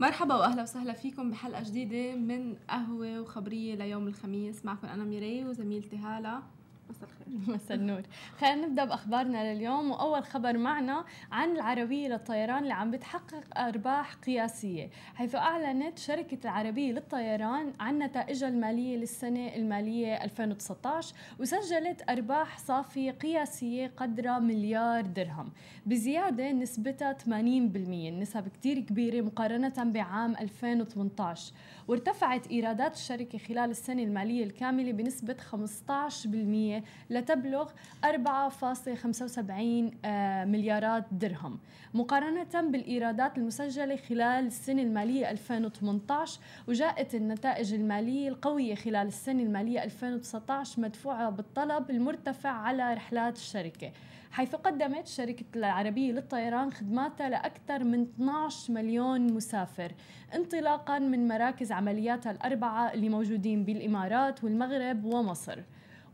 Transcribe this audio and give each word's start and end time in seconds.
مرحبا 0.00 0.34
وأهلا 0.34 0.62
وسهلا 0.62 0.92
فيكم 0.92 1.30
بحلقة 1.30 1.62
جديدة 1.62 2.16
من 2.16 2.56
قهوة 2.70 3.20
وخبرية 3.20 3.74
ليوم 3.74 4.08
الخميس. 4.08 4.64
معكم 4.64 4.86
أنا 4.86 5.04
ميري 5.04 5.44
وزميلتي 5.44 5.96
هالة. 5.96 6.42
مساء 6.90 7.08
الخير. 7.08 7.26
مساء 7.54 7.76
النور. 7.76 8.02
خلينا 8.38 8.66
نبدأ 8.66 8.84
بأخبارنا 8.84 9.54
لليوم. 9.54 9.90
وأول 9.90 10.24
خبر 10.24 10.58
معنا 10.58 11.04
عن 11.32 11.50
العربية 11.50 12.08
للطيران 12.08 12.62
اللي 12.62 12.74
عم 12.74 12.90
بتحقق 12.90 13.58
أرباح 13.58 14.14
قياسية 14.14 14.90
حيث 15.14 15.34
أعلنت 15.34 15.98
شركة 15.98 16.38
العربية 16.44 16.92
للطيران 16.92 17.72
عن 17.80 17.98
نتائجها 17.98 18.48
المالية 18.48 18.96
للسنة 18.96 19.54
المالية 19.56 20.24
2019 20.24 21.14
وسجلت 21.40 22.10
أرباح 22.10 22.58
صافية 22.58 23.10
قياسية 23.10 23.92
قدرها 23.96 24.38
مليار 24.38 25.00
درهم 25.06 25.52
بزيادة 25.86 26.52
نسبتها 26.52 27.16
80% 27.24 27.28
النسب 27.28 28.48
كتير 28.48 28.80
كبيرة 28.80 29.20
مقارنة 29.24 29.74
بعام 29.78 30.36
2018 30.36 31.52
وارتفعت 31.88 32.46
إيرادات 32.46 32.94
الشركة 32.94 33.38
خلال 33.38 33.70
السنة 33.70 34.02
المالية 34.02 34.44
الكاملة 34.44 34.92
بنسبة 34.92 35.36
15% 35.36 36.75
لتبلغ 37.10 37.70
4.75 38.04 39.94
آه، 40.04 40.44
مليارات 40.44 41.04
درهم. 41.12 41.58
مقارنة 41.94 42.70
بالإيرادات 42.70 43.38
المسجلة 43.38 43.96
خلال 43.96 44.46
السنة 44.46 44.82
المالية 44.82 45.30
2018 45.30 46.40
وجاءت 46.68 47.14
النتائج 47.14 47.74
المالية 47.74 48.28
القوية 48.28 48.74
خلال 48.74 49.06
السنة 49.06 49.42
المالية 49.42 49.84
2019 49.84 50.80
مدفوعة 50.80 51.30
بالطلب 51.30 51.90
المرتفع 51.90 52.50
على 52.50 52.94
رحلات 52.94 53.36
الشركة. 53.36 53.92
حيث 54.30 54.54
قدمت 54.54 55.06
شركة 55.06 55.44
العربية 55.56 56.12
للطيران 56.12 56.72
خدماتها 56.72 57.28
لأكثر 57.28 57.84
من 57.84 58.02
12 58.02 58.72
مليون 58.72 59.32
مسافر 59.32 59.92
انطلاقا 60.34 60.98
من 60.98 61.28
مراكز 61.28 61.72
عملياتها 61.72 62.32
الأربعة 62.32 62.92
اللي 62.92 63.08
موجودين 63.08 63.64
بالإمارات 63.64 64.44
والمغرب 64.44 65.04
ومصر. 65.04 65.58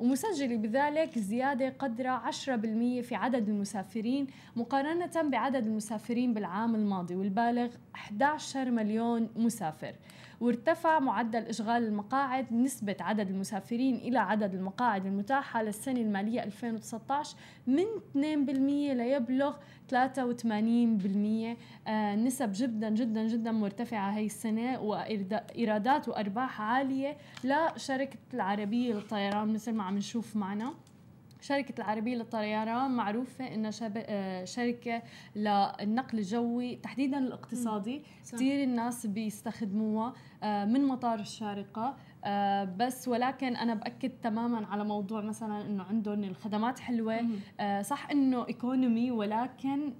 ومسجل 0.02 0.58
بذلك 0.58 1.18
زيادة 1.18 1.68
قدر 1.78 2.16
10% 2.16 2.46
في 3.02 3.14
عدد 3.14 3.48
المسافرين 3.48 4.26
مقارنة 4.56 5.22
بعدد 5.22 5.66
المسافرين 5.66 6.34
بالعام 6.34 6.74
الماضي 6.74 7.16
والبالغ 7.16 7.68
11 7.94 8.70
مليون 8.70 9.28
مسافر. 9.36 9.94
وارتفع 10.42 10.98
معدل 10.98 11.42
إشغال 11.42 11.84
المقاعد 11.84 12.52
نسبة 12.52 12.96
عدد 13.00 13.30
المسافرين 13.30 13.94
إلى 13.94 14.18
عدد 14.18 14.54
المقاعد 14.54 15.06
المتاحة 15.06 15.62
للسنة 15.62 16.00
المالية 16.00 16.42
2019 16.42 17.36
من 17.66 17.84
2% 18.14 18.18
ليبلغ 18.92 19.56
83% 19.92 19.96
آه 21.88 22.14
نسب 22.16 22.50
جدا 22.54 22.90
جدا 22.90 23.26
جدا 23.26 23.52
مرتفعة 23.52 24.10
هاي 24.10 24.26
السنة 24.26 24.80
وإيرادات 24.80 26.08
وأرباح 26.08 26.60
عالية 26.60 27.16
لشركة 27.44 28.18
العربية 28.34 28.94
للطيران 28.94 29.52
مثل 29.52 29.72
ما 29.72 29.82
عم 29.84 29.96
نشوف 29.96 30.36
معنا. 30.36 30.74
شركة 31.42 31.74
العربية 31.78 32.14
للطيران 32.16 32.90
معروفة 32.90 33.54
إنها 33.54 33.70
آه، 33.96 34.44
شركة 34.44 35.02
للنقل 35.36 36.18
الجوي 36.18 36.76
تحديدا 36.76 37.18
الاقتصادي. 37.18 38.02
كثير 38.32 38.62
الناس 38.64 39.06
بيستخدموها 39.06 40.12
آه، 40.42 40.64
من 40.64 40.84
مطار 40.84 41.20
الشارقة. 41.20 41.96
آه، 42.24 42.64
بس 42.64 43.08
ولكن 43.08 43.56
أنا 43.56 43.74
بأكد 43.74 44.10
تماما 44.10 44.66
على 44.66 44.84
موضوع 44.84 45.20
مثلا 45.20 45.66
إنه 45.66 45.82
عندهم 45.82 46.24
الخدمات 46.24 46.78
حلوة. 46.78 47.20
صح 47.82 48.10
إنه 48.10 48.46
ايكونومي 48.48 49.10
ولكن 49.10 49.92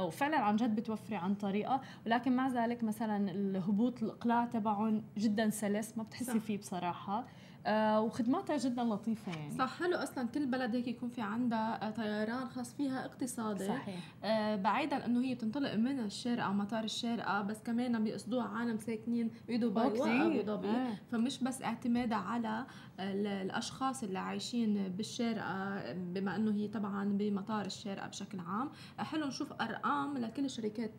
وفعلا 0.00 0.36
عن 0.38 0.56
جد 0.56 0.74
بتوفري 0.74 1.16
عن 1.16 1.34
طريقة. 1.34 1.80
ولكن 2.06 2.36
مع 2.36 2.48
ذلك 2.48 2.84
مثلا 2.84 3.30
الهبوط 3.30 4.02
الإقلاع 4.02 4.44
تبعهم 4.44 5.02
جدا 5.18 5.50
سلس 5.50 5.98
ما 5.98 6.02
بتحسي 6.02 6.40
فيه 6.40 6.58
بصراحة. 6.58 7.24
آه 7.68 8.00
وخدماتها 8.00 8.56
جدا 8.56 8.84
لطيفة 8.84 9.32
يعني. 9.32 9.50
صح 9.58 9.78
حلو 9.78 9.96
أصلا 9.96 10.28
كل 10.28 10.46
بلد 10.46 10.74
هيك 10.74 10.88
يكون 10.88 11.08
في 11.08 11.20
عندها 11.20 11.90
طيران 11.90 12.48
خاص 12.48 12.74
فيها 12.74 13.04
اقتصادي. 13.04 13.66
صحيح. 13.68 14.12
آه 14.24 14.56
بعيدا 14.56 15.06
إنه 15.06 15.20
هي 15.24 15.34
بتنطلق 15.34 15.74
من 15.74 16.00
الشارقة 16.00 16.52
مطار 16.52 16.84
الشارقة 16.84 17.42
بس 17.42 17.62
كمان 17.62 18.04
بيقصدوها 18.04 18.48
عالم 18.48 18.78
ساكنين 18.78 19.30
بدبي 19.48 19.66
وابو 19.66 20.42
ظبي. 20.42 20.68
آه. 20.68 20.96
فمش 21.12 21.42
بس 21.44 21.62
اعتمادها 21.62 22.18
على 22.18 22.66
الأشخاص 23.00 24.02
اللي 24.02 24.18
عايشين 24.18 24.88
بالشارقة 24.88 25.92
بما 25.92 26.36
إنه 26.36 26.54
هي 26.54 26.68
طبعا 26.68 27.04
بمطار 27.18 27.66
الشارقة 27.66 28.08
بشكل 28.08 28.40
عام. 28.40 28.70
حلو 28.98 29.26
نشوف 29.26 29.52
أرقام 29.52 30.18
لكل 30.18 30.50
شركات 30.50 30.92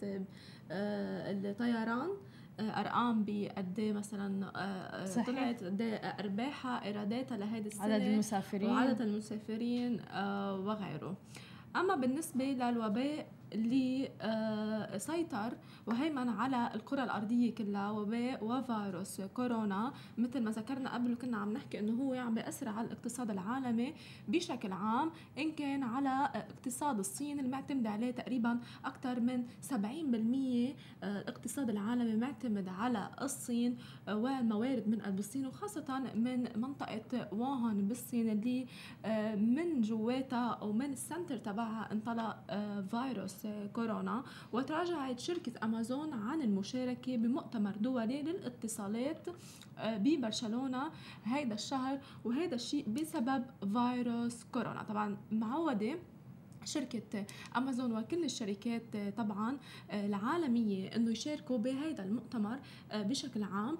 الطيران. 0.71 2.09
أرقام 2.59 3.23
بقد 3.27 3.79
إيه 3.79 3.93
مثلا 3.93 4.45
آه، 4.45 4.59
آه، 4.59 5.05
صحيح. 5.05 5.25
طلعت 5.27 5.63
قد 5.63 5.81
إيه 5.81 5.95
أرباحها 5.95 6.85
إيراداتها 6.85 7.37
لهيدي 7.37 7.67
السنة 7.67 7.83
عدد 7.93 8.03
المسافرين 8.03 8.69
وعدد 8.69 9.01
المسافرين 9.01 9.99
آه، 10.01 10.55
وغيره 10.59 11.15
أما 11.75 11.95
بالنسبة 11.95 12.45
للوباء 12.45 13.27
اللي 13.53 14.09
آه، 14.21 14.97
سيطر 14.97 15.53
وهيمن 15.87 16.29
على 16.29 16.71
الكرة 16.75 17.03
الأرضية 17.03 17.55
كلها 17.55 17.91
وباء 17.91 18.43
وفيروس 18.43 19.21
كورونا. 19.21 19.93
مثل 20.17 20.39
ما 20.43 20.51
ذكرنا 20.51 20.93
قبل 20.93 21.13
وكنا 21.13 21.37
عم 21.37 21.53
نحكي 21.53 21.79
إنه 21.79 22.03
هو 22.03 22.13
عم 22.13 22.33
بيأثر 22.33 22.69
على 22.69 22.87
الاقتصاد 22.87 23.31
العالمي 23.31 23.93
بشكل 24.27 24.71
عام. 24.71 25.11
إن 25.37 25.51
كان 25.51 25.83
على 25.83 26.29
اقتصاد 26.35 26.99
الصين 26.99 27.39
المعتمد 27.39 27.87
عليه 27.87 28.11
تقريبا 28.11 28.59
أكثر 28.85 29.19
من 29.19 29.43
70% 29.61 29.73
آه، 31.03 31.21
الاقتصاد 31.21 31.69
العالمي 31.69 32.15
معتمد 32.15 32.67
على 32.67 33.09
الصين 33.21 33.77
آه، 34.07 34.15
والموارد 34.15 34.87
من 34.87 35.01
الصين 35.19 35.45
وخاصة 35.45 35.99
من 36.15 36.47
منطقة 36.55 37.27
ووهان 37.33 37.87
بالصين 37.87 38.29
اللي 38.29 38.67
من 39.35 39.81
جواتها 39.81 40.49
أو 40.49 40.71
من 40.71 40.91
السنتر 40.91 41.37
تبعها 41.37 41.91
انطلق 41.91 42.37
فيروس 42.91 43.38
كورونا 43.73 44.23
وتراجعت 44.53 45.19
شركة 45.19 45.51
أمازون 45.63 46.13
عن 46.13 46.41
المشاركة 46.41 47.17
بمؤتمر 47.17 47.71
دولي 47.71 48.21
للاتصالات 48.21 49.27
آه، 49.77 49.97
ببرشلونة 49.97 50.91
هيدا 51.23 51.53
الشهر 51.55 51.99
وهذا 52.25 52.55
الشيء 52.55 52.89
بسبب 52.89 53.45
فيروس 53.73 54.43
كورونا. 54.43 54.83
طبعا 54.83 55.17
معودة 55.31 55.99
شركة 56.65 57.25
أمازون 57.57 57.97
وكل 57.97 58.23
الشركات 58.23 58.95
آه، 58.95 59.09
طبعا 59.09 59.57
آه، 59.91 60.05
العالمية 60.05 60.95
أنه 60.95 61.11
يشاركوا 61.11 61.57
بهذا 61.57 62.03
المؤتمر 62.03 62.59
بشكل 62.93 63.43
عام. 63.43 63.77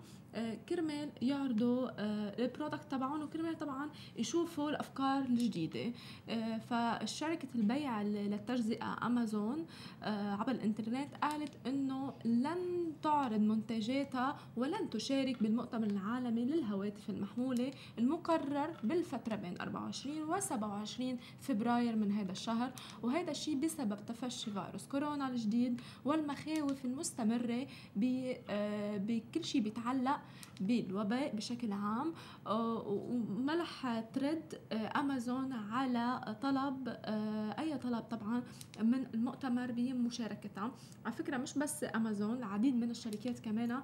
كرمال 0.69 1.09
يعرضوا 1.21 1.89
آه، 1.97 2.35
البرودكت 2.39 2.91
تبعهم 2.91 3.21
وكرمال 3.21 3.57
طبعا 3.57 3.89
يشوفوا 4.17 4.69
الأفكار 4.69 5.21
الجديدة. 5.21 5.91
آه، 6.29 6.57
فشركه 6.57 7.47
البيع 7.55 8.01
للتجزئة 8.01 8.97
أمازون 9.05 9.65
عبر 10.03 10.51
الإنترنت 10.51 11.15
قالت 11.23 11.67
إنه 11.67 12.13
لن 12.25 12.91
تعرض 13.03 13.39
منتجاتها 13.39 14.37
ولن 14.57 14.89
تشارك 14.89 15.43
بالمؤتمر 15.43 15.87
العالمي 15.87 16.45
للهواتف 16.45 17.09
المحمولة 17.09 17.71
المقرر 17.99 18.69
بالفترة 18.83 19.35
بين 19.35 19.61
24 19.61 20.23
و 20.29 20.39
27 20.39 21.17
فبراير 21.39 21.95
من 21.95 22.11
هذا 22.11 22.31
الشهر. 22.31 22.71
وهذا 23.03 23.31
الشيء 23.31 23.55
بسبب 23.55 24.05
تفشي 24.05 24.51
فيروس 24.51 24.87
كورونا 24.87 25.27
الجديد 25.29 25.81
والمخاوف 26.05 26.85
المستمرة 26.85 27.67
بكل 27.95 29.43
شيء 29.45 29.61
بيتعلق 29.61 30.18
بالوباء 30.61 31.35
بشكل 31.35 31.71
عام 31.71 32.13
آه، 32.47 32.87
وملح 32.87 33.99
ترد 34.13 34.61
آه، 34.71 34.99
أمازون 34.99 35.53
على 35.53 36.35
طلب 36.41 36.87
آه، 36.87 37.55
أي 37.59 37.77
طلب 37.77 38.01
طبعا 38.01 38.43
من 38.81 39.05
المؤتمر 39.13 39.71
بمشاركتها 39.71 40.71
على 41.05 41.15
فكرة 41.15 41.37
مش 41.37 41.57
بس 41.57 41.85
أمازون 41.95 42.37
العديد 42.37 42.75
من 42.75 42.89
الشركات 42.89 43.39
كمان 43.39 43.81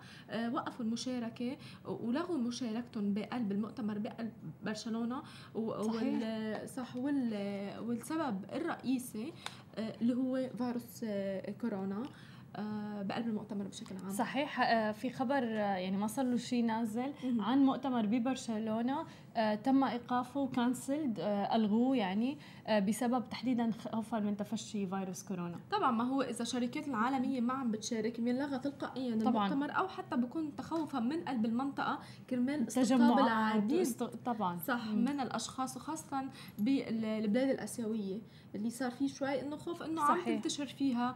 وقفوا 0.52 0.86
المشاركة 0.86 1.58
ولغوا 1.86 2.38
مشاركتهم 2.38 3.14
بقلب 3.14 3.52
المؤتمر 3.52 3.98
بقلب 3.98 4.32
برشلونة 4.66 5.24
صح 6.66 6.96
والسبب 6.96 8.46
الرئيسي 8.54 9.34
اللي 9.78 10.14
هو 10.14 10.50
فيروس 10.58 11.06
كورونا. 11.62 12.04
بقلب 13.04 13.28
المؤتمر 13.28 13.68
بشكل 13.68 13.96
عام. 14.06 14.14
صحيح 14.14 14.62
آه، 14.62 14.92
في 14.92 15.10
خبر 15.10 15.44
آه، 15.44 15.76
يعني 15.76 15.98
ما 15.98 16.08
صار 16.08 16.26
له 16.26 16.38
شيء 16.38 16.66
نازل 16.66 17.14
عن 17.40 17.66
مؤتمر 17.66 18.06
ببرشلونة. 18.06 19.06
تم 19.64 19.84
إيقافه 19.84 20.40
وكانسلد 20.40 21.20
ألغوه 21.54 21.96
يعني 21.98 22.38
بسبب 22.70 23.30
تحديدا 23.30 23.72
خوفا 23.72 24.20
من 24.20 24.38
تفشي 24.38 24.88
فيروس 24.88 25.24
كورونا. 25.24 25.60
طبعا 25.72 25.92
ما 25.92 26.04
هو 26.04 26.22
إذا 26.22 26.42
الشركات 26.42 26.88
العالمية 26.88 27.42
ما 27.42 27.54
عم 27.54 27.72
بتشارك 27.72 28.22
بينلغى 28.22 28.60
تلقائيا 28.60 29.20
طبعا. 29.20 29.48
المؤتمر 29.48 29.78
أو 29.78 29.88
حتى 29.88 30.18
بيكون 30.18 30.56
تخوفا 30.56 31.00
من 31.00 31.24
قلب 31.26 31.46
المنطقة 31.46 32.00
كرمال 32.30 32.68
استقطاب 32.68 33.20
العديد. 33.20 33.96
طبعا. 34.26 34.58
صح 34.58 34.86
مم. 34.88 35.06
من 35.06 35.20
الأشخاص 35.20 35.78
وخاصه 35.78 36.30
بالبلاد 36.58 37.50
الآسيوية 37.50 38.22
اللي 38.56 38.70
صار 38.70 38.92
فيه 38.92 39.08
شوي 39.08 39.42
إنه 39.42 39.56
خوف 39.56 39.84
إنه 39.84 40.02
عم 40.02 40.26
تنتشر 40.26 40.66
فيها 40.66 41.16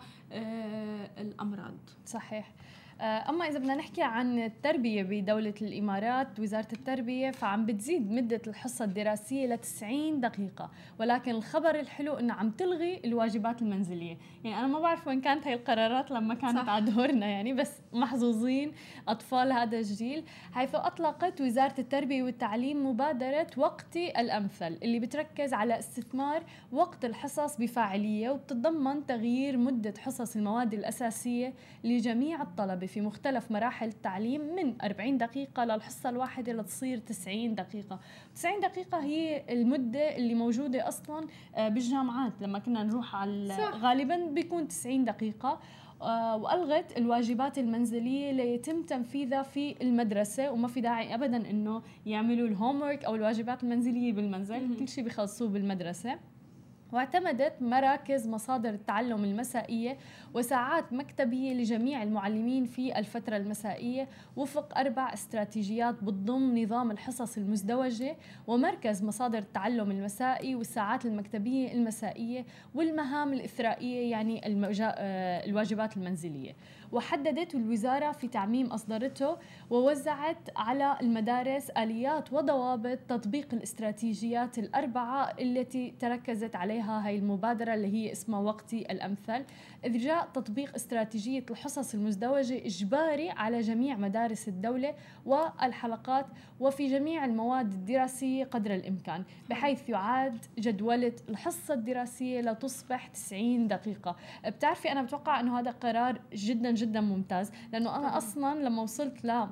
الأمراض. 1.17 1.77
صحيح. 2.05 2.47
آه، 2.47 2.78
أما 3.01 3.47
إذا 3.47 3.59
بدنا 3.59 3.75
نحكي 3.75 4.01
عن 4.01 4.39
التربية 4.39 5.03
بدولة 5.03 5.53
الإمارات 5.61 6.39
وزارة 6.39 6.67
التربية 6.73 7.31
فعم 7.31 7.65
بتزيد 7.65 8.11
مدة 8.11 8.41
الحصة 8.47 8.85
الدراسية 8.85 9.47
ل 9.47 9.57
90 9.57 10.19
دقيقة 10.19 10.69
ولكن 10.99 11.31
الخبر 11.31 11.79
الحلو 11.79 12.13
إنه 12.13 12.33
عم 12.33 12.51
تلغي 12.51 13.01
الواجبات 13.05 13.61
المنزلية 13.61 14.17
يعني 14.43 14.59
أنا 14.59 14.67
ما 14.67 14.79
بعرف 14.79 15.07
وين 15.07 15.21
كانت 15.21 15.47
هي 15.47 15.53
القرارات 15.53 16.11
لما 16.11 16.33
كانت 16.33 16.57
صح. 16.57 16.69
على 16.69 16.85
دورنا 16.91 17.25
يعني 17.25 17.53
بس 17.53 17.71
محظوظين 17.93 18.71
أطفال 19.07 19.51
هذا 19.51 19.77
الجيل 19.77 20.23
حيث 20.53 20.75
أطلقت 20.75 21.41
وزارة 21.41 21.75
التربية 21.79 22.23
والتعليم 22.23 22.89
مبادرة 22.89 23.47
وقتي 23.57 24.21
الأمثل 24.21 24.77
اللي 24.83 24.99
بتركز 24.99 25.53
على 25.53 25.79
استثمار 25.79 26.43
وقت 26.71 27.05
الحصص 27.05 27.57
بفاعلية 27.57 28.29
وبتتضمن 28.29 29.05
تغيير 29.05 29.57
مدة 29.57 29.93
حصص 29.99 30.35
المواد 30.35 30.73
الأساسية 30.73 31.53
لجميع 31.83 32.41
الطلبة 32.41 32.88
في 32.89 33.01
مختلف 33.01 33.51
مراحل 33.51 33.87
التعليم 33.87 34.41
من 34.55 34.81
40 34.81 35.17
دقيقة 35.17 35.65
للحصة 35.65 36.09
الواحدة 36.09 36.53
لتصير 36.53 36.97
90 36.97 37.55
دقيقة. 37.55 37.99
90 38.35 38.59
دقيقة 38.59 38.99
هي 39.03 39.43
المدة 39.49 40.15
اللي 40.15 40.33
موجودة 40.33 40.87
أصلا 40.87 41.27
آه، 41.55 41.69
بالجامعات. 41.69 42.33
لما 42.41 42.59
كنا 42.59 42.83
نروح 42.83 43.15
على 43.15 43.47
غالبا 43.71 44.25
بيكون 44.25 44.67
90 44.67 45.05
دقيقة. 45.05 45.59
آه، 46.01 46.35
وألغت 46.37 46.97
الواجبات 46.97 47.57
المنزلية 47.57 48.31
ليتم 48.31 48.83
تنفيذها 48.83 49.41
في 49.43 49.75
المدرسة 49.81 50.51
وما 50.51 50.67
في 50.67 50.81
داعي 50.81 51.13
ابدا 51.15 51.49
إنه 51.49 51.81
يعملوا 52.05 52.47
الهوم 52.47 52.83
أو 52.83 53.15
الواجبات 53.15 53.63
المنزلية 53.63 54.13
بالمنزل. 54.13 54.79
كل 54.79 54.87
شيء 54.87 55.03
بيخلصوه 55.03 55.47
بالمدرسة. 55.49 56.19
واعتمدت 56.91 57.53
مراكز 57.61 58.27
مصادر 58.27 58.69
التعلم 58.69 59.23
المسائية 59.23 59.97
وساعات 60.33 60.93
مكتبية 60.93 61.53
لجميع 61.53 62.03
المعلمين 62.03 62.65
في 62.65 62.99
الفترة 62.99 63.37
المسائية 63.37 64.07
وفق 64.35 64.77
أربع 64.77 65.13
استراتيجيات 65.13 66.03
بتضم 66.03 66.57
نظام 66.57 66.91
الحصص 66.91 67.37
المزدوجة 67.37 68.15
ومركز 68.47 69.03
مصادر 69.03 69.37
التعلم 69.37 69.91
المسائي 69.91 70.55
والساعات 70.55 71.05
المكتبية 71.05 71.71
المسائية 71.73 72.45
والمهام 72.75 73.33
الإثرائية 73.33 74.11
يعني 74.11 74.41
آه، 74.83 75.45
الواجبات 75.45 75.97
المنزلية. 75.97 76.55
وحددت 76.91 77.55
الوزارة 77.55 78.11
في 78.11 78.27
تعميم 78.27 78.65
أصدرته 78.65 79.37
ووزعت 79.69 80.49
على 80.55 80.97
المدارس 81.01 81.69
آليات 81.69 82.33
وضوابط 82.33 82.97
تطبيق 82.97 83.53
الاستراتيجيات 83.53 84.59
الأربعة 84.59 85.33
التي 85.39 85.93
تركزت 85.99 86.55
عليها 86.55 87.07
هاي 87.07 87.17
المبادرة 87.17 87.73
اللي 87.73 87.87
هي 87.93 88.11
اسمها 88.11 88.39
وقتي 88.39 88.81
الأمثل. 88.91 89.45
إذ 89.85 89.97
جاء 89.97 90.29
تطبيق 90.33 90.75
استراتيجية 90.75 91.45
الحصص 91.51 91.93
المزدوجة 91.93 92.65
إجباري 92.65 93.29
على 93.29 93.61
جميع 93.61 93.95
مدارس 93.95 94.47
الدولة 94.47 94.93
والحلقات 95.25 96.25
وفي 96.59 96.87
جميع 96.87 97.25
المواد 97.25 97.73
الدراسية 97.73 98.43
قدر 98.45 98.75
الإمكان 98.75 99.23
بحيث 99.49 99.89
يعاد 99.89 100.45
جدولة 100.59 101.13
الحصة 101.29 101.73
الدراسية 101.73 102.41
لتصبح 102.41 103.07
90 103.07 103.67
دقيقة. 103.67 104.15
بتعرفي 104.47 104.91
أنا 104.91 105.01
بتوقع 105.01 105.39
أنه 105.39 105.59
هذا 105.59 105.71
قرار 105.71 106.21
جدا 106.33 106.71
جدا 106.79 107.01
ممتاز. 107.01 107.51
لأنه 107.73 107.95
أنا 107.95 108.17
أصلا 108.17 108.63
لما 108.63 108.81
وصلت 108.81 109.25
ل 109.25 109.47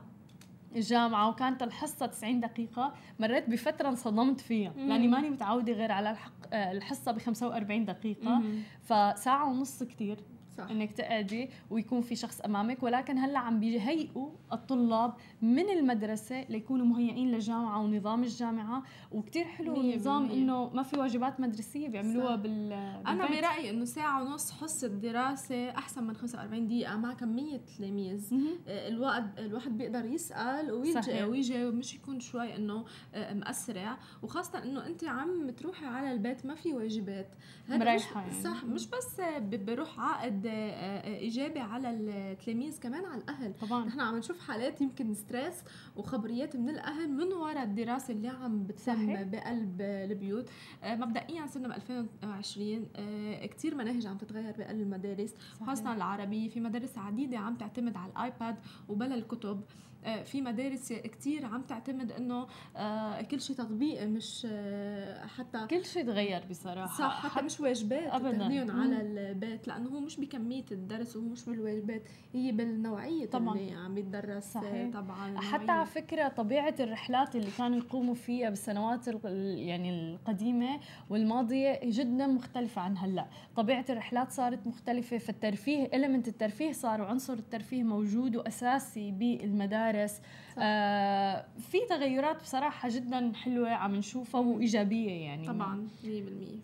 الجامعة 0.75 1.29
وكانت 1.29 1.63
الحصة 1.63 2.05
90 2.05 2.39
دقيقة 2.39 2.93
مريت 3.19 3.49
بفترة 3.49 3.89
انصدمت 3.89 4.39
فيها. 4.41 4.73
لأني 4.87 5.07
ماني 5.07 5.29
متعودة 5.29 5.73
غير 5.73 5.91
على 5.91 6.11
الحق 6.11 6.53
الحصة 6.53 7.11
ب 7.11 7.17
45 7.17 7.85
دقيقة. 7.85 8.41
فساعة 8.81 9.49
ونص 9.49 9.83
كتير. 9.83 10.17
صح. 10.57 10.69
إنك 10.71 10.91
تقعدي 10.91 11.49
ويكون 11.69 12.01
في 12.01 12.15
شخص 12.15 12.41
أمامك 12.41 12.83
ولكن 12.83 13.17
هلأ 13.17 13.39
عم 13.39 13.59
بيهيئوا 13.59 14.29
الطلاب 14.53 15.13
من 15.41 15.69
المدرسة 15.69 16.45
ليكونوا 16.49 16.85
مهيئين 16.85 17.31
للجامعه 17.31 17.81
ونظام 17.81 18.23
الجامعة. 18.23 18.83
وكتير 19.11 19.45
حلو 19.45 19.83
نظام 19.95 20.31
إنه 20.31 20.69
ما 20.69 20.83
في 20.83 20.99
واجبات 20.99 21.39
مدرسية 21.39 21.87
بيعملوها. 21.87 22.35
بال 22.35 22.73
أنا 23.07 23.27
برأيي 23.27 23.69
إنه 23.69 23.85
ساعة 23.85 24.23
ونص 24.23 24.51
حصة 24.51 24.87
دراسة 24.87 25.69
أحسن 25.69 26.03
من 26.03 26.13
45 26.15 26.67
دقيقة 26.67 26.97
مع 26.97 27.13
كميه 27.13 27.61
تلاميذ. 27.77 28.33
آه، 28.67 28.87
الوقت 28.87 29.23
الواحد 29.39 29.77
بيقدر 29.77 30.05
يسأل 30.05 30.71
ويجي 30.71 31.23
ويجي 31.23 31.65
مش 31.65 31.95
يكون 31.95 32.19
شوي 32.19 32.55
إنه 32.55 32.85
آه، 33.15 33.33
مأسرع. 33.33 33.97
وخاصة 34.23 34.63
إنه 34.63 34.85
أنت 34.85 35.03
عم 35.03 35.49
تروحي 35.49 35.85
على 35.85 36.11
البيت 36.11 36.45
ما 36.45 36.55
في 36.55 36.73
واجبات. 36.73 37.29
مريحة 37.69 38.21
يعني. 38.21 38.43
صح 38.43 38.63
مش 38.63 38.87
بس 38.87 39.21
بروح 39.51 39.99
آه، 39.99 40.25
إيجابي 40.47 41.59
على 41.59 41.89
التلاميذ 41.89 42.79
كمان 42.79 43.05
على 43.05 43.21
الأهل. 43.21 43.53
طبعا. 43.53 43.85
نحن 43.85 43.99
عم 43.99 44.17
نشوف 44.17 44.39
حالات 44.39 44.81
يمكن 44.81 45.13
ستريس 45.13 45.63
وخبريات 45.95 46.55
من 46.55 46.69
الأهل 46.69 47.09
من 47.09 47.33
وراء 47.33 47.63
الدراسة 47.63 48.13
اللي 48.13 48.27
عم 48.27 48.63
بتتم 48.63 49.29
بقلب 49.29 49.81
البيوت. 49.81 50.49
آه، 50.83 50.95
مبدئيا 50.95 51.47
صرنا 51.47 51.67
ب 51.67 51.71
2020 51.71 52.87
آه، 52.95 53.45
كثير 53.45 53.75
مناهج 53.75 54.05
عم 54.07 54.17
تتغير 54.17 54.51
بقلب 54.57 54.81
المدارس 54.81 55.33
خاصة 55.65 55.93
العربيه 55.93 56.49
في 56.49 56.59
مدارس 56.59 56.97
عديدة 56.97 57.37
عم 57.37 57.55
تعتمد 57.55 57.97
على 57.97 58.11
الآيباد 58.11 58.55
وبلا 58.89 59.15
الكتب. 59.15 59.61
آه، 59.96 59.96
في 60.23 60.41
مدارس 60.41 60.93
كتير 60.93 61.45
عم 61.45 61.61
تعتمد 61.61 62.11
إنه 62.11 62.47
آه، 62.77 63.21
كل 63.21 63.41
شيء 63.41 63.55
تطبيقي 63.55 64.07
مش 64.07 64.47
آه، 64.51 65.25
حتى 65.25 65.67
كل 65.69 65.85
شيء 65.85 66.05
تغير 66.05 66.43
بصراحة. 66.49 66.97
صح 66.97 67.19
حتى, 67.23 67.29
حتى 67.35 67.45
مش 67.45 67.59
واجبات 67.59 68.07
ابدا. 68.13 68.73
على 68.73 69.01
البيت 69.01 69.67
لأنه 69.67 69.89
هو 69.89 69.99
مش 69.99 70.19
بكمية 70.19 70.65
الدرس 70.71 71.15
وهو 71.15 71.25
مش 71.25 71.45
بالواجبات 71.45 72.01
هي 72.33 72.51
بالنوعية 72.51 73.25
طبعا. 73.25 73.55
اللي 73.57 73.71
عم 73.73 73.97
يتدرس 73.97 74.43
صحيح. 74.53 74.93
طبعا 74.93 75.37
حتى 75.41 75.71
على 75.71 75.85
فكرة 75.85 76.27
طبيعة 76.27 76.75
الرحلات 76.79 77.35
اللي 77.35 77.51
كانوا 77.57 77.77
يقوموا 77.77 78.15
فيها 78.15 78.49
بالسنوات 78.49 79.07
يعني 79.27 79.89
القديمة 80.13 80.79
والماضية 81.09 81.79
جدا 81.83 82.27
مختلفة 82.27 82.81
عن 82.81 82.97
هلأ. 82.97 83.27
طبيعة 83.55 83.85
الرحلات 83.89 84.31
صارت 84.31 84.67
مختلفة 84.67 85.17
فالترفيه 85.17 85.89
المنت 85.93 86.27
الترفيه 86.27 86.71
صار 86.71 87.01
وعنصر 87.01 87.33
الترفيه 87.33 87.83
موجود 87.83 88.35
وأساسي 88.35 89.11
بالمدارس. 89.11 89.96
المدارس 89.97 90.21
آه 90.59 91.45
في 91.71 91.77
تغيرات 91.89 92.41
بصراحة 92.41 92.89
جدا 92.89 93.31
حلوة 93.43 93.69
عم 93.69 93.95
نشوفها 93.95 94.41
وإيجابية 94.41 95.11
يعني. 95.11 95.47
طبعا 95.47 95.87
100% 96.03 96.07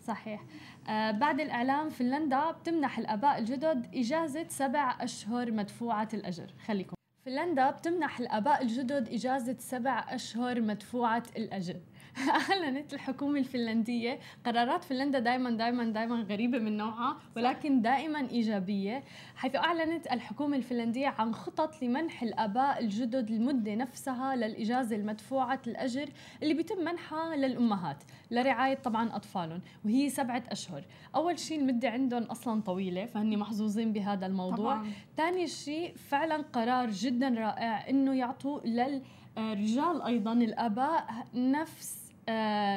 صحيح. 0.05 0.43
آه 0.89 1.11
بعد 1.11 1.39
الإعلام 1.39 1.89
فنلندا 1.89 2.51
بتمنح 2.51 2.99
الأباء 2.99 3.39
الجدد 3.39 3.87
إجازة 3.95 4.45
سبع 4.49 4.97
أشهر 5.01 5.51
مدفوعة 5.51 6.07
الأجر. 6.13 6.53
خليكم. 6.65 6.93
فنلندا 7.25 7.69
بتمنح 7.71 8.19
الأباء 8.19 8.61
الجدد 8.61 9.09
إجازة 9.09 9.55
سبع 9.59 10.05
أشهر 10.09 10.61
مدفوعة 10.61 11.23
الأجر. 11.37 11.75
اعلنت 12.49 12.93
الحكومة 12.93 13.39
الفنلندية 13.39 14.19
قرارات 14.45 14.83
فنلندا 14.83 15.19
دائما 15.19 15.51
دائما 15.51 15.83
دائما 15.83 16.15
غريبة 16.15 16.57
من 16.59 16.77
نوعها 16.77 17.17
ولكن 17.35 17.81
دائما 17.81 18.29
إيجابية 18.29 19.03
حيث 19.35 19.55
أعلنت 19.55 20.11
الحكومة 20.11 20.57
الفنلندية 20.57 21.07
عن 21.07 21.33
خطط 21.33 21.83
لمنح 21.83 22.23
الأباء 22.23 22.83
الجدد 22.83 23.29
المدة 23.29 23.75
نفسها 23.75 24.35
للإجازة 24.35 24.95
المدفوعة 24.95 25.61
الأجر 25.67 26.09
اللي 26.43 26.53
بيتم 26.53 26.79
منحها 26.85 27.35
للأمهات 27.35 28.03
لرعاية 28.31 28.75
طبعا 28.75 29.15
أطفالهم 29.15 29.61
وهي 29.85 30.09
سبعة 30.09 30.43
أشهر. 30.49 30.83
أول 31.15 31.39
شيء 31.39 31.59
المدة 31.59 31.89
عندهم 31.89 32.23
أصلا 32.23 32.61
طويلة 32.61 33.05
فهني 33.05 33.37
محظوظين 33.37 33.93
بهذا 33.93 34.25
الموضوع. 34.25 34.75
ثاني 35.17 35.47
شيء 35.47 35.95
فعلا 35.95 36.37
قرار 36.53 36.89
جدا 36.89 37.29
رائع 37.29 37.89
إنه 37.89 38.13
يعطوا 38.13 38.59
للرجال 38.59 40.01
أيضا 40.01 40.33
الأباء 40.33 41.27
نفس 41.33 42.02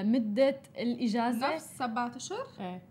مدة 0.02 0.60
الإجازة 0.78 1.54
نفس 1.54 1.76
سبعة 1.78 2.16
أشهر؟ 2.16 2.46
إيه 2.60 2.82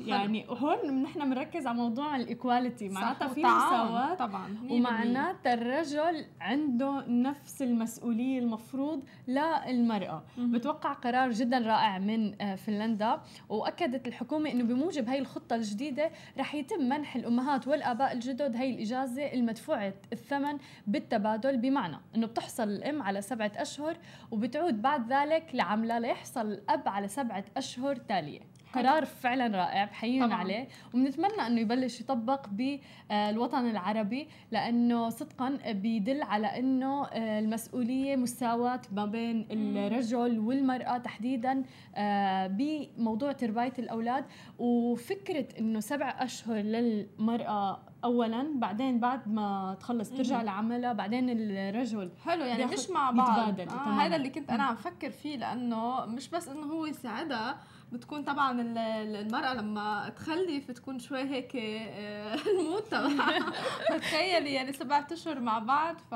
يعني 0.00 0.46
هون 0.48 1.02
نحن 1.02 1.30
بنركز 1.30 1.66
على 1.66 1.76
موضوع 1.76 2.16
الإيكواليتي 2.16 2.88
معناتها 2.88 3.28
في 3.28 3.40
مساواه 3.44 4.14
طبعا 4.14 4.56
ومعناتها 4.70 5.54
الرجل 5.54 6.24
عنده 6.40 7.04
نفس 7.08 7.62
المسؤولية 7.62 8.38
المفروض 8.38 9.04
للمرأة. 9.28 10.22
بتوقع 10.38 10.92
قرار 10.92 11.30
جدا 11.30 11.58
رائع 11.58 11.98
من 11.98 12.42
آه، 12.42 12.54
فنلندا. 12.54 13.20
وأكدت 13.48 14.08
الحكومة 14.08 14.50
إنه 14.50 14.64
بموجب 14.64 15.08
هي 15.08 15.18
الخطة 15.18 15.56
الجديدة 15.56 16.10
رح 16.38 16.54
يتم 16.54 16.82
منح 16.88 17.16
الأمهات 17.16 17.68
والآباء 17.68 18.12
الجدد 18.12 18.56
هي 18.56 18.70
الإجازة 18.70 19.32
المدفوعة 19.32 19.94
الثمن 20.12 20.58
بالتبادل 20.86 21.56
بمعنى 21.56 21.96
إنه 22.16 22.26
بتحصل 22.26 22.68
الأم 22.68 23.02
على 23.02 23.22
سبعة 23.22 23.52
أشهر 23.56 23.96
وبتعود 24.30 24.82
بعد 24.82 25.12
ذلك 25.12 25.50
لعملها 25.54 26.00
ليحصل 26.00 26.46
الأب 26.46 26.88
على 26.88 27.08
سبعة 27.08 27.44
أشهر 27.56 27.96
تالية. 27.96 28.51
قرار 28.74 29.04
فعلا 29.04 29.56
رائع 29.58 29.84
بحييهم 29.84 30.32
عليه. 30.32 30.68
وبنتمنى 30.94 31.46
أنه 31.46 31.60
يبلش 31.60 32.00
يطبق 32.00 32.46
بالوطن 32.48 33.70
العربي 33.70 34.28
لأنه 34.50 35.08
صدقا 35.08 35.58
بيدل 35.72 36.22
على 36.22 36.46
أنه 36.58 37.06
آه، 37.06 37.38
المسؤولية 37.38 38.16
مساواه 38.16 38.80
ما 38.92 39.06
بين 39.06 39.46
الرجل 39.50 40.38
والمرأة 40.38 40.98
تحديدا 40.98 41.62
آه، 41.96 42.46
بموضوع 42.46 43.32
تربية 43.32 43.72
الأولاد. 43.78 44.24
وفكرة 44.58 45.46
أنه 45.58 45.80
سبع 45.80 46.16
أشهر 46.18 46.56
للمرأة 46.56 47.80
اولا 48.04 48.58
بعدين 48.58 49.00
بعد 49.00 49.28
ما 49.28 49.76
تخلص 49.80 50.10
ترجع 50.10 50.42
لعملها 50.42 50.92
بعدين 50.92 51.30
الرجل 51.30 52.10
حلو 52.24 52.44
يعني 52.44 52.64
مش 52.66 52.90
مع 52.90 53.10
بعض. 53.10 53.60
آه. 53.60 53.64
هذا 53.90 54.16
اللي 54.16 54.30
كنت 54.30 54.50
أنا 54.50 54.62
عم 54.62 54.76
فكر 54.76 55.10
فيه 55.10 55.36
لأنه 55.36 56.06
مش 56.06 56.28
بس 56.30 56.48
أنه 56.48 56.66
هو 56.66 56.86
يساعدها 56.86 57.56
بتكون 57.92 58.22
طبعا 58.22 58.60
ال- 58.60 58.78
ال- 58.78 59.16
المرأة 59.16 59.54
لما 59.54 60.12
تخلف 60.16 60.68
بتكون 60.68 60.98
شوي 60.98 61.22
هيك 61.22 61.56
آه، 61.56 62.34
الموت 62.60 62.86
تبعها 62.90 63.52
فتخيلي 63.90 64.52
يعني 64.54 64.72
سبعة 64.72 65.06
أشهر 65.12 65.40
مع 65.40 65.58
بعض 65.58 65.96
ف 66.10 66.14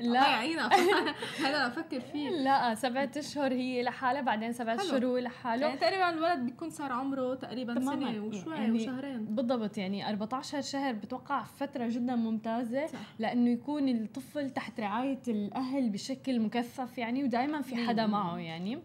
لا. 0.00 0.26
يعينها 0.28 0.68
هذا 1.46 1.56
أنا 1.56 1.68
بفكر 1.68 2.00
فيه 2.00 2.28
لا 2.30 2.74
سبعة 2.74 3.10
أشهر 3.16 3.52
هي 3.52 3.82
لحالها 3.82 4.20
بعدين 4.20 4.52
سبعة. 4.52 4.74
اشهر 4.74 5.06
هو 5.06 5.18
لحاله 5.18 5.66
يعني 5.66 5.78
تقريبا 5.80 6.08
الولد 6.10 6.38
بيكون 6.38 6.70
صار 6.70 6.92
عمره 6.92 7.34
تقريبا 7.34 7.74
تماماً. 7.74 8.10
سنة 8.12 8.20
وشوي 8.24 8.54
يعني 8.54 8.72
وشهرين 8.82 9.24
بالضبط 9.24 9.78
يعني 9.78 10.08
14 10.08 10.60
شهر 10.60 10.92
بتوقع 10.92 11.42
فترة 11.44 11.88
جدا 11.88 12.16
ممتازة 12.16 12.86
صح. 12.86 12.98
لأنه 13.18 13.50
يكون 13.50 13.88
الطفل 13.88 14.50
تحت 14.50 14.80
رعاية 14.80 15.22
الأهل 15.28 15.90
بشكل 15.90 16.40
مكثف 16.40 16.98
يعني 16.98 17.24
ودائما 17.24 17.60
في 17.62 17.76
حدا. 17.86 18.06
معه 18.06 18.38
يعني 18.38 18.78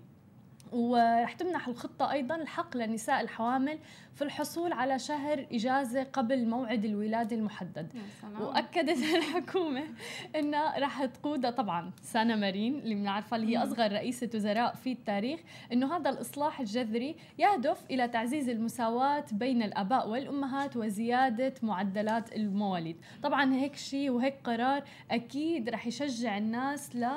ورح 0.71 1.33
تمنح 1.33 1.67
الخطة 1.67 2.11
أيضا 2.11 2.35
الحق 2.35 2.77
للنساء 2.77 3.21
الحوامل 3.21 3.79
في 4.15 4.21
الحصول 4.23 4.73
على 4.73 4.99
شهر 4.99 5.45
إجازة 5.51 6.03
قبل 6.03 6.47
موعد 6.47 6.85
الولادة 6.85 7.35
المحدد. 7.35 7.93
وأكدت 8.39 8.97
الحكومة 9.17 9.83
انها 10.35 10.79
راح 10.79 11.05
تقودها 11.05 11.51
طبعا 11.51 11.91
سانا 12.01 12.35
مارين 12.35 12.79
اللي 12.79 12.95
بنعرفها 12.95 13.35
اللي 13.37 13.53
هي 13.53 13.57
مم. 13.57 13.63
أصغر 13.63 13.91
رئيسة 13.91 14.29
وزراء 14.35 14.75
في 14.75 14.91
التاريخ 14.91 15.39
إنه 15.73 15.97
هذا 15.97 16.09
الإصلاح 16.09 16.59
الجذري 16.59 17.15
يهدف 17.39 17.85
إلى 17.91 18.07
تعزيز 18.07 18.49
المساواة 18.49 19.25
بين 19.31 19.63
الآباء 19.63 20.09
والأمهات 20.09 20.77
وزيادة 20.77 21.53
معدلات 21.63 22.35
المواليد. 22.35 22.97
طبعا 23.23 23.53
هيك 23.53 23.75
شيء 23.75 24.09
وهيك 24.09 24.35
قرار 24.43 24.83
أكيد 25.11 25.69
راح 25.69 25.87
يشجع 25.87 26.37
الناس 26.37 26.95
ل 26.95 27.07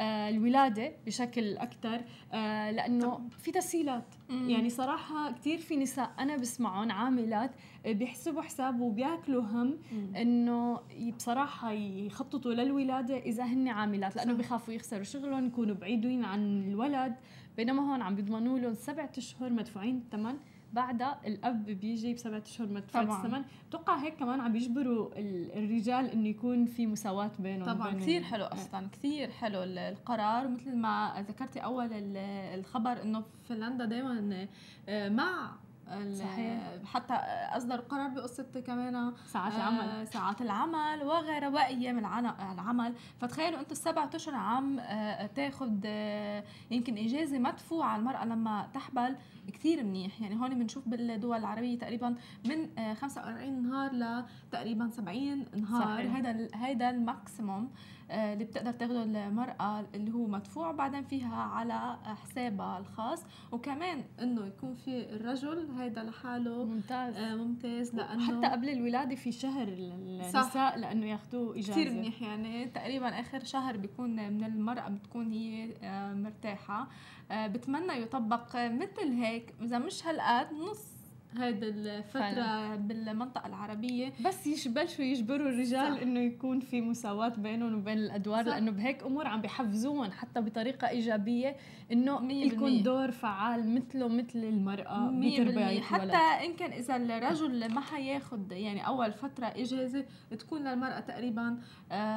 الولادة 0.00 0.92
بشكل 1.06 1.56
أكثر 1.56 2.00
آه، 2.32 2.70
لأنه 2.70 3.28
في 3.38 3.50
تسهيلات. 3.50 4.14
يعني 4.30 4.70
صراحة 4.70 5.32
كثير 5.32 5.58
في 5.58 5.76
نساء 5.76 6.10
أنا 6.18 6.36
بسمعهم 6.36 6.92
عاملات 6.92 7.50
آه، 7.86 7.92
بيحسبوا 7.92 8.42
حساب 8.42 8.80
وبياكلوا 8.80 9.42
هم. 9.42 9.78
إنه 10.16 10.80
بصراحة 11.16 11.72
يخططوا 11.72 12.54
للولادة 12.54 13.18
إذا 13.18 13.44
هن 13.44 13.68
عاملات 13.68 14.16
لأنه. 14.16 14.32
بخافوا 14.32 14.74
يخسروا 14.74 15.02
شغلهم 15.02 15.46
يكونوا 15.46 15.74
بعيدين 15.74 16.24
عن 16.24 16.62
الولد 16.68 17.14
بينما 17.56 17.92
هون 17.92 18.02
عم 18.02 18.14
بيضمنوا 18.14 18.58
لهم 18.58 18.74
سبعة 18.74 19.10
أشهر 19.18 19.50
مدفوعين 19.50 19.96
الثمن 19.96 20.36
بعدها 20.72 21.20
الأب 21.26 21.64
بيجي 21.66 22.14
بسبعة 22.14 22.42
أشهر 22.46 22.80
طبعاً. 22.92 23.24
الثمن. 23.26 23.42
بتوقع 23.68 23.96
هيك 23.96 24.16
كمان 24.16 24.40
عم 24.40 24.52
بيجبروا 24.52 25.10
ال- 25.18 25.52
الرجال 25.64 26.10
إنه 26.10 26.28
يكون 26.28 26.66
في 26.66 26.86
مساواة 26.86 27.30
بينهم 27.38 27.66
طبعا. 27.74 27.88
وبين 27.88 28.00
كثير 28.00 28.22
حلو 28.22 28.44
أصلا. 28.44 28.88
كثير 28.92 29.30
حلو 29.30 29.62
ال- 29.62 29.78
القرار. 29.78 30.48
مثل 30.48 30.76
ما 30.76 31.24
ذكرتي 31.28 31.58
أول 31.58 31.92
ال- 31.92 32.16
الخبر 32.58 33.02
إنه 33.02 33.24
فنلندا 33.48 33.84
دائما 33.84 34.12
مع 34.12 34.18
ال- 34.18 35.67
صحيح. 36.14 36.60
حتى 36.84 37.14
اصدروا 37.56 37.84
قرار 37.84 38.08
بقصة 38.08 38.46
كمان 38.66 39.12
ساعات 39.26 39.52
آه، 39.52 39.56
العمل. 39.56 40.08
ساعات 40.08 40.40
العمل 40.42 41.02
وغيرها 41.02 41.48
وأيام 41.48 41.98
العمل. 41.98 42.94
فتخيلوا 43.20 43.60
أنتم 43.60 43.72
السبعة 43.72 44.10
اشهر 44.14 44.34
عم 44.34 44.78
آه، 44.78 45.26
تاخد 45.26 45.82
آه، 45.86 46.44
يمكن 46.70 46.98
إجازة 46.98 47.38
مدفوعة 47.38 47.88
على 47.88 48.00
المرأة 48.00 48.24
لما 48.24 48.68
تحبل 48.74 49.16
كثير 49.52 49.84
منيح. 49.84 50.20
يعني 50.20 50.40
هون 50.40 50.58
بنشوف 50.58 50.88
بالدول 50.88 51.38
العربية 51.38 51.78
تقريبا 51.78 52.14
من 52.44 52.78
آه، 52.78 52.94
45 52.94 53.62
نهار 53.62 53.92
لتقريبا 53.92 54.90
70 54.90 55.44
نهار. 55.56 56.00
ال- 56.30 56.50
هيدا 56.54 56.90
الماكسيموم 56.90 57.70
اللي 58.10 58.44
بتقدر 58.44 58.72
تاخده 58.72 59.02
المرأة 59.02 59.84
اللي 59.94 60.12
هو 60.14 60.26
مدفوع 60.26 60.72
بعدين 60.72 61.04
فيها 61.04 61.36
على 61.36 61.96
حسابها 62.04 62.78
الخاص. 62.78 63.22
وكمان 63.52 64.04
إنه 64.22 64.46
يكون 64.46 64.74
في 64.74 65.14
الرجل 65.16 65.68
هيدا 65.82 66.02
لحاله. 66.02 66.64
ممتاز. 66.64 67.16
آه، 67.16 67.34
ممتاز 67.34 67.94
لأنه 67.94 68.26
حتى 68.38 68.46
قبل 68.46 68.68
الولادة 68.68 69.14
في 69.14 69.32
شهر. 69.32 69.68
النساء 69.68 70.78
لأنه 70.78 71.06
ياخذوه 71.06 71.54
إجازة. 71.56 71.72
كثير 71.72 71.90
منيح 71.92 72.22
يعني. 72.22 72.64
تقريبا 72.66 73.20
آخر 73.20 73.44
شهر 73.44 73.76
بيكون 73.76 74.10
من 74.32 74.44
المرأة 74.44 74.88
بتكون 74.88 75.32
هي 75.32 75.74
آه، 75.82 76.12
مرتاحة. 76.14 76.88
آه، 77.30 77.46
بتمنى 77.46 77.92
يطبق 78.02 78.56
مثل 78.56 79.12
هيك. 79.12 79.54
إذا 79.62 79.78
مش 79.78 80.06
هالقد 80.06 80.52
نص 80.54 80.97
هيدا 81.36 81.68
الفترة 81.68 82.20
فعلاً. 82.20 82.76
بالمنطقة 82.76 83.46
العربية 83.46 84.12
بس 84.24 84.66
يبلشوا 84.66 85.04
يجبروا 85.04 85.48
الرجال 85.48 85.94
صح. 85.96 86.02
إنه 86.02 86.20
يكون 86.20 86.60
في 86.60 86.80
مساواة 86.80 87.28
بينهم 87.28 87.74
وبين 87.74 87.98
الأدوار 87.98 88.44
صح. 88.44 88.48
لأنه 88.48 88.70
بهيك 88.70 89.02
أمور 89.02 89.26
عم 89.26 89.40
بيحفزوهم 89.40 90.10
حتى 90.10 90.40
بطريقة 90.40 90.88
إيجابية 90.88 91.56
إنه 91.92 92.32
يكون. 92.32 92.82
دور 92.82 93.10
فعال 93.10 93.74
مثله 93.74 94.08
مثل 94.08 94.38
المرأة 94.38 95.10
بتربية 95.10 95.80
حتى 95.80 96.16
إن 96.16 96.54
كان 96.56 96.72
إذا 96.72 96.96
الرجل 96.96 97.74
ما 97.74 97.80
حياخد 97.80 98.52
يعني 98.52 98.86
أول 98.86 99.12
فترة 99.12 99.46
إجازة 99.46 100.04
تكون 100.38 100.64
للمرأة 100.68 101.00
تقريبا 101.00 101.58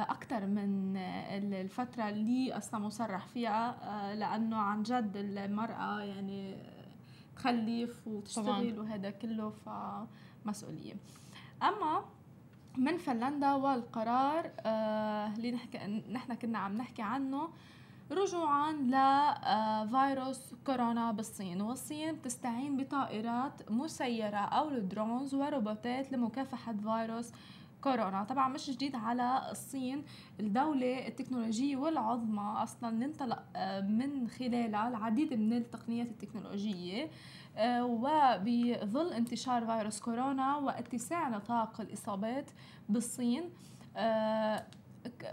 أكثر 0.08 0.46
من 0.46 0.96
آه، 0.96 1.38
الفترة 1.38 2.08
اللي 2.08 2.52
أصلا 2.52 2.80
مصرح 2.80 3.26
فيها 3.26 3.76
آه، 3.82 4.14
لأنه 4.14 4.56
عن 4.56 4.82
جد 4.82 5.16
المرأة 5.16 6.00
يعني 6.00 6.56
تخلف 7.42 8.06
وتشتغل 8.06 8.78
وهذا 8.78 9.10
كله 9.10 9.52
فمسؤولية 9.66 10.94
أما 11.62 12.04
من 12.78 12.96
فنلندا 12.98 13.52
والقرار 13.52 14.50
آه، 14.60 15.26
اللي 15.26 15.52
نحكي 15.52 15.78
نحن 16.12 16.34
كنا 16.34 16.58
عم 16.58 16.76
نحكي 16.76 17.02
عنه 17.02 17.48
رجوعا 18.10 18.72
لفيروس 18.72 20.54
كورونا 20.66 21.12
بالصين. 21.12 21.60
والصين 21.60 22.14
بتستعين 22.14 22.76
بطائرات 22.76 23.70
مسيرة 23.70 24.36
أو 24.36 24.68
الدرونز 24.68 25.34
وروبوتات 25.34 26.12
لمكافحة 26.12 26.72
فيروس 26.72 27.32
كورونا 27.84 28.24
طبعا 28.24 28.48
مش 28.48 28.70
جديد 28.70 28.96
على 28.96 29.48
الصين. 29.50 30.04
الدولة 30.40 31.08
التكنولوجية 31.08 31.76
والعظمى 31.76 32.62
أصلا 32.62 32.90
ننطلق 32.90 33.42
آه، 33.56 33.80
من 33.80 34.28
خلالها 34.28 34.88
العديد 34.88 35.34
من 35.34 35.52
التقنيات 35.52 36.08
التكنولوجية 36.08 37.10
آه، 37.56 37.84
وبظل 37.84 39.12
انتشار 39.12 39.66
فيروس 39.66 40.00
كورونا 40.00 40.56
واتساع 40.56 41.28
نطاق 41.28 41.80
الإصابات 41.80 42.50
بالصين. 42.88 43.50
آه، 43.96 44.66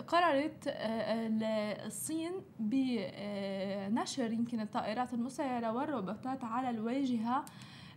قررت 0.08 0.63
ال- 0.68 1.44
الصين 1.86 2.32
بنشر 2.60 4.32
يمكن 4.32 4.60
الطائرات 4.60 5.13
المسيرة 5.13 5.72
والروبوتات 5.72 6.44
على 6.44 6.70
الواجهة 6.70 7.46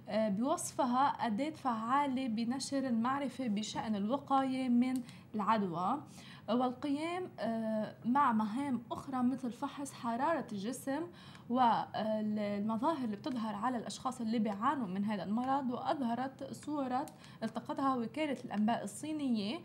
بوصفها 0.09 1.07
أداة 1.07 1.51
فعالة 1.51 2.29
بنشر 2.29 2.79
المعرفة 2.79 3.47
بشأن 3.49 3.97
الوقاية 3.97 4.69
من 4.69 5.03
العدوى. 5.35 6.03
والقيام 6.51 7.29
آه، 7.39 7.95
مع 8.05 8.33
مهام 8.33 8.83
أخرى 8.93 9.23
مثل 9.23 9.53
فحص 9.53 9.93
حرارة 9.93 10.47
الجسم 10.53 11.03
والمظاهر 11.51 13.05
اللي 13.05 13.17
بتظهر 13.17 13.55
على 13.55 13.77
الأشخاص 13.79 14.21
اللي 14.21 14.39
بيعانوا 14.39 14.87
من 14.87 15.05
هذا 15.05 15.23
المرض. 15.23 15.71
وأظهرت 15.71 16.53
صورة 16.53 17.07
التقطها 17.43 17.97
وكالة 17.97 18.37
الأنباء 18.45 18.85
الصينية 18.85 19.59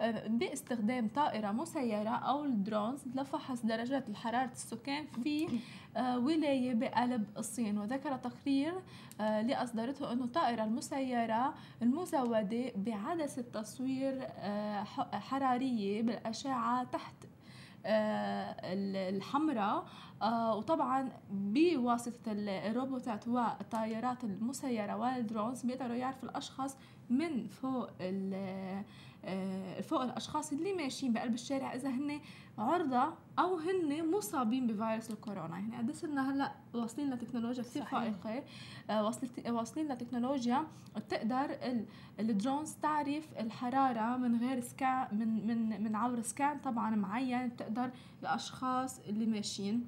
آه، 0.00 0.26
باستخدام 0.28 1.08
طائرة 1.08 1.50
مسيرة 1.52 2.08
أو 2.10 2.44
ال 2.44 2.52
drones 2.52 3.00
لفحص 3.14 3.66
درجات 3.66 4.08
الحرارة 4.08 4.50
السكان 4.52 5.06
في 5.06 5.46
آه، 5.46 5.50
ولاية 5.98 6.74
بقلب 6.74 7.24
الصين 7.38 7.78
وذكر 7.78 8.16
تقرير 8.16 8.72
آه، 9.20 9.40
اللي 9.40 9.54
أصدرته 9.54 10.12
أنه 10.12 10.24
الطائرة 10.24 10.64
المسيرة 10.64 11.54
المزودة 11.82 12.72
بعدسة 12.76 13.42
تصوير 13.42 14.18
آه، 14.38 14.82
حرارية 15.12 16.02
بالأشعة 16.02 16.84
تحت 16.84 17.14
آه، 17.86 18.56
ال- 18.72 19.14
الحمراء. 19.16 19.86
آه، 20.22 20.56
وطبعا 20.56 21.08
بواسطة 21.30 22.32
ال- 22.32 22.48
الروبوتات 22.48 23.28
والطائرات 23.28 24.24
المسيرة 24.24 24.96
وال 24.96 25.12
drones 25.12 25.62
بيقدروا 25.62 25.96
يعرفوا 25.96 26.28
الأشخاص 26.28 26.76
من 27.10 27.46
فوق 27.48 27.88
آه، 28.00 28.84
فوق 29.82 30.02
الأشخاص 30.02 30.52
اللي 30.52 30.72
ماشيين 30.72 31.12
بقلب 31.12 31.34
الشارع 31.34 31.74
إذا 31.74 31.88
هن 31.90 32.20
عرضة 32.58 33.14
أو 33.38 33.56
هن 33.58 34.10
مصابين 34.10 34.66
بفيروس 34.66 35.10
الكورونا. 35.10 35.58
يعني 35.58 35.76
قد 35.76 35.90
صرنا 35.90 36.32
هلأ 36.32 36.52
واصلين 36.74 37.10
لتكنولوجيا 37.10 37.62
كثير. 37.62 37.84
فائقة. 37.84 38.44
آه، 38.90 39.04
واصلت- 39.04 39.48
واصلين 39.48 39.92
لتكنولوجيا 39.92 40.66
بتقدر 40.96 41.44
ال- 41.44 41.86
الدرونز 42.20 42.72
تعرف 42.82 43.28
الحرارة 43.40 44.16
من 44.16 44.40
غير 44.40 44.60
سكان 44.60 45.08
من 45.12 45.46
من 45.46 45.82
من 45.84 45.96
عبر 45.96 46.22
سكان 46.22 46.58
طبعا 46.58 46.90
معين 46.96 47.48
بتقدر 47.48 47.90
الأشخاص 48.22 48.98
اللي 49.00 49.26
ماشيين. 49.26 49.86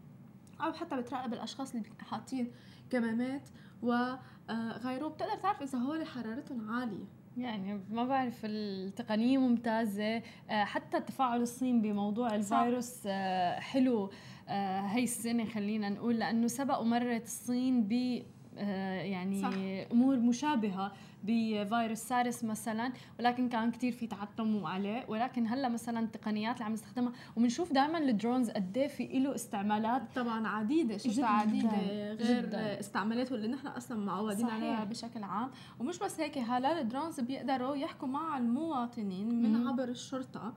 أو 0.60 0.72
حتى 0.72 0.96
بتراقب 0.96 1.32
الأشخاص 1.32 1.74
اللي 1.74 1.86
حاطين 2.00 2.50
كمامات 2.90 3.48
وغيره 3.82 5.08
بتقدر 5.08 5.34
تعرف 5.42 5.62
إذا 5.62 5.78
هول 5.78 6.06
حرارتهم 6.06 6.70
عالية. 6.70 7.04
يعني 7.36 7.80
ما 7.90 8.04
بعرف 8.04 8.40
التقنية 8.44 9.38
ممتازة. 9.38 10.16
آه، 10.50 10.64
حتى 10.64 11.00
تفاعل 11.00 11.42
الصين 11.42 11.82
بموضوع 11.82 12.34
الفيروس 12.34 13.02
آه، 13.06 13.60
حلو. 13.60 14.10
آه، 14.48 14.80
هاي 14.80 15.04
السنة 15.04 15.44
خلينا 15.44 15.88
نقول 15.88 16.18
لأنه 16.18 16.46
سبق 16.46 16.78
ومرت 16.80 17.24
الصين 17.24 17.82
ب 17.88 18.22
يعني 18.56 19.42
صح. 19.42 19.50
أمور 19.92 20.16
مشابهة 20.16 20.92
بفيروس 21.24 21.98
سارس 21.98 22.44
مثلا 22.44 22.92
ولكن 23.18 23.48
كان 23.48 23.70
كتير 23.70 23.92
في 23.92 24.06
تعتم 24.06 24.66
عليه 24.66 25.04
ولكن 25.08 25.46
هلأ 25.46 25.68
مثلا 25.68 26.00
التقنيات 26.00 26.54
اللي 26.54 26.64
عم 26.64 26.72
نستخدمها 26.72 27.12
وبنشوف 27.36 27.72
دائما 27.72 27.98
الدرونز 27.98 28.50
قد 28.50 28.76
إيه 28.78 28.88
في 28.88 29.06
له 29.18 29.34
استعمالات 29.34 30.02
طبعا 30.14 30.48
عديدة 30.48 30.96
شفتها 30.96 31.26
عديده 31.26 31.70
غير 32.12 32.46
جداً. 32.46 32.80
استعمالاته 32.80 33.34
اللي 33.34 33.48
نحن 33.48 33.66
أصلا 33.66 33.98
معودين 34.04 34.46
عليها 34.46 34.84
بشكل 34.84 35.22
عام 35.22 35.50
ومش 35.80 35.98
بس 35.98 36.20
هيك 36.20 36.38
هلأ 36.38 36.80
ال 36.80 36.86
drones 36.86 37.20
بيقدروا 37.20 37.76
يحكوا 37.76 38.08
مع 38.08 38.38
المواطنين 38.38 39.42
من 39.42 39.66
عبر 39.68 39.88
الشرطة 39.88 40.54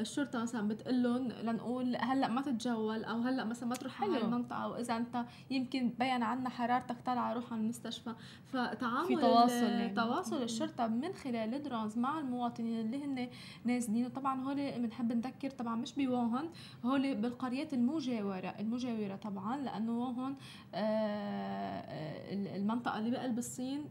الشرطة 0.00 0.42
مثلا 0.42 0.68
بتقول 0.68 1.02
لهم 1.02 1.28
لنقول 1.28 1.96
هلأ 1.96 2.28
ما 2.28 2.42
تتجول 2.42 3.04
أو 3.04 3.20
هلأ 3.20 3.44
مثلا 3.44 3.68
ما 3.68 3.74
تروح 3.74 4.02
على 4.02 4.20
المنطقة 4.20 4.68
واذا 4.68 4.96
أنت 4.96 5.24
يمكن 5.50 5.92
بين 5.98 6.22
عنا 6.22 6.48
حرارتك 6.48 6.96
طالعة 7.06 7.32
روح 7.32 7.52
على 7.52 7.60
المستشفى. 7.60 8.14
فتعامل 8.46 9.06
في 9.06 9.16
تواصل 9.16 9.54
يعني. 9.54 9.94
تواصل 9.94 10.42
الشرطة 10.42 10.86
من 10.86 11.12
خلال 11.12 11.54
ال 11.54 11.60
drones 11.60 11.98
مع 11.98 12.18
المواطنين 12.18 12.80
اللي 12.80 13.04
هن 13.04 13.28
نازلين. 13.64 14.06
وطبعا 14.06 14.40
هول 14.40 14.78
بنحب 14.78 15.12
نذكر 15.12 15.50
طبعا 15.50 15.76
مش 15.76 15.94
بووهان 15.94 16.48
هول 16.84 17.14
بالقريات 17.14 17.74
المجاورة 17.74 18.54
المجاورة 18.58 19.16
طبعا 19.16 19.56
لأنه 19.56 19.98
ووهن 19.98 20.36
آه, 20.74 20.78
آه، 20.78 22.56
المنطقة 22.56 22.98
اللي 22.98 23.10
بقلب 23.10 23.38
الصين 23.38 23.84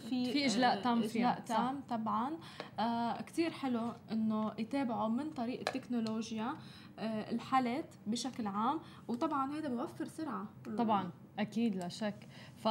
في 0.00 0.32
في 0.32 0.46
إجلاء 0.46 0.82
تام 0.82 1.00
فيها 1.02 1.32
اجلاء 1.32 1.40
تام 1.46 1.80
طبعا. 1.88 2.30
آه 2.78 3.22
كثير 3.22 3.50
حلو 3.50 3.92
إنه 4.12 4.52
يتابعوا 4.58 5.08
من 5.08 5.30
طريق 5.30 5.58
التكنولوجيا 5.58 6.54
آه 6.98 7.30
الحالات 7.30 7.94
بشكل 8.06 8.46
عام. 8.46 8.80
وطبعا 9.08 9.52
هذا 9.58 9.68
بوفر 9.68 10.04
سرعة. 10.04 10.46
طبعا 10.78 11.10
أكيد 11.38 11.76
لا 11.76 11.88
شك. 11.88 12.28
ف 12.56 12.64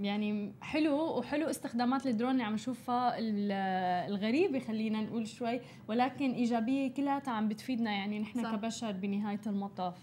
يعني 0.00 0.52
حلو 0.62 1.18
وحلو 1.18 1.50
استخدامات 1.50 2.06
الدرون 2.06 2.30
اللي 2.30 2.42
عم 2.42 2.54
نشوفها 2.54 3.14
الغريبه 3.18 4.58
خلينا 4.58 5.00
نقول 5.00 5.28
شوي 5.28 5.60
ولكن 5.88 6.32
إيجابية 6.32 6.94
كلها 6.94 7.22
عم 7.26 7.48
بتفيدنا 7.48 7.92
يعني 7.92 8.18
نحن 8.18 8.42
صح. 8.42 8.54
كبشر 8.54 8.92
بنهاية 8.92 9.40
المطاف. 9.46 9.96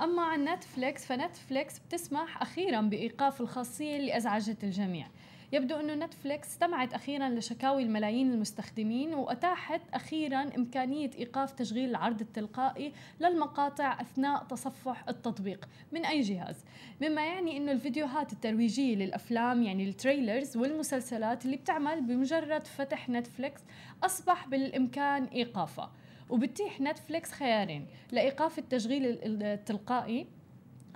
أما 0.00 0.22
عن 0.22 0.44
نتفليكس 0.44 1.06
فنتفليكس 1.06 1.78
بتسمح 1.78 2.42
أخيرا 2.42 2.80
بإيقاف 2.80 3.40
الخاصية 3.40 3.96
اللي 3.96 4.16
ازعجت 4.16 4.64
الجميع. 4.64 5.06
يبدو 5.52 5.76
أنه 5.76 5.94
نتفليكس 5.94 6.48
استمعت 6.48 6.94
أخيرا 6.94 7.28
لشكاوي 7.28 7.82
الملايين 7.82 8.32
المستخدمين 8.32 9.14
وأتاحت 9.14 9.80
أخيرا 9.94 10.42
إمكانية 10.56 11.10
إيقاف 11.18 11.52
تشغيل 11.52 11.90
العرض 11.90 12.20
التلقائي 12.20 12.92
للمقاطع 13.20 14.00
أثناء 14.00 14.44
تصفح 14.44 15.04
التطبيق. 15.08 15.68
من 15.92 16.04
أي 16.04 16.20
جهاز؟ 16.20 16.64
مما 17.02 17.26
يعني 17.26 17.56
أنه 17.56 17.72
الفيديوهات 17.72 18.32
الترويجية 18.32 18.94
للأفلام 18.96 19.62
يعني 19.62 19.88
ال 19.88 19.96
trailers 19.96 20.56
والمسلسلات 20.56 21.44
اللي 21.44 21.56
بتعمل 21.56 22.00
بمجرد 22.00 22.66
فتح 22.66 23.08
نتفليكس 23.08 23.60
أصبح 24.04 24.48
بالإمكان 24.48 25.24
إيقافها. 25.24 25.92
وبتيح 26.30 26.80
نتفليكس 26.80 27.32
خيارين 27.32 27.86
لإيقاف 28.12 28.58
التشغيل 28.58 29.18
التلقائي 29.22 30.26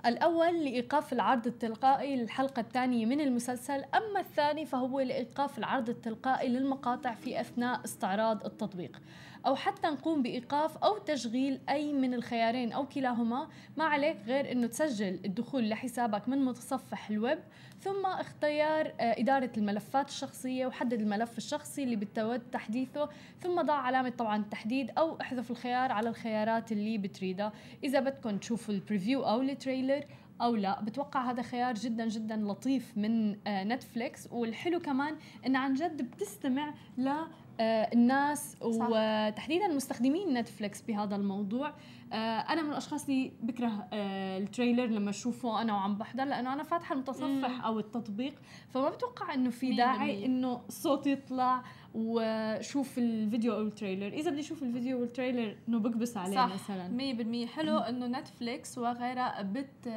الأول 0.05 0.63
لإيقاف 0.63 1.13
العرض 1.13 1.47
التلقائي 1.47 2.15
للحلقة 2.15 2.59
الثانية 2.59 3.05
من 3.05 3.21
المسلسل 3.21 3.83
أما 3.95 4.19
الثاني 4.19 4.65
فهو 4.65 4.99
لإيقاف 4.99 5.57
العرض 5.57 5.89
التلقائي 5.89 6.49
للمقاطع 6.49 7.13
في 7.13 7.41
أثناء 7.41 7.81
استعراض 7.85 8.45
التطبيق. 8.45 9.01
أو 9.45 9.55
حتى 9.55 9.87
نقوم 9.87 10.21
بإيقاف 10.21 10.77
أو 10.77 10.97
تشغيل 10.97 11.59
أي 11.69 11.93
من 11.93 12.13
الخيارين 12.13 12.71
أو 12.71 12.87
كلاهما. 12.87 13.47
ما 13.77 13.83
عليك 13.83 14.17
غير 14.27 14.51
أنه 14.51 14.67
تسجل 14.67 15.19
الدخول 15.25 15.69
لحسابك 15.69 16.29
من 16.29 16.45
متصفح 16.45 17.09
الويب 17.09 17.39
ثم 17.81 18.05
اختيار 18.05 18.87
آه، 18.87 19.21
إدارة 19.21 19.51
الملفات 19.57 20.09
الشخصية 20.09 20.67
وحدد 20.67 21.01
الملف 21.01 21.37
الشخصي 21.37 21.83
اللي 21.83 21.95
بتود 21.95 22.39
تحديثه 22.51 23.09
ثم 23.39 23.61
ضع 23.61 23.73
علامة 23.73 24.09
طبعا 24.09 24.37
التحديد 24.37 24.91
أو 24.97 25.21
احذف 25.21 25.51
الخيار 25.51 25.91
على 25.91 26.09
الخيارات 26.09 26.71
اللي 26.71 26.97
بتريدها 26.97 27.53
إذا 27.83 27.99
بدكم 27.99 28.37
تشوفوا 28.37 28.73
ال 28.73 28.79
preview 28.79 29.23
أو 29.23 29.41
ال 29.41 29.49
trailer 29.49 30.05
أو 30.41 30.55
لا 30.55 30.81
بتوقع 30.81 31.31
هذا 31.31 31.41
خيار 31.41 31.73
جدا 31.73 32.07
جدا 32.07 32.35
لطيف 32.35 32.97
من 32.97 33.35
نتفليكس 33.47 34.27
آه، 34.27 34.33
والحلو 34.33 34.79
كمان 34.79 35.15
انه 35.45 35.59
عن 35.59 35.73
جد 35.73 36.01
بتستمع 36.01 36.73
الناس 37.59 38.55
صح. 38.55 38.87
وتحديدا 38.89 39.67
مستخدمين 39.67 40.33
نتفليكس 40.33 40.81
بهذا 40.81 41.15
الموضوع. 41.15 41.73
آه، 42.13 42.15
أنا 42.39 42.61
من 42.61 42.69
الأشخاص 42.69 43.09
اللي 43.09 43.31
بكره 43.41 43.87
آه، 43.93 44.37
ال 44.37 44.43
trailer 44.43 44.85
لما 44.85 45.09
أشوفه 45.09 45.61
أنا 45.61 45.73
وعم 45.73 45.97
بحضر 45.97 46.23
لأنه 46.23 46.53
أنا 46.53 46.63
فاتحة 46.63 46.93
المتصفح 46.93 47.65
أو 47.65 47.79
التطبيق 47.79 48.33
فما 48.69 48.89
بتوقع 48.89 49.33
إنه 49.33 49.49
في 49.49 49.75
داعي 49.75 50.25
إنه 50.25 50.61
الصوت 50.67 51.07
يطلع. 51.07 51.63
وشوف 51.95 52.97
الفيديو 52.97 53.53
أو 53.53 53.61
التريلر. 53.61 54.07
إذا 54.07 54.31
بدي 54.31 54.39
أشوف 54.39 54.63
الفيديو 54.63 55.01
والتريلر 55.01 55.55
إنه 55.69 55.79
بكبس 55.79 56.17
عليه 56.17 56.35
صح 56.35 56.53
مثلا. 56.53 56.87
100% 57.45 57.47
حلو 57.47 57.77
إنه 57.77 58.07
نتفليكس 58.07 58.77
وغيرها 58.77 59.41
بت 59.41 59.87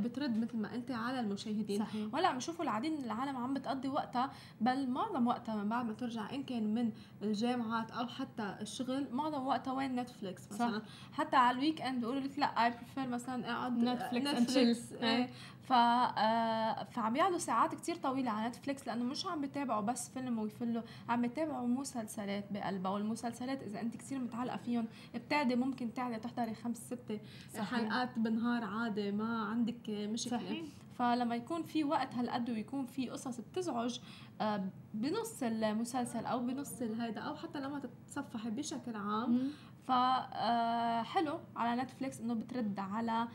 بترد 0.00 0.38
مثل 0.38 0.56
ما 0.56 0.72
قلتي 0.72 0.92
على 0.92 1.20
المشاهدين. 1.20 1.78
صحيح. 1.78 2.14
ولا 2.14 2.28
عم 2.28 2.36
يشوفوا 2.36 2.64
العديد 2.64 2.92
من 2.92 3.04
العالم 3.04 3.36
عم 3.36 3.54
بتقضي 3.54 3.88
وقتها 3.88 4.30
بل 4.60 4.88
معظم 4.88 5.26
وقتها 5.26 5.54
من 5.54 5.68
بعد 5.68 5.86
ما 5.86 5.92
ترجع 5.92 6.30
إن 6.32 6.42
كان 6.42 6.74
من 6.74 6.90
الجامعات 7.22 7.90
أو 7.90 8.06
حتى 8.06 8.56
الشغل 8.60 9.06
معظم 9.12 9.46
وقتها 9.46 9.72
وين 9.72 9.94
نتفليكس 10.00 10.52
مثلا. 10.52 10.78
صح. 10.78 10.84
حتى 11.12 11.36
على 11.36 11.56
ال 11.56 11.82
weekend 11.82 12.00
بيقولوا 12.00 12.20
لك 12.20 12.38
لأ 12.38 12.46
I 12.46 12.70
prefer 12.70 13.08
مثلا 13.08 13.52
أقعد 13.52 13.78
نتفليكس, 13.78 14.28
نتفليكس 14.28 14.92
إيه. 14.92 15.28
ف 15.64 15.72
آه 15.72 16.84
فعم 16.84 17.16
يقعدوا 17.16 17.38
ساعات 17.38 17.74
كتير 17.74 17.96
طويلة 17.96 18.30
على 18.30 18.48
نتفليكس 18.48 18.86
لأنه 18.86 19.04
مش 19.04 19.26
عم 19.26 19.40
بيتابعوا 19.40 19.80
بس 19.80 20.08
فيلم 20.08 20.38
ويفلوا 20.38 20.82
عم 21.08 21.22
بيتابعوا 21.22 21.68
مسلسلات 21.68 22.52
بقلبها 22.52 22.90
والمسلسلات 22.92 23.62
إذا 23.62 23.80
أنت 23.80 23.96
كتير 23.96 24.18
متعلقة 24.18 24.56
فيهم 24.56 24.86
بتعدي 25.14 25.56
ممكن 25.56 25.94
تعدي 25.94 26.16
تحضري 26.16 26.54
خمس 26.54 26.76
ست 26.76 27.20
حلقات 27.58 28.18
بالنهار 28.18 28.64
عادي 28.64 29.12
ما 29.12 29.44
عندك 29.44 29.90
مشكلة. 29.90 30.38
صحيح. 30.38 30.64
فلما 30.98 31.36
يكون 31.36 31.62
في 31.62 31.84
وقت 31.84 32.14
هالقد 32.14 32.50
ويكون 32.50 32.86
في 32.86 33.08
قصص 33.08 33.40
بتزعج 33.40 33.98
آه، 34.40 34.64
بنص 34.94 35.42
المسلسل 35.42 36.26
أو 36.26 36.40
بنص 36.40 36.82
هيدا 36.82 37.20
أو 37.20 37.36
حتى 37.36 37.60
لما 37.60 37.78
تتصفحي 37.78 38.50
بشكل 38.50 38.96
عام. 38.96 39.50
فحلو 39.86 41.32
آه، 41.32 41.40
على 41.56 41.82
نتفليكس 41.82 42.20
إنه 42.20 42.34
بترد 42.34 42.78
على 42.78 43.28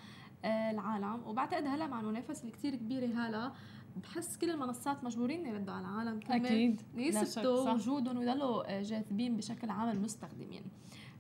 العالم. 0.45 1.21
وبعتقد 1.25 1.67
هلا 1.67 1.87
مع 1.87 1.99
المنافسه 1.99 2.47
الكتير 2.47 2.75
كبيرة 2.75 3.05
هلا 3.05 3.51
بحس 3.95 4.37
كل 4.37 4.49
المنصات 4.49 5.03
مجبورين 5.03 5.45
يردوا 5.45 5.73
على 5.73 5.87
العالم 5.87 6.19
أكيد. 6.29 6.81
يثبتوا 6.95 7.71
وجودهم 7.71 8.17
ويضلوا 8.17 8.81
جاذبين 8.81 9.37
بشكل 9.37 9.69
عام 9.69 9.89
المستخدمين. 9.89 10.63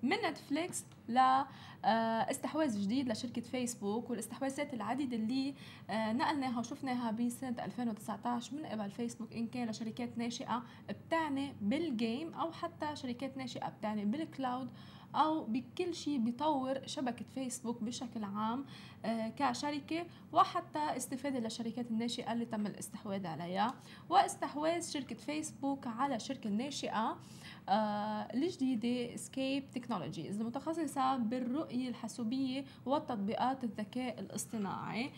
من 0.03 0.17
نتفليكس 0.29 0.85
ل 1.09 1.43
آه، 1.85 2.27
جديد 2.55 3.09
لشركة 3.11 3.41
فيسبوك 3.41 4.09
والاستحواذات 4.09 4.73
العديدة 4.73 5.17
اللي 5.17 5.53
آه، 5.89 6.13
نقلناها 6.13 6.59
وشفناها 6.59 7.11
بسنة 7.11 7.55
2019 7.65 8.55
من 8.55 8.65
قبل 8.65 8.91
فيسبوك 8.91 9.33
إن 9.33 9.47
كان 9.47 9.69
لشركات 9.69 10.17
ناشئة 10.17 10.63
بتعني 10.89 11.53
بال 11.61 11.85
game 11.85 12.33
أو 12.33 12.51
حتى 12.51 12.95
شركات 12.95 13.37
ناشئة 13.37 13.69
بتعني 13.69 14.05
بال 14.05 14.24
cloud 14.24 14.69
أو 15.15 15.45
بكل 15.45 15.93
شيء 15.95 16.17
بيطور 16.17 16.87
شبكة 16.87 17.25
فيسبوك 17.35 17.83
بشكل 17.83 18.23
عام 18.23 18.65
آه، 19.05 19.29
كشركة 19.29 20.05
وحتى 20.33 20.79
استفادة 20.97 21.39
للشركات 21.39 21.91
الناشئة 21.91 22.33
اللي 22.33 22.45
تم 22.45 22.65
الاستحواذ 22.65 23.27
عليها. 23.27 23.73
واستحواذ 24.09 24.89
شركة 24.91 25.15
فيسبوك 25.15 25.87
على 25.87 26.15
الشركة 26.15 26.47
الناشئة 26.47 27.17
آه، 27.69 28.27
الجديدة 28.33 29.15
سكيب 29.15 29.71
تكنولوجيز 29.71 30.39
المتخصصة 30.41 31.17
بالرؤية 31.17 31.89
الحاسوبية 31.89 32.65
وتطبيقات 32.85 33.63
الذكاء 33.63 34.19
الاصطناعي. 34.19 35.11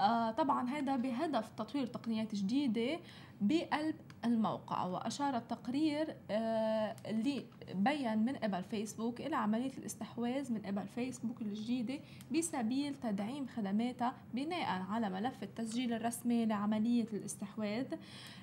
آه، 0.00 0.30
طبعا 0.30 0.68
هذا 0.68 0.96
بهدف 0.96 1.48
تطوير 1.48 1.86
تقنيات 1.86 2.34
جديدة 2.34 3.00
بقلب 3.40 3.96
الموقع 4.24 4.84
وأشار 4.84 5.36
التقرير 5.36 6.16
آه، 6.30 6.96
اللي 7.06 7.44
بين 7.74 8.18
من 8.18 8.36
قبل 8.36 8.62
فيسبوك 8.62 9.20
إلى 9.20 9.36
عملية 9.36 9.72
الاستحواذ 9.78 10.52
من 10.52 10.60
قبل 10.66 10.86
فيسبوك 10.94 11.42
الجديدة 11.42 11.98
بسبيل 12.36 12.94
تدعيم 12.94 13.46
خدماتها 13.46 14.14
بناء 14.34 14.82
على 14.90 15.10
ملف 15.10 15.42
التسجيل 15.42 15.92
الرسمي 15.92 16.46
لعملية 16.46 17.06
الاستحواذ. 17.12 17.86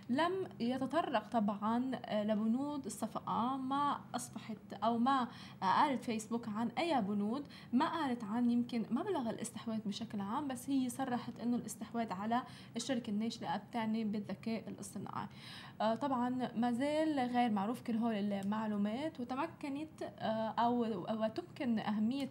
لم 0.09 0.31
يتطرق 0.59 1.27
طبعا 1.31 1.91
آه، 2.05 2.23
لبنود 2.23 2.85
الصفقة 2.85 3.57
ما 3.57 3.99
أصبحت 4.15 4.73
أو 4.83 4.97
ما 4.97 5.27
قالت 5.61 6.03
فيسبوك 6.03 6.47
عن 6.47 6.67
أي 6.67 7.01
بنود. 7.01 7.45
ما 7.73 7.85
قالت 7.85 8.23
عن 8.23 8.51
يمكن 8.51 8.85
مبلغ 8.91 9.29
الاستحواذ 9.29 9.79
بشكل 9.85 10.21
عام 10.21 10.47
بس 10.47 10.69
هي 10.69 10.89
صرحت 10.89 11.39
أنه 11.43 11.55
الاستحواذ 11.57 12.13
على 12.13 12.41
الشركة 12.75 13.09
الناشئة 13.09 13.57
بتعني 13.57 14.03
بالذكاء 14.03 14.63
الاصطناعي. 14.67 15.23
آه، 15.23 15.68
طبعا 15.79 16.51
ما 16.55 16.71
زال 16.71 17.19
غير 17.19 17.49
معروف 17.51 17.81
كل 17.81 17.95
هول 17.95 18.13
المعلومات 18.13 19.19
وتمكنت 19.19 20.03
آه، 20.19 20.49
أو 20.59 20.85
وتمكن 21.23 21.79
أهمية 21.79 22.29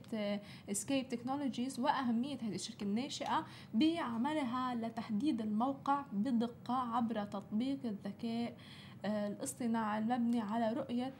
اسكيب 0.70 1.08
تكنولوجيز 1.08 1.80
وأهمية 1.80 2.38
هذه 2.42 2.54
الشركة 2.54 2.84
الناشئة 2.84 3.46
بعملها 3.74 4.74
لتحديد 4.74 5.40
الموقع 5.40 6.04
بدقة 6.12 6.74
عبر 6.74 7.24
تطبيق 7.24 7.78
الذكاء 7.84 8.56
الاصطناعي 9.04 9.98
المبني 9.98 10.40
على 10.40 10.72
رؤية 10.72 11.14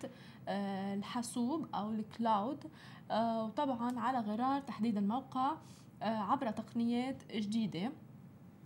الحاسوب 0.48 1.66
أو 1.74 1.90
ال 1.90 2.03
cloud 2.03 2.64
وطبعا 3.10 4.00
على 4.00 4.18
غرار 4.18 4.60
تحديد 4.60 4.96
الموقع 4.96 5.52
عبر 6.02 6.50
تقنيات 6.50 7.32
جديدة. 7.32 7.92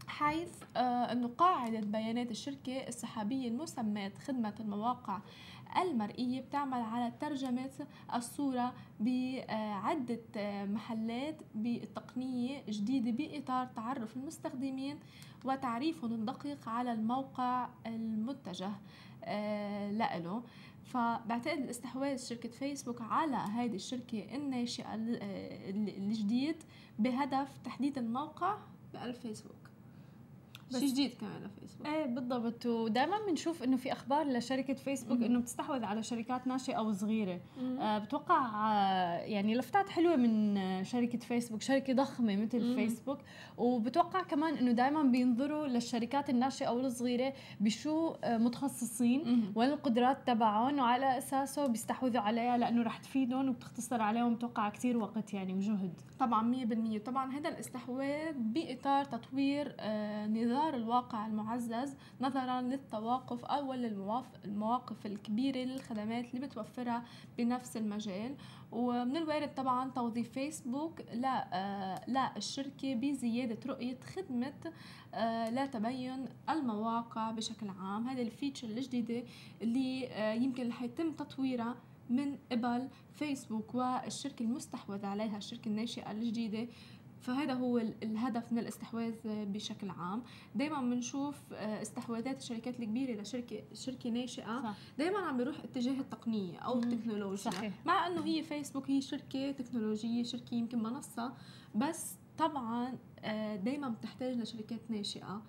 حيث 0.07 0.51
آه، 0.77 1.13
أنه 1.13 1.29
قاعدة 1.29 1.81
بيانات 1.81 2.31
الشركة 2.31 2.89
السحابية 2.89 3.49
المسماة 3.49 4.13
خدمة 4.27 4.55
المواقع 4.61 5.19
المرئية 5.83 6.41
بتعمل 6.41 6.81
على 6.81 7.13
ترجمة 7.21 7.71
الصورة 8.15 8.75
بعدة 9.01 10.21
آه، 10.37 10.65
محلات 10.65 11.37
بالتقنية 11.55 12.63
جديدة 12.69 13.11
بإطار 13.11 13.67
تعرف 13.67 14.17
المستخدمين 14.17 14.99
وتعريفهم 15.45 16.13
الدقيق 16.13 16.69
على 16.69 16.93
الموقع 16.93 17.69
المتجه 17.87 18.71
آه، 19.25 19.91
لإله. 19.91 20.43
فبعتقد 20.85 21.59
الاستحواذ 21.59 22.17
شركة 22.17 22.49
فيسبوك 22.49 23.01
على 23.01 23.37
هذه 23.37 23.75
الشركة 23.75 24.37
الناشئة 24.37 24.95
الجديد 24.95 26.57
بهدف 26.99 27.59
تحديد 27.65 27.99
الموقع 27.99 28.59
بالفيسبوك 28.93 29.62
شيء 30.79 30.89
جديد 30.89 31.15
كمان 31.15 31.43
لفيسبوك 31.45 31.87
إيه 31.87 32.07
بالضبط. 32.07 32.67
ودائما 32.67 33.17
بنشوف 33.29 33.63
إنه 33.63 33.77
في 33.77 33.93
أخبار 33.93 34.27
لشركة 34.27 34.75
فيسبوك 34.75 35.23
إنه 35.23 35.39
بتستحوذ 35.41 35.85
على 35.85 36.03
شركات 36.03 36.47
ناشئة 36.47 36.75
أو 36.75 36.93
صغيرة. 36.93 37.41
آه 37.81 37.99
بتوقع 37.99 38.47
آه 38.47 39.19
يعني 39.19 39.55
لفتات 39.55 39.89
حلوة 39.89 40.17
من 40.17 40.55
شركة 40.85 41.19
فيسبوك 41.19 41.63
شركة 41.63 41.93
ضخمة 41.93 42.37
مثل 42.37 42.61
مم. 42.65 42.75
فيسبوك 42.77 43.19
وبتوقع 43.59 44.23
كمان 44.23 44.55
إنه 44.55 44.73
دائما 44.73 45.03
بينظروا 45.03 45.67
للشركات 45.67 46.31
الناشئة 46.31 46.67
أو 46.67 46.81
الصغيرة 46.81 47.33
بشو 47.61 48.15
آه 48.25 48.39
متخصصين 48.39 49.53
وين 49.55 49.69
القدرات 49.71 50.27
تبعهم 50.27 50.79
وعلى 50.79 51.19
أساسه 51.19 51.67
بيستحوذوا 51.67 52.23
عليها 52.23 52.57
لأنه 52.59 52.83
رح 52.83 52.97
تفيدهم 52.99 53.49
وبتختصر 53.49 54.03
عليهم. 54.03 54.35
بتوقع 54.35 54.69
كثير 54.69 54.97
وقت 54.97 55.35
يعني 55.35 55.55
وجهد. 55.55 55.93
طبعا 56.21 56.55
100% 56.99 56.99
طبعا 56.99 57.33
هذا 57.33 57.49
الاستحواذ 57.49 58.33
بإطار 58.37 59.05
تطوير 59.05 59.77
آه 59.81 60.27
نظام 60.27 60.62
انتظار 60.63 60.75
الواقع 60.75 61.27
المعزز 61.27 61.97
نظرا 62.21 62.61
للتواقف 62.61 63.45
أو 63.45 63.73
المواقف 64.45 65.07
الكبيرة 65.07 65.59
للخدمات 65.59 66.35
اللي 66.35 66.47
بتوفرها 66.47 67.05
بنفس 67.39 67.77
المجال. 67.77 68.35
ومن 68.73 69.17
الوارد 69.17 69.55
طبعا 69.55 69.91
توظيف 69.91 70.33
فيسبوك 70.33 71.01
لا 71.13 71.49
آه 71.53 72.01
لا 72.11 72.37
الشركة 72.37 72.95
بزيادة 72.95 73.59
رؤية 73.67 73.99
خدمة 74.01 74.73
آه 75.15 75.51
لا 75.51 75.67
تبين 75.67 76.25
المواقع 76.51 77.31
بشكل 77.31 77.69
عام. 77.69 78.09
هذه 78.09 78.23
الفيتشر 78.23 78.69
الجديدة 78.69 79.23
اللي 79.63 80.09
آه 80.09 80.33
يمكن 80.35 80.69
رح 80.69 80.83
يتم 80.83 81.13
تطويرها 81.13 81.75
من 82.11 82.39
قبل 82.53 82.89
فيسبوك 83.15 83.75
والشركة 83.75 84.43
المستحوذة 84.43 85.07
عليها 85.07 85.37
الشركة 85.37 85.69
الناشئة 85.69 86.11
الجديدة. 86.11 86.69
فهذا 87.23 87.53
هو 87.53 87.79
الهدف 87.79 88.53
من 88.53 88.59
الاستحواذ 88.59 89.15
بشكل 89.25 89.91
عام. 89.91 90.23
دائما 90.55 90.81
بنشوف 90.81 91.37
آه، 91.53 91.83
استحواذات 91.83 92.39
الشركات 92.39 92.81
الكبيرة 92.81 93.21
لشركة 93.21 93.63
شركة 93.75 94.11
ناشئة 94.11 94.75
دائما 94.99 95.19
عم 95.19 95.37
بيروح 95.37 95.57
اتجاه 95.65 96.01
التقنية 96.01 96.59
أو 96.59 96.79
التكنولوجيا. 96.79 97.51
صحيح. 97.51 97.73
مع 97.87 98.07
إنه 98.07 98.25
هي 98.25 98.43
فيسبوك 98.43 98.91
هي 98.91 99.01
شركة 99.01 99.51
تكنولوجية 99.51 100.23
شركة 100.23 100.55
يمكن 100.55 100.83
منصة 100.83 101.33
بس 101.75 102.15
طبعا 102.39 102.99
آه، 103.21 103.57
دائما 103.57 103.89
بتحتاج 103.89 104.37
لشركات 104.37 104.91
ناشئة. 104.91 105.43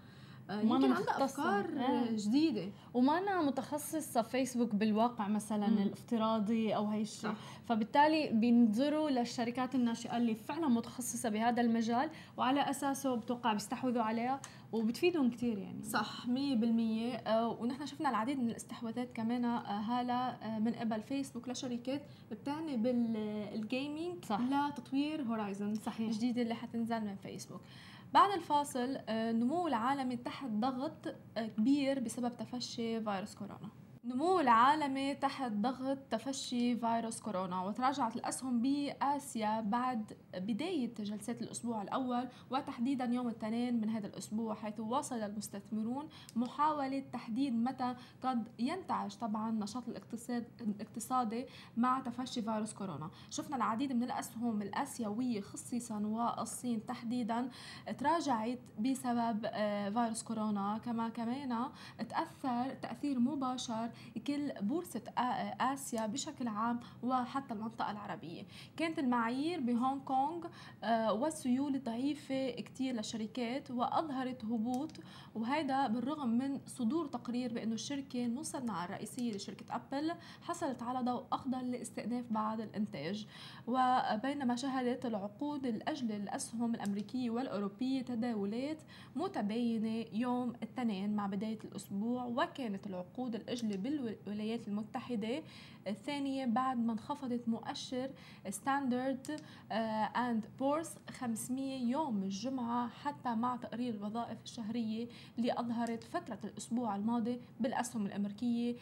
آه، 0.49 0.61
يمكن 0.61 0.93
عندها 0.93 1.23
أفكار 1.25 1.65
آه. 1.77 2.11
جديدة. 2.11 2.69
وما 2.93 3.17
أنا 3.17 3.41
متخصصة 3.41 4.21
فيسبوك 4.21 4.75
بالواقع 4.75 5.27
مثلا 5.27 5.67
مم. 5.67 5.77
الافتراضي 5.77 6.75
أو 6.75 6.87
هي 6.87 7.01
الشيء 7.01 7.33
فبالتالي 7.65 8.29
بينظروا 8.29 9.09
للشركات 9.09 9.75
الناشئة 9.75 10.17
اللي 10.17 10.35
فعلا 10.35 10.67
متخصصة 10.67 11.29
بهذا 11.29 11.61
المجال 11.61 12.09
وعلى 12.37 12.69
أساسه 12.69 13.15
بتوقع 13.15 13.53
بيستحوذوا 13.53 14.03
عليها 14.03 14.41
وبتفيدهم 14.71 15.29
كثير 15.29 15.57
يعني. 15.57 15.83
صح 15.83 16.25
100% 16.25 16.29
آه 16.29 17.47
ونحن 17.61 17.85
شفنا 17.85 18.09
العديد 18.09 18.39
من 18.39 18.49
الاستحواذات 18.49 19.11
كمان 19.13 19.45
آه 19.45 20.01
آه 20.01 20.59
من 20.59 20.73
قبل 20.73 21.01
فيسبوك 21.01 21.49
لشركات 21.49 22.01
بتعني 22.31 22.77
بال 22.77 23.14
gaming 23.14 24.25
صح. 24.25 24.39
لتطوير 24.39 25.21
هورايزن 25.21 25.75
صحيح. 25.75 26.07
الجديده 26.07 26.41
اللي 26.41 26.55
حتنزل 26.55 27.01
من 27.01 27.15
فيسبوك 27.15 27.61
بعد 28.13 28.31
الفاصل 28.31 28.97
آه، 29.09 29.31
العالمي 29.67 30.17
تحت 30.17 30.49
ضغط 30.49 31.07
آه، 31.37 31.47
كبير 31.47 31.99
بسبب 31.99 32.37
تفشي 32.37 33.01
فيروس 33.01 33.35
كورونا. 33.35 33.69
نمو 34.05 34.39
العالمي 34.39 35.15
تحت 35.15 35.51
ضغط 35.51 35.97
تفشي 35.97 36.77
فيروس 36.77 37.21
كورونا 37.21 37.61
وتراجعت 37.61 38.15
الأسهم 38.15 38.61
بآسيا 38.61 39.61
بعد 39.61 40.17
بداية 40.33 40.93
جلسات 40.93 41.41
الأسبوع 41.41 41.81
الأول 41.81 42.27
وتحديدا 42.49 43.05
يوم 43.05 43.27
الاثنين 43.27 43.81
من 43.81 43.89
هذا 43.89 44.07
الأسبوع 44.07 44.55
حيث 44.55 44.79
واصل 44.79 45.15
المستثمرون 45.15 46.09
محاولة 46.35 47.03
تحديد 47.13 47.53
متى 47.53 47.95
قد 48.23 48.47
ينتعش 48.59 49.15
طبعا 49.15 49.51
نشاط 49.51 49.89
الاقتصاد 49.89 50.45
الاقتصادي 50.61 51.45
مع 51.77 51.99
تفشي 51.99 52.41
فيروس 52.41 52.73
كورونا. 52.73 53.09
شفنا 53.29 53.55
العديد 53.55 53.91
من 53.93 54.03
الأسهم 54.03 54.61
الآسيوية 54.61 55.41
خصيصا 55.41 55.99
والصين 55.99 56.85
تحديدا 56.85 57.49
تراجعت 57.97 58.59
بسبب 58.79 59.45
آه، 59.45 59.89
فيروس 59.89 60.23
كورونا. 60.23 60.79
كما 60.85 61.09
كمان 61.09 61.69
تأثر 62.09 62.73
تأثير 62.73 63.19
مباشر 63.19 63.92
كل 64.27 64.51
بورصة 64.61 65.01
آسيا 65.61 66.05
بشكل 66.05 66.47
عام 66.47 66.79
وحتى 67.03 67.53
المنطقة 67.53 67.91
العربية. 67.91 68.43
كانت 68.77 68.99
المعايير 68.99 69.59
بهونغ 69.59 69.99
كونغ 69.99 70.47
آه، 70.83 71.13
والسيولة 71.13 71.79
ضعيفة 71.79 72.49
كتير 72.51 72.95
للشركات 72.95 73.71
وأظهرت 73.71 74.45
هبوط 74.45 74.91
وهذا 75.35 75.87
بالرغم 75.87 76.29
من 76.29 76.59
صدور 76.67 77.05
تقرير 77.05 77.53
بأنه 77.53 77.73
الشركة 77.73 78.25
المصنعة 78.25 78.85
الرئيسية 78.85 79.33
لشركة 79.33 79.75
أبل 79.75 80.11
حصلت 80.41 80.83
على 80.83 80.99
ضوء 80.99 81.25
أخضر 81.31 81.61
لاستئناف 81.61 82.25
بعض 82.31 82.61
الإنتاج. 82.61 83.27
وبينما 83.67 84.55
شهدت 84.55 85.05
العقود 85.05 85.65
الأجل 85.65 86.11
الأسهم 86.11 86.75
الأمريكية 86.75 87.29
والأوروبية 87.29 88.01
تداولات 88.01 88.81
متباينة 89.15 90.05
يوم 90.13 90.49
الاثنين 90.49 91.15
مع 91.15 91.27
بداية 91.27 91.59
الأسبوع 91.65 92.23
وكانت 92.25 92.87
العقود 92.87 93.35
الأجل 93.35 93.77
بالولايات 93.83 94.67
المتحدة 94.67 95.41
الثانية 95.87 96.45
بعد 96.45 96.77
ما 96.77 96.93
انخفضت 96.93 97.47
مؤشر 97.47 98.09
ستاندرد 98.49 99.41
اند 100.15 100.45
بورس 100.59 100.95
500 101.19 101.91
يوم 101.91 102.23
الجمعة 102.23 102.87
حتى 102.87 103.35
مع 103.35 103.55
تقرير 103.55 103.93
الوظائف 103.93 104.37
الشهرية 104.43 105.07
اللي 105.37 105.53
أظهرت 105.59 106.03
فترة 106.03 106.39
الأسبوع 106.43 106.95
الماضي 106.95 107.41
بالأسهم 107.59 108.05
الأمريكية 108.05 108.75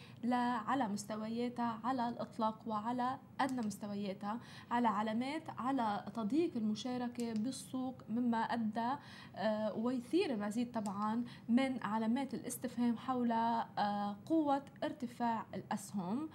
على 0.66 0.88
مستوياتها 0.88 1.80
على 1.84 2.08
الإطلاق 2.08 2.60
وعلى 2.66 3.18
أدنى 3.40 3.66
مستوياتها 3.66 4.38
على 4.70 4.88
علامات 4.88 5.42
على 5.58 6.04
تضييق 6.14 6.56
المشاركة 6.56 7.32
بالسوق 7.32 8.02
مما 8.08 8.38
أدى 8.38 8.90
آه، 9.36 9.74
ويثير 9.74 10.30
المزيد 10.34 10.72
طبعا 10.72 11.24
من 11.48 11.82
علامات 11.82 12.34
الاستفهام 12.34 12.96
حول 12.96 13.32
آه، 13.32 14.16
قوة 14.26 14.62
ارتفاع 14.84 15.46
الأسهم. 15.54 16.28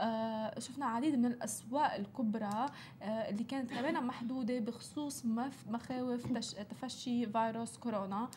آه 0.00 0.13
شفنا 0.58 0.86
عديد 0.86 1.14
من 1.18 1.26
الأسواق 1.26 1.94
الكبرى 1.94 2.66
آه 3.02 3.06
اللي 3.30 3.44
كانت 3.44 3.70
كمان 3.70 4.06
محدودة 4.06 4.58
بخصوص 4.58 5.24
مخاوف 5.70 6.32
تفشي 6.70 7.26
فيروس 7.26 7.76
كورونا. 7.76 8.28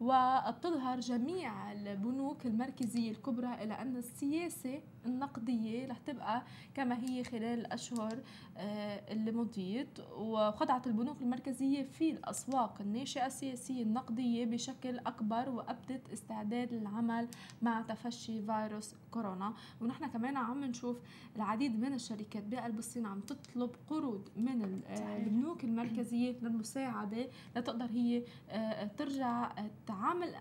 وبتظهر 0.00 1.00
جميع 1.00 1.72
البنوك 1.72 2.46
المركزية 2.46 3.10
الكبرى 3.10 3.54
إلى 3.62 3.74
أن 3.74 3.96
السياسة 3.96 4.80
النقدية 5.06 5.86
رح 5.86 5.98
تبقى 5.98 6.42
كما 6.74 6.98
هي 7.04 7.24
خلال 7.24 7.44
الاشهر 7.60 8.18
آه، 8.56 9.12
اللي 9.12 9.32
مضيت. 9.32 9.98
وخضعت 10.16 10.86
البنوك 10.86 11.22
المركزية 11.22 11.82
في 11.82 12.10
الأسواق 12.10 12.80
الناشئة 12.80 13.26
السياسية 13.26 13.82
النقدية 13.82 14.44
بشكل 14.44 14.98
أكبر 14.98 15.48
وأبدت 15.50 16.10
استعداد 16.12 16.72
للعمل 16.74 17.28
مع 17.62 17.80
تفشي 17.82 18.42
فيروس 18.42 18.94
كورونا. 19.10 19.54
ونحن 19.80 20.06
كمان 20.06 20.36
عم 20.36 20.64
نشوف 20.64 20.96
العديد 21.36 21.80
من 21.80 21.94
الشركات 21.94 22.42
بقلب 22.44 22.78
الصين 22.78 23.06
عم 23.06 23.20
تطلب 23.20 23.70
قروض 23.90 24.28
من 24.36 24.80
آه، 24.86 25.16
البنوك 25.16 25.64
المركزية 25.64 26.36
للمساعدة 26.42 27.26
لتقدر 27.56 27.86
هي 27.86 28.22
آه، 28.50 28.84
ترجع 28.84 29.52
تعامل 29.86 30.34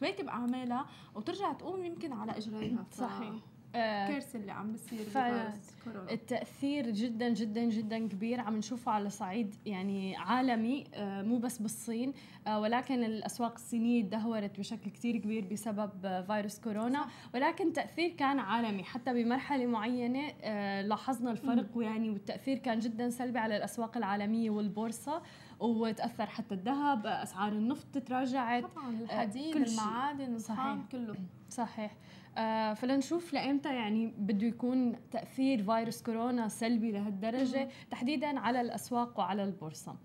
تواكب 0.00 0.28
أعمالها 0.28 0.86
وترجع 1.14 1.52
تقوم 1.52 1.84
يمكن 1.84 2.12
على 2.12 2.36
اجريها 2.36 2.86
صحيح. 2.92 3.32
الكارثه 3.74 4.38
اللي 4.38 4.52
عم 4.52 4.72
بتصير 4.72 4.98
فعلا 4.98 5.52
التأثير 6.10 6.90
جدا 6.90 7.28
جدا 7.28 7.64
جدا 7.64 8.08
كبير. 8.08 8.40
عم 8.40 8.56
نشوفه 8.56 8.92
على 8.92 9.10
صعيد 9.10 9.54
يعني 9.66 10.16
عالمي 10.16 10.84
آه، 10.94 11.22
مو 11.22 11.38
بس 11.38 11.58
بالصين 11.58 12.12
آه، 12.46 12.60
ولكن 12.60 13.04
الأسواق 13.04 13.52
الصينية 13.52 14.02
تدهورت 14.02 14.58
بشكل 14.58 14.90
كثير 14.90 15.16
كبير 15.16 15.44
بسبب 15.44 15.90
آه، 16.04 16.22
فيروس 16.22 16.60
كورونا. 16.60 17.06
ولكن 17.34 17.72
تأثير 17.72 18.10
كان 18.10 18.38
عالمي 18.38 18.84
حتى 18.84 19.12
بمرحلة 19.12 19.66
معينة 19.66 20.28
لاحظنا 20.80 21.30
الفرق 21.30 21.66
ويعني 21.74 22.10
والتأثير 22.10 22.58
كان 22.58 22.78
جدا 22.78 23.10
سلبي 23.10 23.38
على 23.38 23.56
الأسواق 23.56 23.96
العالمية 23.96 24.50
والبورصة 24.50 25.22
وتأثر 25.60 26.26
حتى 26.26 26.54
الذهب 26.54 27.06
أسعار 27.06 27.52
النفط 27.52 27.98
تراجعت. 27.98 28.64
طبعا 28.64 28.90
الحديد 29.00 29.54
كل 29.54 29.62
المعادن 29.62 30.34
الخام 30.34 30.86
كله. 30.92 31.14
صحيح. 31.50 31.96
آه 32.36 32.74
فلنشوف 32.74 33.32
لإمتى 33.34 33.74
يعني 33.74 34.06
بده 34.06 34.46
يكون 34.46 34.96
تأثير 35.10 35.62
فيروس 35.62 36.02
كورونا 36.02 36.48
سلبي 36.48 36.92
لهالدرجة 36.92 37.68
تحديدا 37.90 38.40
على 38.40 38.60
الأسواق 38.60 39.18
وعلى 39.18 39.44
البورصة. 39.44 39.96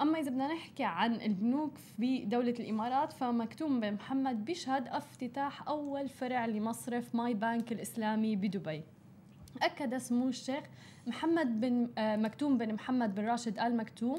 أما 0.00 0.18
إذا 0.18 0.30
بدنا 0.30 0.52
نحكي 0.54 0.84
عن 0.84 1.14
البنوك 1.14 1.78
في 1.78 2.24
دولة 2.24 2.54
الإمارات 2.60 3.12
فمكتوم 3.12 3.80
بن 3.80 3.92
محمد 3.92 4.44
بيشهد 4.44 4.88
افتتاح 4.88 5.68
أول 5.68 6.08
فرع 6.08 6.46
لمصرف 6.46 7.14
ماي 7.14 7.34
بانك 7.34 7.72
الإسلامي 7.72 8.36
بدبي. 8.36 8.82
أكد 9.62 9.96
سمو 9.96 10.28
الشيخ 10.28 10.64
محمد 11.06 11.60
بن 11.60 11.90
آه 11.98 12.16
مكتوم 12.16 12.58
بن 12.58 12.74
محمد 12.74 13.14
بن 13.14 13.24
راشد 13.24 13.58
آل 13.58 13.76
مكتوم 13.76 14.18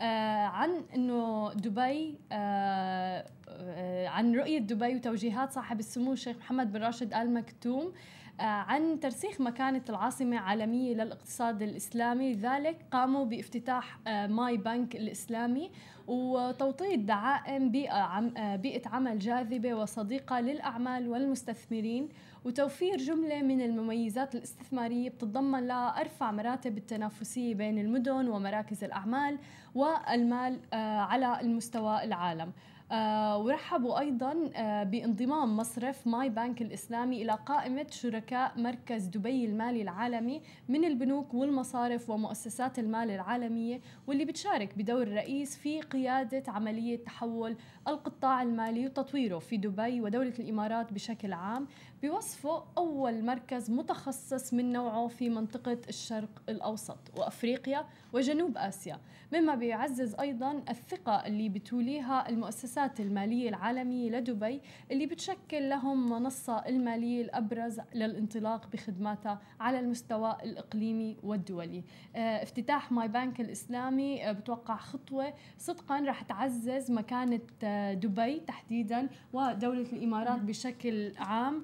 آه 0.00 0.46
عن 0.46 0.70
إنه 0.94 1.52
دبي 1.52 2.18
آه 2.32 3.26
آه 3.48 4.08
عن 4.08 4.34
رؤية 4.34 4.58
دبي 4.58 4.94
وتوجيهات 4.94 5.52
صاحب 5.52 5.80
السمو 5.80 6.12
الشيخ 6.12 6.36
محمد 6.36 6.72
بن 6.72 6.80
راشد 6.82 7.14
آل 7.14 7.34
مكتوم 7.34 7.92
آه 8.40 8.42
عن 8.42 9.00
ترسيخ 9.00 9.40
مكانة 9.40 9.82
العاصمة 9.88 10.38
عالمية 10.38 10.94
للاقتصاد 10.94 11.62
الإسلامي. 11.62 12.32
لذلك 12.32 12.76
قاموا 12.92 13.24
بافتتاح 13.24 13.98
آه 14.06 14.26
ماي 14.26 14.56
بنك 14.56 14.96
الإسلامي 14.96 15.70
وتوطيد 16.06 17.06
دعائم 17.06 17.70
بيئة, 17.70 18.20
بيئة 18.56 18.88
عمل 18.88 19.18
جاذبة 19.18 19.74
وصديقة 19.74 20.40
للأعمال 20.40 21.08
والمستثمرين. 21.08 22.08
وتوفير 22.44 22.96
جملة 22.96 23.42
من 23.42 23.60
المميزات 23.60 24.34
الاستثمارية 24.34 25.10
بتتضمن 25.10 25.66
لها 25.66 26.00
أرفع 26.00 26.30
مراتب 26.30 26.78
التنافسية 26.78 27.54
بين 27.54 27.78
المدن 27.78 28.28
ومراكز 28.28 28.84
الأعمال 28.84 29.38
والمال 29.74 30.60
آه، 30.72 30.98
على 31.00 31.40
المستوى 31.40 32.04
العالم. 32.04 32.52
آه 32.92 33.38
ورحبوا 33.38 34.00
أيضا 34.00 34.50
آه 34.56 34.82
بانضمام 34.82 35.56
مصرف 35.56 36.06
ماي 36.06 36.28
بانك 36.28 36.62
الإسلامي 36.62 37.22
إلى 37.22 37.38
قائمة 37.46 37.86
شركاء 37.90 38.52
مركز 38.56 39.06
دبي 39.06 39.44
المالي 39.44 39.82
العالمي 39.82 40.42
من 40.68 40.84
البنوك 40.84 41.34
والمصارف 41.34 42.10
ومؤسسات 42.10 42.78
المال 42.78 43.10
العالمية 43.10 43.80
واللي 44.06 44.24
بتشارك 44.24 44.78
بدور 44.78 45.08
رئيس 45.08 45.56
في 45.56 45.80
قيادة 45.80 46.42
عملية 46.52 47.04
تحول 47.04 47.56
القطاع 47.88 48.42
المالي 48.42 48.86
وتطويره 48.86 49.38
في 49.38 49.56
دبي 49.56 50.00
ودولة 50.00 50.34
الإمارات 50.38 50.92
بشكل 50.92 51.32
عام. 51.32 51.66
بوصفه 52.02 52.64
أول 52.78 53.24
مركز 53.24 53.70
متخصص 53.70 54.54
من 54.54 54.72
نوعه 54.72 55.08
في 55.08 55.28
منطقة 55.28 55.78
الشرق 55.88 56.42
الأوسط 56.48 56.98
وأفريقيا 57.18 57.86
وجنوب 58.12 58.58
آسيا 58.58 58.98
مما 59.32 59.54
بيعزز 59.54 60.14
أيضا 60.14 60.62
الثقة 60.70 61.26
اللي 61.26 61.48
بتوليها 61.48 62.28
المؤسسات 62.28 63.00
المالية 63.00 63.48
العالمية 63.48 64.10
لدبي 64.10 64.60
اللي 64.90 65.06
بتشكل 65.06 65.68
لهم 65.68 66.10
منصة 66.10 66.58
المالية 66.66 67.22
الأبرز 67.22 67.80
للانطلاق 67.94 68.66
بخدماتها 68.72 69.40
على 69.60 69.80
المستوى 69.80 70.36
الإقليمي 70.44 71.16
والدولي. 71.22 71.82
آه 72.16 72.42
افتتاح 72.42 72.92
ماي 72.92 73.08
بانك 73.08 73.40
الإسلامي 73.40 74.28
آه 74.28 74.32
بتوقع 74.32 74.76
خطوة 74.76 75.34
صدقا 75.58 76.00
رح 76.00 76.22
تعزز 76.22 76.90
مكانة 76.90 77.40
آه 77.64 77.94
دبي 77.94 78.40
تحديدا 78.40 79.08
ودولة 79.32 79.92
الإمارات 79.92 80.40
بشكل 80.40 81.12
عام. 81.18 81.62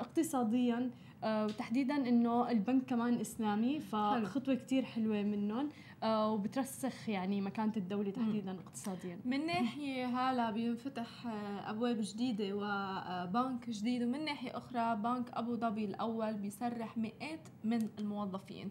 اقتصاديا 0.00 0.90
آه، 1.24 1.44
وتحديدا 1.46 1.96
إنه 2.08 2.50
البنك 2.50 2.84
كمان 2.84 3.20
إسلامي 3.20 3.80
فخطوة 3.80 4.54
كتير 4.54 4.84
حلوة 4.84 5.22
منهم 5.22 5.68
آه، 6.02 6.32
وبترسخ 6.32 7.08
يعني 7.08 7.40
مكانة 7.40 7.72
الدولة 7.76 8.10
تحديدا 8.10 8.56
اقتصاديا. 8.66 9.18
من 9.24 9.46
ناحية 9.46 10.06
هلا 10.06 10.50
بينفتح 10.50 11.26
آه، 11.26 11.70
أبواب 11.70 11.96
جديدة 12.00 12.54
وبنك 12.54 13.70
جديد 13.70 14.02
ومن 14.02 14.24
ناحية 14.24 14.56
أخرى 14.56 14.96
بنك 14.96 15.30
أبو 15.32 15.56
ظبي 15.56 15.84
الأول 15.84 16.34
بيسرح 16.34 16.98
مئات 16.98 17.48
من 17.64 17.88
الموظفين. 17.98 18.70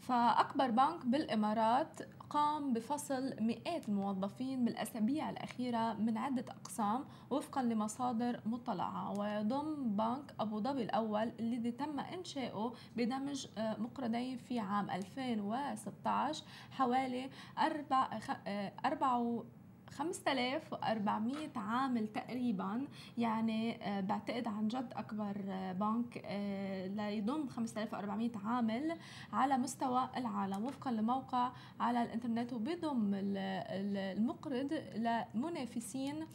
فأكبر 0.00 0.70
بنك 0.70 1.06
بالإمارات 1.06 2.00
قام 2.30 2.72
بفصل 2.72 3.34
مئات 3.40 3.88
الموظفين 3.88 4.64
بالأسابيع 4.64 5.30
الأخيرة 5.30 5.92
من 5.94 6.18
عدة 6.18 6.44
أقسام 6.48 7.04
وفقا 7.30 7.62
لمصادر 7.62 8.40
مطلعة 8.46 9.18
ويضم 9.20 9.96
بنك 9.96 10.34
أبو 10.40 10.60
ظبي 10.60 10.82
الأول 10.82 11.32
الذي 11.40 11.70
تم 11.70 12.00
إنشاؤه 12.00 12.74
بدمج 12.96 13.46
آه، 13.58 13.76
مقرضين 13.80 14.36
في 14.36 14.58
عام 14.58 14.90
2016 14.90 16.44
حوالي 16.70 17.30
أربع 17.58 18.18
أربع 18.84 19.40
5400 19.90 21.48
عامل 21.56 22.06
تقريبا. 22.06 22.86
يعني 23.18 23.84
آه، 23.84 24.00
بعتقد 24.00 24.48
عن 24.48 24.68
جد 24.68 24.92
أكبر 24.96 25.36
آه، 25.48 25.72
بنك 25.72 26.22
آه، 26.24 26.86
ليضم 26.86 27.48
5400 27.48 28.30
عامل 28.44 28.96
على 29.32 29.58
مستوى 29.58 30.08
العالم 30.16 30.64
وفقا 30.64 30.90
لموقع 30.92 31.52
على 31.80 32.02
الإنترنت 32.02 32.52
وبيضم 32.52 33.10
المقرض 33.14 34.82
لمنافسين 34.96 36.26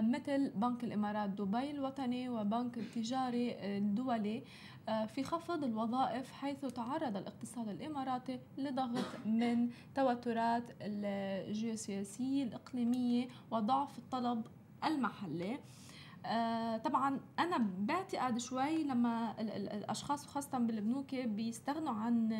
مثل 0.00 0.50
بنك 0.50 0.84
الإمارات 0.84 1.30
دبي 1.30 1.70
الوطني 1.70 2.28
وبنك 2.28 2.78
التجاري 2.78 3.56
الدولي. 3.78 4.42
في 4.86 5.24
خفض 5.24 5.64
الوظائف 5.64 6.32
حيث 6.32 6.64
تعرض 6.64 7.16
الاقتصاد 7.16 7.68
الإماراتي 7.68 8.40
لضغط 8.58 9.26
من 9.26 9.70
توترات 9.94 10.62
الجيوسياسية 10.80 12.44
الإقليمية 12.44 13.28
وضعف 13.50 13.98
الطلب 13.98 14.46
المحلي. 14.84 15.58
آه 16.26 16.76
طبعا 16.76 17.20
أنا 17.38 17.58
بعتقد 17.78 18.38
شوي 18.38 18.84
لما 18.84 19.40
الأشخاص 19.40 20.26
خاصة 20.26 20.58
بالبنوك 20.58 21.14
بيستغنوا 21.14 21.94
عن 21.94 22.32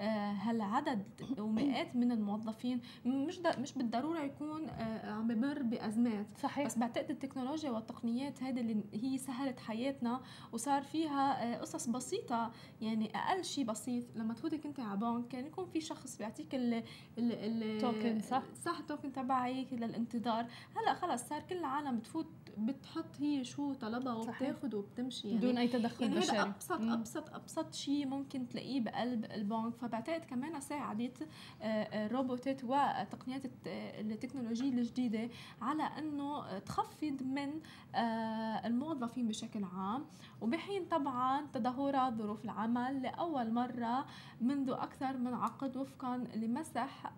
آه 0.00 0.32
هالعدد 0.32 1.04
ومئات 1.38 1.96
من 1.96 2.12
الموظفين. 2.12 2.80
مش 3.06 3.38
مش 3.38 3.72
بالضرورة 3.72 4.20
يكون 4.20 4.68
آه 4.68 5.10
عم 5.12 5.28
بمر 5.28 5.62
بأزمات. 5.62 6.26
صحيح. 6.42 6.66
بس 6.66 6.78
بعتقد 6.78 7.10
التكنولوجيا 7.10 7.70
والتقنيات 7.70 8.42
هذه 8.42 8.60
اللي 8.60 8.84
هي 8.94 9.18
سهلت 9.18 9.60
حياتنا 9.60 10.20
وصار 10.52 10.82
فيها 10.82 11.54
آه 11.54 11.60
قصص 11.60 11.86
بسيطة 11.86 12.50
يعني 12.80 13.10
أقل 13.16 13.44
شيء 13.44 13.64
بسيط. 13.64 14.04
لما 14.16 14.34
تفوتي 14.34 14.58
كنت 14.58 14.80
على 14.80 14.96
بنك 14.98 15.28
كان 15.28 15.46
يكون 15.46 15.66
في 15.66 15.80
شخص 15.80 16.18
بيعطيك 16.18 16.54
ال 16.54 16.82
التوكن 17.18 18.20
صح؟ 18.20 18.42
صح 18.64 18.78
التوكن 18.78 19.12
تبعك 19.12 19.72
للانتظار. 19.72 20.46
هلأ 20.76 20.94
خلص 20.94 21.22
صار 21.28 21.42
كل 21.42 21.56
العالم 21.58 21.96
بتفوت 21.98 22.26
بتحط 22.58 23.20
هي 23.20 23.44
شو 23.44 23.74
طلبها 23.74 24.14
وبتاخذ 24.14 24.76
وبتمشي 24.76 25.28
يعني. 25.28 25.38
بدون 25.38 25.58
أي 25.58 25.68
تدخل 25.68 26.04
يعني 26.04 26.16
بشري. 26.16 26.38
هذا 26.38 26.42
ابسط. 26.42 26.80
أبسط 26.80 27.34
أبسط 27.34 27.74
شيء 27.74 28.06
ممكن 28.06 28.48
تلاقيه 28.48 28.80
بقلب 28.80 29.24
البنك. 29.24 29.74
فبعتقد 29.74 30.24
كمان 30.24 30.60
ساعدت 30.60 31.28
الروبوتات 31.62 32.64
آه، 32.64 32.74
آه، 32.74 33.02
وتقنيات 33.02 33.42
التكنولوجيا 33.66 34.68
الجديدة 34.68 35.08
جديده 35.08 35.34
على 35.62 35.82
إنه 35.82 36.58
تخفض 36.58 37.22
من 37.22 37.60
آه، 37.94 38.66
الموظفين 38.66 39.28
بشكل 39.28 39.64
عام. 39.64 40.04
وبحين 40.40 40.84
طبعا 40.84 41.46
تدهورات 41.54 42.14
ظروف 42.14 42.44
العمل 42.44 43.02
لأول 43.02 43.52
مرة 43.52 44.06
منذ 44.40 44.70
أكثر 44.70 45.16
من 45.16 45.34
عقد 45.34 45.76
وفقا 45.76 46.16
لمسح 46.16 47.12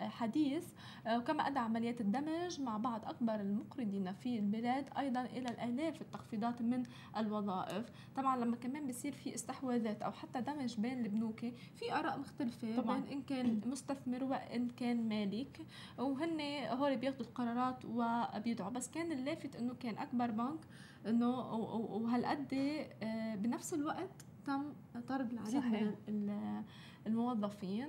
حديث. 0.00 0.64
وكما 1.06 1.46
ادى 1.46 1.58
عمليات 1.58 2.00
الدمج 2.00 2.60
مع 2.60 2.76
بعض 2.76 3.04
أكبر 3.04 3.34
المقرضين 3.34 4.12
في 4.12 4.38
البلاد 4.38 4.85
أيضا 4.98 5.20
إلى 5.20 5.48
الالاف 5.48 6.02
التخفيضات 6.02 6.62
من 6.62 6.82
الوظائف. 7.16 7.86
طبعا 8.16 8.36
لما 8.36 8.56
كمان 8.56 8.86
بصير 8.86 9.12
في 9.12 9.34
استحواذات 9.34 10.02
أو 10.02 10.12
حتى 10.12 10.40
دمج 10.40 10.80
بين 10.80 11.04
البنوك 11.04 11.40
في 11.74 11.92
آراء 11.92 12.18
مختلفة 12.18 12.76
طبعا. 12.76 13.00
بين 13.00 13.12
إن 13.12 13.22
كان 13.22 13.60
مستثمر 13.66 14.24
وإن 14.24 14.68
كان 14.68 15.08
مالك. 15.08 15.66
وهن 15.98 16.40
هول 16.70 16.96
بياخذوا 16.96 17.26
القرارات 17.26 17.84
وبيدعوا. 17.84 18.70
بس 18.70 18.90
كان 18.90 19.12
اللافت 19.12 19.56
إنه 19.56 19.74
كان 19.74 19.98
أكبر 19.98 20.30
بنك 20.30 20.60
إنه 21.06 21.40
وهالقد 21.70 22.54
آه، 23.02 23.34
بنفس 23.34 23.74
الوقت 23.74 24.24
تم 24.46 24.72
طرد 25.08 25.32
العديد 25.32 25.94
من 26.08 26.62
الموظفين. 27.06 27.88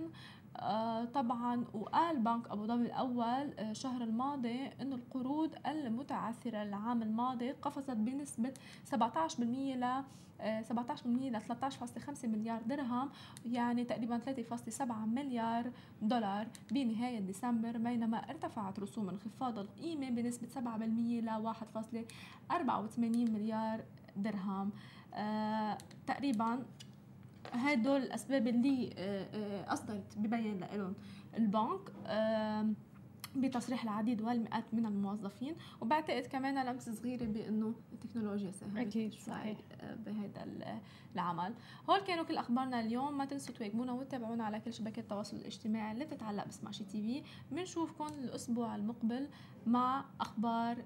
طبعا 1.14 1.66
وقال 1.74 2.20
بنك 2.20 2.48
أبو 2.52 2.66
ظبي 2.66 2.86
الأول 2.86 3.54
الشهر 3.60 4.02
آه، 4.02 4.06
الماضي 4.06 4.70
إنه 4.82 4.96
القروض 4.96 5.56
المتعثرة 5.68 6.64
العام 6.64 7.02
الماضي 7.02 7.52
قفزت 7.52 7.92
بنسبة 7.92 8.54
17% 8.92 8.96
ل 9.76 10.04
17% 10.40 11.32
ل 11.32 11.42
13.5 11.42 12.26
مليار 12.26 12.62
درهم 12.62 13.10
يعني 13.46 13.84
تقريبا 13.84 14.20
3.7 14.20 14.82
مليار 14.92 15.72
دولار 16.02 16.48
بنهاية 16.72 17.20
ديسمبر 17.20 17.78
بينما 17.78 18.18
ارتفعت 18.18 18.80
رسوم 18.80 19.10
انخفاض 19.10 19.60
القيمة 19.60 20.10
بنسبة 20.10 20.48
7% 20.48 20.60
ل 21.24 21.54
1.84 22.52 23.00
مليار 23.00 23.84
درهم. 24.16 24.72
آه 25.14 25.78
تقريبا 26.08 26.64
هدول 27.54 28.02
الأسباب 28.02 28.48
اللي 28.48 28.90
آه، 28.98 29.28
آه، 29.34 29.74
أصدرت 29.74 30.18
ببين 30.18 30.60
لهم 30.74 30.94
البنك 31.38 31.92
بتصريح 33.36 33.84
العديد 33.84 34.22
والمئات 34.22 34.64
من 34.74 34.86
الموظفين 34.86 35.56
وبعتقد 35.82 36.22
كمان 36.22 36.66
لمسة 36.66 36.94
صغيرة 36.94 37.26
بأنه 37.26 37.74
التكنولوجيا 37.94 38.52
ساهمت 38.52 38.78
أكيد 38.78 39.14
صحيح. 39.14 39.58
آه، 39.82 39.96
بهذا 39.96 40.48
العمل. 41.16 41.54
هول 41.90 42.00
كانوا 42.00 42.24
كل 42.24 42.38
أخبارنا 42.38 42.80
اليوم. 42.80 43.18
ما 43.18 43.26
تنسوا 43.26 43.56
تواكبونا 43.56 43.92
وتتابعونا 43.92 44.44
على 44.44 44.60
كل 44.60 44.74
شبكات 44.74 44.98
التواصل 44.98 45.38
الاجتماعي 45.38 45.92
اللي 45.92 46.06
بتتعلق 46.06 46.48
بسماشي 46.48 46.84
تي 46.84 47.02
في. 47.02 47.24
بنشوفكم 47.52 48.06
الأسبوع 48.06 48.76
المقبل 48.76 49.28
مع 49.68 50.06
أخبار 50.22 50.78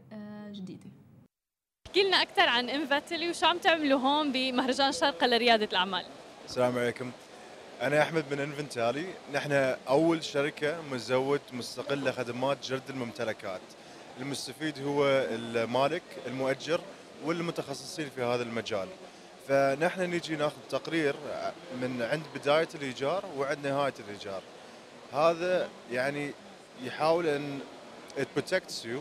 جديدة. 0.51 0.89
احكي 1.87 2.03
لنا 2.03 2.21
أكثر 2.21 2.49
عن 2.49 2.69
انفاتلي 2.69 3.29
وشو 3.29 3.45
عم 3.45 3.57
تعملوا 3.57 3.99
هون 3.99 4.31
بمهرجان 4.31 4.89
الشارقه 4.89 5.27
لريادة 5.27 5.65
الأعمال؟ 5.65 6.05
السلام 6.45 6.77
عليكم. 6.77 7.11
أنا 7.81 8.01
أحمد 8.01 8.25
من 8.31 8.39
إنفنتالي. 8.39 9.05
نحن 9.33 9.51
أول 9.87 10.23
شركة 10.23 10.81
مزود 10.91 11.41
مستقل 11.53 12.09
لخدمات 12.09 12.57
جرد 12.63 12.81
الممتلكات. 12.89 13.61
المستفيد 14.19 14.83
هو 14.85 15.05
المالك 15.07 16.03
المؤجر 16.27 16.81
والمتخصصين 17.25 18.09
في 18.15 18.23
هذا 18.23 18.43
المجال. 18.43 18.87
فنحن 19.47 20.01
نجي 20.01 20.35
ناخذ 20.35 20.57
تقرير 20.69 21.15
من 21.81 22.01
عند 22.01 22.23
بداية 22.35 22.67
الإيجار 22.75 23.25
وعند 23.37 23.67
نهاية 23.67 23.93
الإيجار. 23.99 24.41
هذا 25.13 25.69
يعني 25.91 26.31
يحاول 26.83 27.41
you 28.83 28.99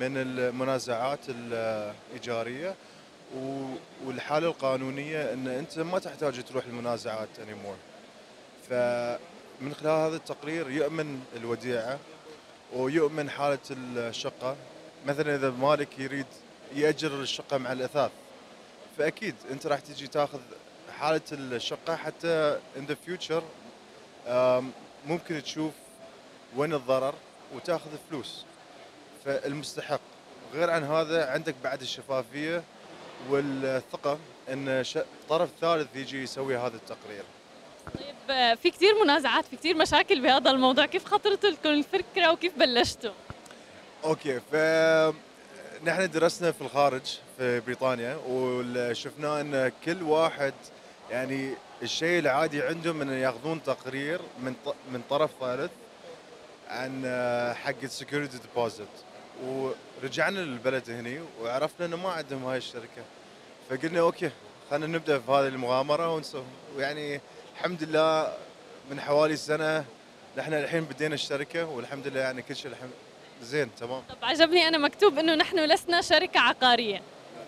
من 0.00 0.16
المنازعات 0.16 1.20
الإيجارية 1.28 2.74
والحالة 4.04 4.48
القانونية 4.48 5.32
إن 5.32 5.48
أنت 5.48 5.78
ما 5.78 5.98
تحتاج 5.98 6.44
تروح 6.44 6.64
المنازعات 6.64 7.28
انيمور 7.42 7.76
فمن 8.68 9.74
خلال 9.74 10.06
هذا 10.06 10.16
التقرير 10.16 10.70
يؤمن 10.70 11.24
الوديعة 11.36 11.98
ويؤمن 12.72 13.30
حالة 13.30 13.58
الشقة. 13.70 14.56
مثلا 15.06 15.34
إذا 15.34 15.50
مالك 15.50 15.98
يريد 15.98 16.26
يأجر 16.74 17.20
الشقة 17.20 17.58
مع 17.58 17.72
الإثاث 17.72 18.10
فأكيد 18.98 19.34
أنت 19.50 19.66
راح 19.66 19.80
تجي 19.80 20.06
تاخذ 20.06 20.40
حالة 20.98 21.20
الشقة 21.32 21.96
حتى 21.96 22.58
ان 22.76 22.86
ذا 22.86 22.96
فيوتشر 23.04 23.42
ممكن 25.06 25.42
تشوف 25.42 25.72
وين 26.56 26.74
الضرر 26.74 27.14
وتاخذ 27.54 27.90
فلوس. 28.10 28.44
فالمستحق. 29.24 30.00
غير 30.54 30.70
عن 30.70 30.84
هذا 30.84 31.30
عندك 31.30 31.54
بعد 31.64 31.80
الشفافية 31.80 32.62
والثقة 33.30 34.18
إن 34.52 34.84
طرف 35.28 35.50
ثالث 35.60 35.96
يجي 35.96 36.22
يسوي 36.22 36.56
هذا 36.56 36.76
التقرير. 36.76 37.24
طيب 38.28 38.58
في 38.58 38.70
كثير 38.70 39.02
منازعات 39.02 39.44
في 39.44 39.56
كثير 39.56 39.76
مشاكل 39.76 40.22
بهذا 40.22 40.50
الموضوع 40.50 40.86
كيف 40.86 41.04
خطرت 41.04 41.44
لكم 41.44 41.68
الفكرة 41.68 42.32
وكيف 42.32 42.58
بلشتوا؟ 42.58 43.12
okay 44.04 44.40
ف 44.40 44.56
نحن 45.84 46.10
درسنا 46.10 46.52
في 46.52 46.60
الخارج 46.60 47.18
في 47.38 47.60
بريطانيا 47.60 48.18
وشفنا 48.28 49.40
إن 49.40 49.72
كل 49.84 50.02
واحد 50.02 50.54
يعني 51.10 51.54
الشيء 51.82 52.18
العادي 52.18 52.62
عندهم 52.62 53.02
إن 53.02 53.12
ياخذون 53.12 53.62
تقرير 53.62 54.20
من 54.40 54.54
من 54.92 55.02
طرف 55.10 55.30
ثالث 55.40 55.70
عن 56.68 57.02
حق 57.56 57.82
ال 57.82 57.88
security 57.88 58.38
deposit 58.38 58.88
ورجعنا 59.44 60.38
للبلد 60.38 60.90
هني 60.90 61.20
وعرفنا 61.42 61.86
إنه 61.86 61.96
ما 61.96 62.10
عندهم 62.10 62.44
هاي 62.44 62.58
الشركة 62.58 63.02
فقلنا 63.70 64.00
أوكي 64.00 64.30
خلينا 64.70 64.86
نبدأ 64.86 65.18
في 65.18 65.30
هذه 65.30 65.48
المغامرة 65.48 66.14
ونسوي. 66.14 66.44
ويعني 66.76 67.20
الحمد 67.54 67.82
لله 67.82 68.34
من 68.90 69.00
حوالي 69.00 69.36
سنة 69.36 69.84
نحن 70.38 70.54
الحين 70.54 70.84
بدينا 70.84 71.14
الشركة 71.14 71.64
والحمد 71.64 72.06
لله 72.06 72.20
يعني 72.20 72.42
كل 72.42 72.56
شيء 72.56 72.70
الحمد 72.70 72.90
زين 73.42 73.70
تمام. 73.80 74.02
طب 74.08 74.16
عجبني 74.22 74.68
أنا 74.68 74.78
مكتوب 74.78 75.18
إنه 75.18 75.34
نحن 75.34 75.58
لسنا 75.58 76.02
شركة 76.02 76.40
عقارية. 76.40 77.02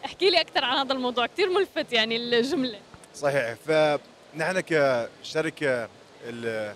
احكي 0.04 0.30
لي 0.30 0.40
أكثر 0.40 0.64
عن 0.64 0.76
هذا 0.78 0.92
الموضوع 0.92 1.26
كثير 1.26 1.50
ملفت 1.50 1.92
يعني 1.92 2.16
الجملة. 2.16 2.78
صحيح 3.14 3.54
فنحن 3.54 4.60
كشركة 4.60 5.88
اللي 6.24 6.74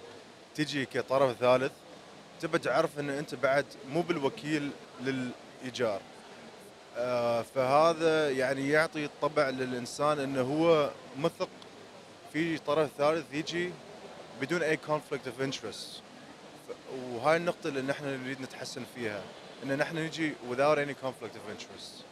تجي 0.55 0.87
كطرف 0.87 1.37
ثالث 1.41 1.73
تبى 2.41 2.59
تعرف 2.59 2.99
إن 2.99 3.11
أنت 3.11 3.35
بعد 3.35 3.67
مو 3.89 4.03
بالوكيل 4.03 4.71
للإيجار. 5.01 6.01
فهذا 7.55 8.31
يعني 8.31 8.69
يعطي 8.69 9.09
طبع 9.23 9.49
للإنسان 9.49 10.19
إنه 10.21 10.41
هو 10.41 10.91
مثق 11.19 11.49
في 12.33 12.59
طرف 12.59 12.91
ثالث 12.99 13.35
يجي 13.35 13.71
بدون 14.41 14.63
أي 14.63 14.77
conflict 14.77 15.27
of 15.27 15.41
interest 15.41 16.03
وهاي 17.13 17.37
النقطة 17.37 17.69
اللي 17.69 17.83
نحن 17.83 18.05
نريد 18.05 18.41
نتحسن 18.41 18.83
فيها 18.95 19.23
إن 19.65 19.79
نحن 19.79 19.99
نجي 19.99 20.33
without 20.51 20.79
any 20.79 20.95
conflict 21.05 21.35
of 21.35 21.53
interest. 21.53 22.05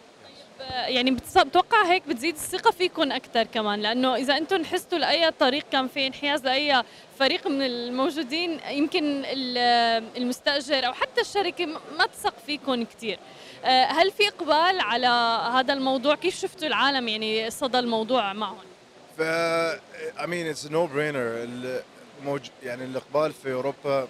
يعني 0.70 1.10
بتوقع 1.46 1.84
هيك 1.86 2.08
بتزيد 2.08 2.34
الثقة 2.34 2.70
فيكم 2.70 3.12
أكثر 3.12 3.42
كمان؟ 3.42 3.80
لأنه 3.80 4.14
إذا 4.14 4.36
أنتم 4.36 4.64
حستوا 4.64 4.98
لأي 4.98 5.30
طريق 5.30 5.64
كان 5.72 5.88
في 5.88 6.06
انحياز 6.06 6.44
لأي 6.44 6.82
فريق 7.18 7.46
من 7.46 7.62
الموجودين 7.62 8.60
يمكن 8.70 9.22
المستأجر 10.16 10.86
أو 10.86 10.92
حتى 10.92 11.20
الشركة 11.20 11.66
ما 11.66 12.06
تثق 12.06 12.34
فيكم 12.46 12.84
كثير 12.84 13.18
آه، 13.18 13.49
هل 13.64 14.10
في 14.10 14.28
إقبال 14.28 14.80
على 14.80 15.06
هذا 15.58 15.72
الموضوع؟ 15.72 16.14
كيف 16.14 16.40
شفتوا 16.40 16.68
العالم 16.68 17.08
يعني 17.08 17.50
صدى 17.50 17.78
الموضوع 17.78 18.32
معهم؟ 18.32 18.58
ف 19.18 19.22
I 20.18 20.26
mean 20.26 20.46
it's 20.54 20.64
a 20.64 20.70
no 20.70 20.86
brainer 20.86 21.16
الموج... 22.20 22.40
يعني 22.62 22.84
الإقبال 22.84 23.32
في 23.32 23.52
أوروبا 23.52 24.08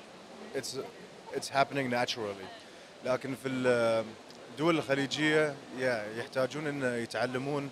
it's 0.56 0.76
it's 1.36 1.48
happening 1.48 1.90
naturally. 1.90 2.46
لكن 3.04 3.34
في 3.42 3.48
الدول 3.48 4.78
الخليجية 4.78 5.54
يحتاجون 6.18 6.66
إن 6.66 7.02
يتعلمون 7.02 7.70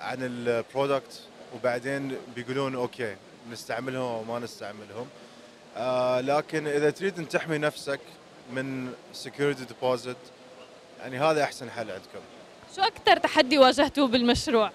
عن 0.00 0.18
ال 0.20 0.33
product 0.33 1.20
وبعدين 1.54 2.16
بيقولون 2.36 2.74
okay 2.74 3.16
نستعملهم 3.50 4.02
أو 4.02 4.24
ما 4.24 4.38
نستعملهم. 4.38 5.06
آه 5.76 6.20
لكن 6.20 6.66
إذا 6.66 6.90
تريد 6.90 7.18
أن 7.18 7.28
تحمي 7.28 7.58
نفسك 7.58 8.00
من 8.52 8.92
security 9.12 9.64
deposit 9.64 10.16
يعني 11.02 11.18
هذا 11.18 11.44
أحسن 11.44 11.70
حل 11.70 11.90
عندكم. 11.90 12.20
شو 12.76 12.82
أكثر 12.82 13.16
تحدي 13.16 13.58
واجهتوه 13.58 14.08
بالمشروع؟ 14.08 14.70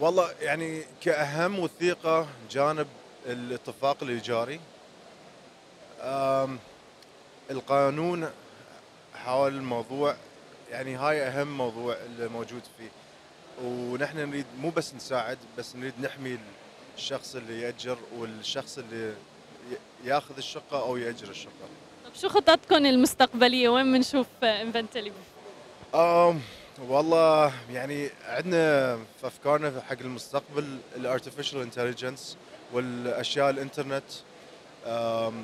والله 0.00 0.32
يعني 0.40 0.82
كأهم 1.00 1.58
وثيقة 1.58 2.28
جانب 2.50 2.86
الاتفاق 3.26 3.96
الإيجاري 4.02 4.60
القانون 7.50 8.30
حول 9.14 9.54
الموضوع 9.54 10.16
يعني 10.70 10.96
هاي 10.96 11.22
أهم 11.22 11.58
موضوع 11.58 11.96
اللي 12.06 12.28
موجود 12.28 12.62
فيه. 12.78 12.90
ونحن 13.64 14.18
نريد 14.18 14.46
مو 14.58 14.70
بس 14.70 14.94
نساعد 14.94 15.38
بس 15.58 15.76
نريد 15.76 15.94
نحمي 16.00 16.38
الشخص 16.96 17.36
اللي 17.36 17.60
يأجر 17.60 17.98
والشخص 18.16 18.78
اللي 18.78 19.14
ياخذ 20.04 20.36
الشقة 20.36 20.80
أو 20.80 20.96
يأجر 20.96 21.30
الشقة. 21.30 21.68
شو 22.20 22.28
خططكم 22.28 22.86
المستقبلية؟ 22.86 23.68
وين 23.68 23.92
بنشوف 23.92 24.26
eventually 24.42 25.12
um, 25.94 26.34
والله 26.88 27.52
يعني 27.70 28.10
عندنا 28.28 28.96
في 28.96 29.26
أفكارنا 29.26 29.82
حق 29.88 29.96
المستقبل 30.00 30.78
ال 30.96 31.02
artificial 31.02 31.60
intelligence 31.60 32.36
والأشياء 32.72 33.50
الإنترنت 33.50 34.04
um, 34.86 35.34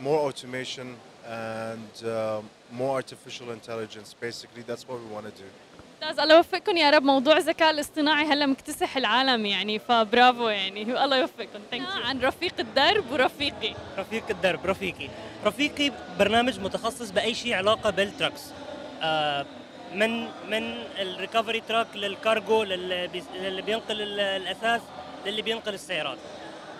more 0.00 0.20
automation 0.28 0.96
and 1.26 2.04
um, 2.04 2.48
more 2.72 2.94
artificial 2.96 3.50
intelligence. 3.52 4.14
Basically 4.20 4.62
that's 4.62 4.88
what 4.88 4.98
we 5.00 5.06
want 5.06 5.26
to 5.26 5.42
do. 5.42 5.48
ممتاز 6.02 6.18
الله 6.20 6.34
يوفقكم 6.36 6.76
يا 6.76 6.90
رب. 6.90 7.02
موضوع 7.02 7.36
الذكاء 7.36 7.70
الاصطناعي 7.70 8.24
هلا 8.24 8.46
مكتسح 8.46 8.96
العالم 8.96 9.46
يعني 9.46 9.78
فبرافو 9.78 10.48
يعني. 10.48 10.82
الله 10.82 11.16
يوفقكم. 11.16 11.60
عن 12.04 12.20
رفيق 12.20 12.52
الدرب 12.58 13.10
ورفيقي. 13.12 13.74
رفيق 13.98 14.24
الدرب 14.30 14.66
رفيقي. 14.66 15.08
رفيقي 15.44 15.92
برنامج 16.18 16.60
متخصص 16.60 17.10
بأي 17.10 17.34
شيء 17.34 17.54
علاقة 17.54 17.90
بال 17.90 18.03
trucks 18.03 18.42
آه 19.02 19.46
من 19.94 20.24
من 20.24 20.78
ال 20.98 21.05
recovery 21.05 21.60
truck 21.60 21.86
لل 21.94 22.13
cargo 22.13 22.62
للي 22.62 23.06
بي- 23.08 23.22
للي 23.40 23.62
بينقل 23.62 24.02
ال- 24.02 24.20
الأثاث 24.20 24.82
للي 25.26 25.42
بينقل 25.42 25.74
السيارات. 25.74 26.18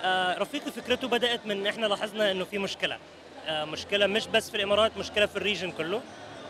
آه 0.02 0.38
رفيقي 0.38 0.70
فكرته 0.72 1.08
بدأت 1.08 1.46
من 1.46 1.66
إحنا 1.66 1.86
لاحظنا 1.86 2.30
إنه 2.30 2.44
في 2.44 2.58
مشكلة. 2.58 2.98
آه 3.46 3.64
مشكلة 3.64 4.06
مش 4.06 4.26
بس 4.26 4.50
في 4.50 4.56
الإمارات 4.56 4.96
مشكلة 4.98 5.26
في 5.26 5.36
ال 5.36 5.41
region 5.41 5.70
كله. 5.70 6.00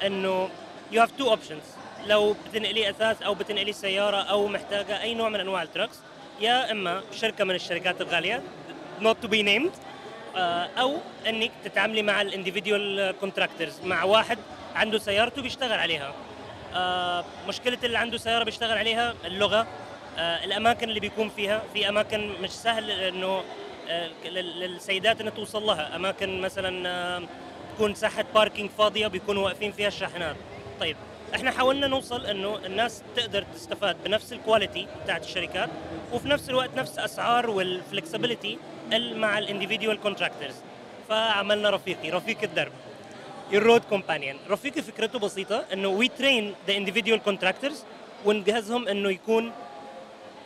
إنه 0.07 0.49
you 0.93 1.03
have 1.03 1.11
two 1.19 1.31
options 1.31 1.63
لو 2.07 2.37
بتنقلي 2.49 2.91
أثاث 2.91 3.23
أو 3.23 3.35
بتنقلي 3.35 3.73
سيارة 3.73 4.17
أو 4.17 4.47
محتاجة 4.49 5.03
أي 5.03 5.15
نوع 5.15 5.29
من 5.29 5.41
أنواع 5.41 5.63
ال 5.63 5.68
trucks 5.68 5.99
يا 6.41 6.71
إما 6.71 7.03
شركة 7.13 7.45
من 7.45 7.55
الشركات 7.55 8.01
الغالية 8.01 8.43
not 9.01 9.17
to 9.25 9.29
be 9.29 9.43
named 9.43 9.77
آه، 10.37 10.69
أو 10.79 10.97
إنك 11.29 11.51
تتعاملي 11.65 12.03
مع 12.03 12.23
ال 12.23 12.31
individual 12.31 13.15
contractors 13.21 13.81
مع 13.85 14.05
واحد 14.05 14.39
عنده 14.75 14.99
سيارته 14.99 15.43
بيشتغل 15.43 15.79
عليها. 15.79 16.15
آه، 16.75 17.25
مشكلة 17.49 17.79
اللي 17.85 17.99
عنده 17.99 18.19
سيارة 18.19 18.45
بيشتغل 18.45 18.79
عليها 18.79 19.15
اللغة 19.25 19.67
آه، 20.19 20.45
الأماكن 20.45 20.89
اللي 20.89 21.01
بيكون 21.01 21.29
فيها 21.29 21.63
في 21.75 21.89
أماكن 21.89 22.31
مش 22.43 22.51
سهل 22.51 22.91
إنه 22.91 23.43
لل- 24.25 24.61
للسيدات 24.61 25.21
إنها 25.21 25.33
توصل 25.33 25.63
لها. 25.63 25.97
أماكن 25.97 26.41
مثلا 26.41 27.27
تكون 27.75 27.95
ساحة 27.95 28.25
parking 28.35 28.71
فاضية 28.79 29.07
بيكونوا 29.07 29.45
واقفين 29.45 29.73
فيها 29.73 29.89
الشاحنات. 29.89 30.37
طيب 30.81 30.97
إحنا 31.35 31.51
حاولنا 31.51 31.87
نوصل 31.87 32.27
إنه 32.27 32.57
الناس 32.67 33.03
تقدر 33.17 33.43
تستفاد 33.55 33.97
بنفس 34.05 34.33
ال 34.33 34.39
quality 34.40 34.87
بتاعت 35.05 35.25
الشركات 35.25 35.69
وفي 36.13 36.29
نفس 36.29 36.51
الوقت 36.51 36.71
نفس 36.77 36.99
أسعار 36.99 37.51
وال 37.51 37.67
flexibility 37.67 38.59
مع 38.93 39.39
ال 39.39 39.44
individual 39.44 40.01
contractors 40.01 40.55
فعملنا 41.09 41.71
رفيقي 41.71 42.11
رفيق 42.11 42.43
الدرب 42.43 42.73
ال 43.53 43.58
road 43.58 43.81
companion 43.85 44.37
رفيقي 44.51 44.83
فكرته 44.83 45.19
بسيطة 45.19 45.65
إنه 45.73 45.89
we 45.89 46.09
train 46.09 46.55
the 46.67 46.77
individual 46.77 47.23
contractors 47.23 47.85
ونجهزهم 48.25 48.89
إنه 48.89 49.11
يكون 49.11 49.53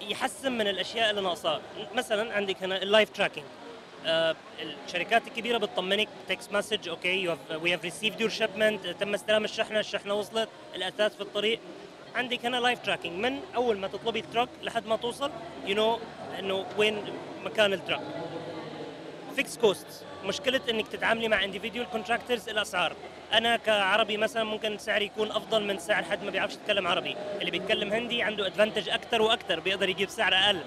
يحسن 0.09 0.53
من 0.53 0.69
الأشياء 0.69 1.11
اللي 1.11 1.21
ناقصاه 1.21 1.61
مثلا 1.95 2.35
عندك 2.35 2.63
هنا 2.63 2.83
ال 2.83 2.88
live 2.88 3.11
tracking 3.11 3.47
الشركات 4.07 5.27
الكبيرة 5.27 5.59
بتطمنك 5.59 6.09
text 6.29 6.53
message 6.53 6.89
okay 6.89 7.37
we 7.63 7.75
have 7.75 7.85
received 7.85 8.21
your 8.21 8.31
shipment 8.31 8.87
تم 8.87 9.15
استلام 9.15 9.45
الشحنة 9.45 9.81
الشحنة 9.81 10.15
وصلت 10.15 10.49
الأثاث 10.75 11.15
في 11.15 11.21
الطريق. 11.21 11.61
عندك 12.15 12.47
هنا 12.47 12.57
live 12.57 12.79
tracking 12.79 13.19
من 13.19 13.41
أول 13.57 13.79
ما 13.79 13.89
تطلبي 13.89 14.19
ال 14.19 14.24
truck 14.24 14.49
لحد 14.63 14.87
ما 14.87 14.97
توصل 14.97 15.31
you 15.67 15.75
know 15.75 15.99
إنه 16.39 16.67
وين 16.79 17.03
مكان 17.45 17.73
ال 17.73 17.78
truck 17.78 18.01
fixed 19.37 19.59
cost 19.59 19.87
مشكلة 20.25 20.61
إنك 20.71 20.89
تتعاملي 20.89 21.29
مع 21.29 21.43
individual 21.43 21.93
contractors 21.93 22.49
الأسعار. 22.49 22.93
أنا 23.33 23.57
كعربي 23.57 24.17
مثلا 24.17 24.45
ممكن 24.45 24.79
سعري 24.79 25.05
يكون 25.05 25.31
أفضل 25.31 25.65
من 25.65 25.79
سعر 25.79 26.03
حد 26.03 26.25
ما 26.25 26.31
بيعرفش 26.31 26.55
يتكلم 26.55 26.87
عربي. 26.87 27.17
اللي 27.41 27.51
بيتكلم 27.51 27.93
هندي 27.93 28.23
عنده 28.23 28.47
advantage 28.47 28.89
أكثر 28.89 29.23
وأكثر 29.23 29.61
بيقدر 29.61 29.89
يجيب 29.89 30.09
سعر 30.09 30.35
أقل. 30.35 30.61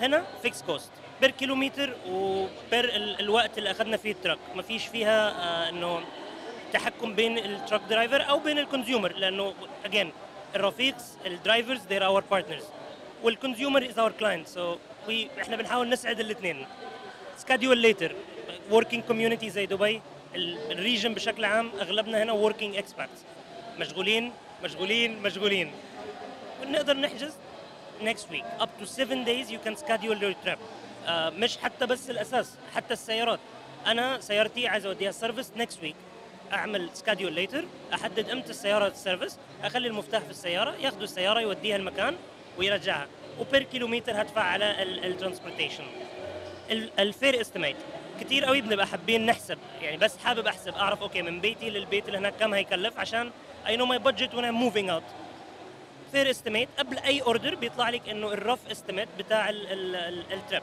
هنا 0.00 0.24
fixed 0.42 0.62
cost 0.62 0.90
per 1.20 1.30
kilometer 1.30 1.94
و 2.08 2.27
per 2.27 2.84
ال- 2.96 3.20
الوقت 3.20 3.58
اللي 3.58 3.70
أخذنا 3.70 3.96
فيه 3.96 4.12
ال 4.12 4.16
truck 4.16 4.38
ما 4.54 4.62
فيش 4.62 4.86
فيها 4.86 5.30
آه 5.30 5.68
إنه 5.68 6.00
تحكم 6.72 7.14
بين 7.14 7.38
ال 7.38 7.45
truck 7.45 7.80
driver 7.90 8.28
أو 8.28 8.38
بين 8.38 8.58
ال 8.58 8.64
consumer 8.64 9.12
لأنه 9.12 9.54
again 9.84 10.12
الرفيقs 10.56 11.26
ال 11.26 11.33
drivers 11.33 11.80
they're 11.80 12.02
our 12.02 12.22
partners. 12.34 12.64
وال 13.22 13.35
consumer 13.35 13.88
is 13.88 13.98
our 13.98 14.12
client 14.12 14.48
so 14.48 14.76
إحنا 15.40 15.56
بنحاول 15.56 15.88
نسعد 15.88 16.20
الاثنين. 16.20 16.66
schedule 17.36 17.78
later 17.78 18.14
working 18.70 19.04
community 19.04 19.50
زي 19.50 19.66
دبي 19.66 20.00
ال- 20.34 20.72
ال 20.72 20.78
region 20.78 21.14
بشكل 21.14 21.44
عام 21.44 21.70
أغلبنا 21.80 22.22
هنا 22.22 22.32
working 22.32 22.76
expats 22.76 23.20
مشغولين 23.78 24.32
مشغولين 24.64 25.22
مشغولين. 25.22 25.72
ونقدر 26.62 26.96
نحجز 26.96 27.32
next 28.04 28.26
week. 28.34 28.44
Up 28.64 28.68
to 28.80 28.86
7 28.86 29.24
days 29.24 29.46
you 29.54 29.58
can 29.66 29.76
schedule 29.76 30.18
your 30.24 30.34
trip. 30.44 30.58
مش 31.08 31.56
حتى 31.58 31.86
بس 31.86 32.10
الأساس 32.10 32.54
حتى 32.74 32.92
السيارات. 32.94 33.40
أنا 33.86 34.20
سيارتي 34.20 34.68
عايز 34.68 34.86
أوديها 34.86 35.10
service 35.12 35.50
next 35.58 35.84
week. 35.84 35.94
أعمل 36.52 36.90
schedule 36.94 37.32
later 37.32 37.64
أحدد 37.94 38.30
أمتى 38.30 38.50
السيارة 38.50 38.86
ال 38.86 38.93
service 38.93 39.38
أخلي 39.64 39.88
المفتاح 39.88 40.22
في 40.22 40.30
السيارة 40.30 40.74
ياخذوا 40.80 41.02
السيارة 41.02 41.40
يوديها 41.40 41.76
المكان 41.76 42.16
ويرجعها. 42.58 43.06
و 43.40 43.45
per 43.45 43.62
kilometer 43.62 44.22
هدفع 44.22 44.40
على 44.42 44.82
ال 44.82 44.89
transportation 44.89 45.84
ال 46.98 47.06
fare 47.06 47.40
estimate 47.40 47.76
كتير 48.20 48.44
قوي 48.44 48.60
بنبقى 48.60 48.86
حابين 48.86 49.26
نحسب. 49.26 49.58
يعني 49.82 49.96
بس 49.96 50.16
حابب 50.18 50.46
أحسب 50.46 50.74
أعرف 50.74 51.02
okay 51.02 51.22
من 51.22 51.40
بيتي 51.40 51.70
للبيت 51.70 52.06
اللي 52.06 52.18
هناك 52.18 52.34
كم 52.40 52.54
هيكلف 52.54 52.98
عشان 52.98 53.30
I 53.66 53.76
know 53.76 53.86
my 53.86 53.98
budget 53.98 54.34
وأنا 54.34 54.50
moving 54.50 54.88
out 54.90 55.02
fare 56.12 56.30
estimate 56.30 56.68
قبل 56.78 56.98
أي 56.98 57.22
order 57.22 57.54
بيطلع 57.54 57.90
لك 57.90 58.08
إنه 58.08 58.32
ال 58.32 58.36
rough 58.36 58.58
estimate 58.70 59.08
بتاع 59.18 59.50
ال 59.50 59.72
trip 59.72 60.62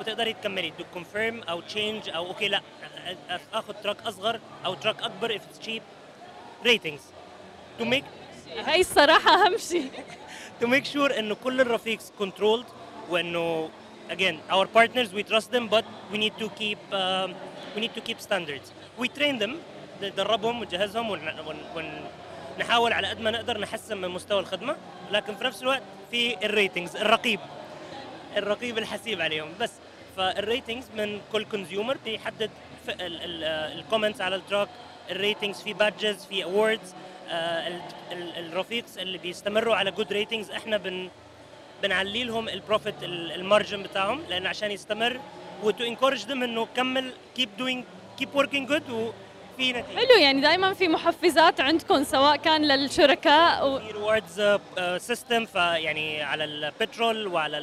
وتقدري 0.00 0.32
تكملي. 0.32 0.72
to 0.78 0.84
confirm 0.94 1.42
أو 1.42 1.60
change 1.60 2.08
أو 2.08 2.26
okay 2.26 2.48
لا. 2.48 2.60
آخذ 3.52 3.72
truck 3.82 4.02
أصغر 4.06 4.40
أو 4.64 4.74
truck 4.74 5.02
أكبر 5.02 5.38
if 5.38 5.40
it's 5.42 5.66
cheap. 5.66 5.82
Ratings. 6.64 7.02
To 7.80 7.84
make 7.84 8.04
هاي 8.66 8.80
الصراحة 8.80 9.30
أهم 9.46 9.56
شيء. 9.56 9.90
to 10.62 10.66
make 10.66 10.84
sure 10.84 11.18
إنه 11.18 11.34
كل 11.34 11.60
الرفيقs 11.60 12.22
controlled 12.22 12.66
وإنه 13.10 13.70
again 14.10 14.36
our 14.50 14.66
partners 14.66 15.12
we 15.12 15.22
trust 15.22 15.50
them 15.52 15.68
but 15.68 15.84
we 16.12 16.18
need 16.18 16.32
to 16.38 16.48
keep 16.60 16.78
um, 16.92 17.34
we 17.76 17.80
need 17.80 17.94
to 17.94 18.00
keep 18.00 18.20
standards. 18.20 18.72
We 18.98 19.08
train 19.08 19.38
them 19.38 19.52
ندربهم 20.02 20.60
ونجهزهم 20.60 21.10
ون- 21.10 21.40
ون- 21.76 22.08
ونحاول 22.58 22.92
على 22.92 23.08
قد 23.08 23.20
ما 23.20 23.30
نقدر 23.30 23.58
نحسن 23.60 23.96
من 23.96 24.08
مستوى 24.08 24.40
الخدمة. 24.40 24.76
لكن 25.10 25.34
في 25.34 25.44
نفس 25.44 25.62
الوقت 25.62 25.82
في 26.10 26.46
ال 26.46 26.52
ratings 26.52 26.96
الرقيب 26.96 27.40
الرقيب 28.36 28.78
الحسيب 28.78 29.20
عليهم. 29.20 29.48
بس 29.60 29.70
فال 30.18 30.33
ratings 30.33 30.86
من 30.96 31.20
كل 31.32 31.44
consumer 31.44 31.96
بيحدد 32.04 32.50
ال 33.78 33.83
comments 33.83 34.20
على 34.20 34.36
ال 34.36 34.41
truck 34.41 34.68
ال 35.10 35.16
ratings 35.16 35.62
في 35.62 35.72
badges 35.72 36.24
في 36.24 36.44
awards 36.44 36.94
الرفيقs 38.36 38.98
اللي 38.98 39.18
بيستمروا 39.18 39.76
على 39.76 39.90
good 39.90 40.12
ratings 40.12 40.50
إحنا 40.50 40.76
بن 40.76 41.08
بنعلي 41.82 42.24
لهم 42.24 42.48
ال 42.48 42.55
profit 42.55 42.94
ال 43.02 43.13
margin 43.13 43.82
بتاعهم 43.82 44.22
لأن 44.28 44.46
عشان 44.46 44.70
يستمر 44.70 45.20
و 45.62 45.69
to 45.69 45.84
encourage 45.84 46.22
them 46.24 46.30
إنه 46.30 46.68
كمل 46.76 47.12
keep 47.36 47.48
doing 47.58 47.84
keep 48.18 48.34
working 48.34 48.68
good 48.68 48.90
وفي 48.90 49.72
نتيجة. 49.72 49.96
حلو 49.96 50.18
يعني 50.20 50.40
دائما 50.40 50.74
في 50.74 50.88
محفزات 50.88 51.60
عندكم 51.60 52.04
سواء 52.04 52.36
كان 52.36 52.68
للشركاء 52.68 53.68
و... 53.68 53.78
في 53.78 53.90
rewards 53.92 54.58
system 54.96 55.46
فيعني 55.46 56.22
على 56.22 56.44
البترول 56.44 57.26
وعلى 57.26 57.58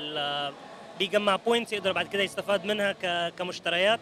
بيجمع 1.00 1.36
points 1.36 1.74
يقدر 1.74 1.92
بعد 1.92 2.08
كده 2.08 2.24
يستفاد 2.24 2.66
منها 2.66 2.96
كمشتريات. 3.30 4.00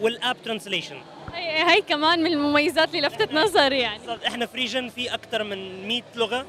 وال 0.00 0.14
app 0.14 0.36
translation 0.44 0.96
هي, 1.34 1.70
هي 1.70 1.82
كمان 1.82 2.22
من 2.22 2.32
المميزات 2.32 2.94
اللي 2.94 3.06
لفتت 3.06 3.32
نظري 3.32 3.78
يعني. 3.78 4.26
إحنا 4.26 4.46
في 4.46 4.56
region 4.56 4.88
في 4.88 5.14
أكثر 5.14 5.44
من 5.44 5.88
100 5.88 6.02
لغة. 6.14 6.46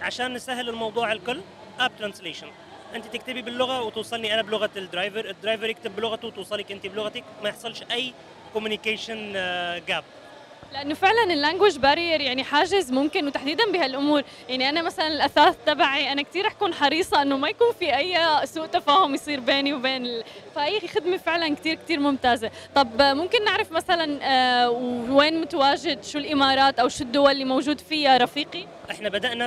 عشان 0.00 0.34
نسهل 0.34 0.68
الموضوع 0.68 1.12
الكل 1.12 1.40
app 1.80 1.92
translation 1.98 2.46
أنت 2.94 3.06
تكتبي 3.06 3.42
باللغة 3.42 3.82
وتوصلني 3.82 4.34
أنا 4.34 4.42
بلغة 4.42 4.70
ال 4.76 4.84
driver 4.84 5.30
ال 5.30 5.36
driver 5.36 5.70
يكتب 5.70 5.96
بلغته 5.96 6.28
وتوصلك 6.28 6.72
أنت 6.72 6.86
بلغتك. 6.86 7.24
ما 7.42 7.48
يحصلش 7.48 7.82
أي 7.90 8.12
communication 8.52 9.32
gap 9.88 10.04
لأنه 10.72 10.94
فعلا 10.94 11.24
ال 11.32 11.37
language 11.37 11.78
barrier 11.78 12.20
يعني 12.20 12.44
حاجز 12.44 12.92
ممكن 12.92 13.26
وتحديدا 13.26 13.72
بهالأمور. 13.72 14.22
يعني 14.48 14.68
أنا 14.68 14.82
مثلا 14.82 15.06
الأثاث 15.08 15.56
تبعي 15.66 16.12
أنا 16.12 16.22
كثير 16.22 16.46
رح 16.46 16.52
اكون 16.52 16.74
حريصة 16.74 17.22
إنه 17.22 17.36
ما 17.36 17.48
يكون 17.48 17.72
في 17.78 17.96
أي 17.96 18.16
سوء 18.46 18.66
تفاهم 18.66 19.14
يصير 19.14 19.40
بيني 19.40 19.72
وبين 19.72 20.06
ال... 20.06 20.24
فهي 20.54 20.80
خدمة 20.80 21.16
فعلا 21.16 21.54
كثير 21.54 21.74
كثير 21.74 22.00
ممتازة. 22.00 22.50
طب 22.74 23.02
ممكن 23.02 23.44
نعرف 23.44 23.72
مثلا 23.72 24.18
آه، 24.22 24.70
وين 25.10 25.40
متواجد؟ 25.40 26.04
شو 26.04 26.18
الإمارات 26.18 26.78
أو 26.78 26.88
شو 26.88 27.04
الدول 27.04 27.30
اللي 27.30 27.44
موجود 27.44 27.80
فيها 27.80 28.16
رفيقي؟ 28.16 28.64
إحنا 28.90 29.08
بدأنا 29.08 29.46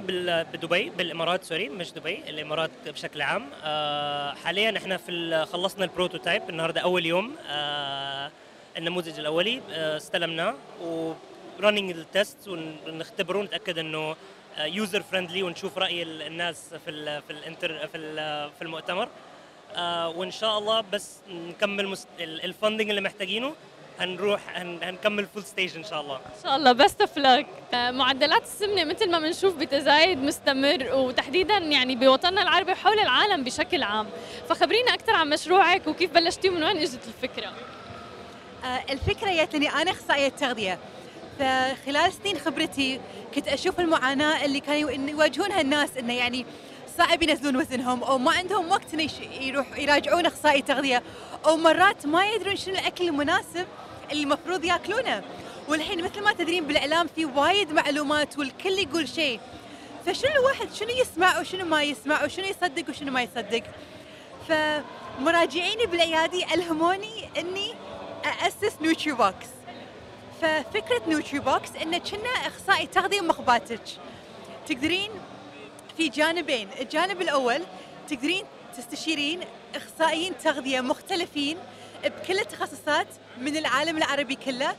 بدبي 0.54 0.90
بالإمارات 0.90 1.44
sorry 1.44 1.70
مش 1.70 1.92
دبي 1.92 2.24
الإمارات 2.30 2.72
بشكل 2.88 3.22
عام. 3.22 3.50
آه، 3.64 4.34
حاليا 4.34 4.78
إحنا 4.78 4.98
في 4.98 5.46
خلصنا 5.54 5.84
ال 5.84 5.90
prototype 5.90 6.50
النهارده 6.50 6.82
أول 6.82 7.06
يوم. 7.06 7.36
آه، 7.50 8.32
النموذج 8.78 9.20
الأولي 9.20 9.62
آه، 9.72 9.98
استلمناه 9.98 10.56
و 10.82 11.14
running 11.60 11.92
ال 11.92 12.03
test 12.03 12.48
ونختبره 12.48 13.38
ونتاكد 13.40 13.78
إنه 13.78 14.16
user 14.60 15.02
friendly 15.04 15.44
ونشوف 15.44 15.78
رأي 15.78 16.04
ال- 16.04 16.22
الناس 16.22 16.74
في 16.86 16.92
ال 16.92 17.22
في 17.22 17.34
الانتر 17.34 17.88
في 17.88 17.98
ال- 17.98 18.50
في 18.58 18.62
المؤتمر. 18.62 19.10
آه، 19.76 20.10
وإن 20.10 20.32
شاء 20.32 20.58
الله 20.58 20.84
بس 20.94 21.18
نكمل 21.30 21.98
ال 22.20 22.28
funding 22.28 22.90
اللي 22.90 23.02
محتاجينه 23.02 23.54
هنروح 24.00 24.42
هن- 24.58 24.80
هنكمل 24.84 25.26
full 25.26 25.44
stage 25.44 25.76
إن 25.78 25.84
شاء 25.84 26.02
الله. 26.02 26.16
إن 26.16 26.44
شاء 26.44 26.56
الله. 26.56 26.72
best 26.72 27.02
of 27.02 27.18
معدلات 27.74 28.44
السمنة 28.44 28.84
مثل 28.84 29.12
ما 29.12 29.20
بنشوف 29.20 29.56
بتزايد 29.56 30.18
مستمر 30.18 30.94
وتحديدا 30.94 31.58
يعني 31.58 31.96
بوطننا 31.96 32.42
العربي 32.42 32.72
وحول 32.72 33.00
العالم 33.00 33.44
بشكل 33.44 33.84
عام. 33.84 34.08
فخبرينا 34.50 34.94
أكثر 34.94 35.14
عن 35.16 35.30
مشروعك 35.30 35.88
وكيف 35.88 36.12
بلشتي 36.14 36.50
ومن 36.50 36.64
وين 36.64 36.78
إجت 36.78 37.00
الفكرة؟ 37.08 37.52
آه، 38.64 38.84
الفكرة 38.90 39.32
جاتني 39.32 39.70
أنا 39.70 39.92
أخصائية 39.92 40.30
تغذية. 40.30 40.80
فخلال 41.40 42.14
سنين 42.14 42.38
خبرتي 42.40 43.00
كنت 43.36 43.48
أشوف 43.48 43.80
المعاناة 43.80 44.46
اللي 44.46 44.60
كانوا 44.60 44.92
يواجهونها 44.92 45.62
الناس 45.62 45.90
إنه 46.00 46.14
يعني 46.14 46.46
صعب 46.98 47.24
ينزلون 47.24 47.56
وزنهم 47.58 48.04
أو 48.04 48.18
ما 48.18 48.32
عندهم 48.32 48.72
وقت 48.72 48.94
يش- 48.94 49.20
يروح 49.42 49.78
يراجعون 49.78 50.26
أخصائي 50.26 50.62
تغذية. 50.62 51.04
أو 51.46 51.58
مرات 51.58 52.06
ما 52.06 52.26
يدرون 52.28 52.56
شنو 52.56 52.74
الأكل 52.74 53.08
المناسب 53.08 53.66
اللي 54.12 54.24
المفروض 54.24 54.64
يأكلونه. 54.66 55.24
والحين 55.68 56.04
مثل 56.04 56.22
ما 56.24 56.34
تدرين 56.34 56.68
بالإعلام 56.68 57.08
في 57.16 57.26
وايد 57.26 57.72
معلومات 57.72 58.38
والكل 58.40 58.70
يقول 58.80 59.08
شيء. 59.10 59.40
فشنو 60.06 60.32
الواحد 60.32 60.74
شنو 60.74 60.90
يسمع 60.90 61.40
وشنو 61.40 61.66
ما 61.66 61.84
يسمع 61.84 62.24
وشنو 62.24 62.46
يصدق 62.46 62.90
وشنو 62.90 63.12
ما 63.12 63.22
يصدق؟ 63.22 63.64
فمراجعيني 64.50 65.86
بالعيادة 65.86 66.46
ألهموني 66.54 67.30
إني 67.40 67.74
أسس 68.26 68.82
نوتري 68.82 69.12
بوكس 69.12 69.48
ففكرة 70.42 71.02
نوتري 71.08 71.40
بوكس 71.40 71.70
إنه 71.82 71.98
كأن 71.98 72.30
أخصائي 72.30 72.88
تغذية 72.88 73.22
بمخباتك. 73.22 73.82
تقدرين 74.68 75.12
في 75.98 76.10
جانبين 76.10 76.70
الجانب 76.80 77.22
الأول 77.22 77.64
تقدرين 78.10 78.46
تستشيرين 78.78 79.40
أخصائيين 79.76 80.38
تغذية 80.38 80.82
مختلفين 80.82 81.58
بكل 82.04 82.40
التخصصات 82.40 83.08
من 83.38 83.58
العالم 83.58 83.98
العربي 83.98 84.36
كله 84.36 84.76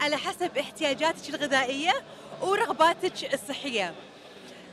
على 0.00 0.16
حسب 0.16 0.58
احتياجاتك 0.58 1.28
الغذائية 1.28 1.92
ورغباتك 2.42 3.34
الصحية. 3.34 3.94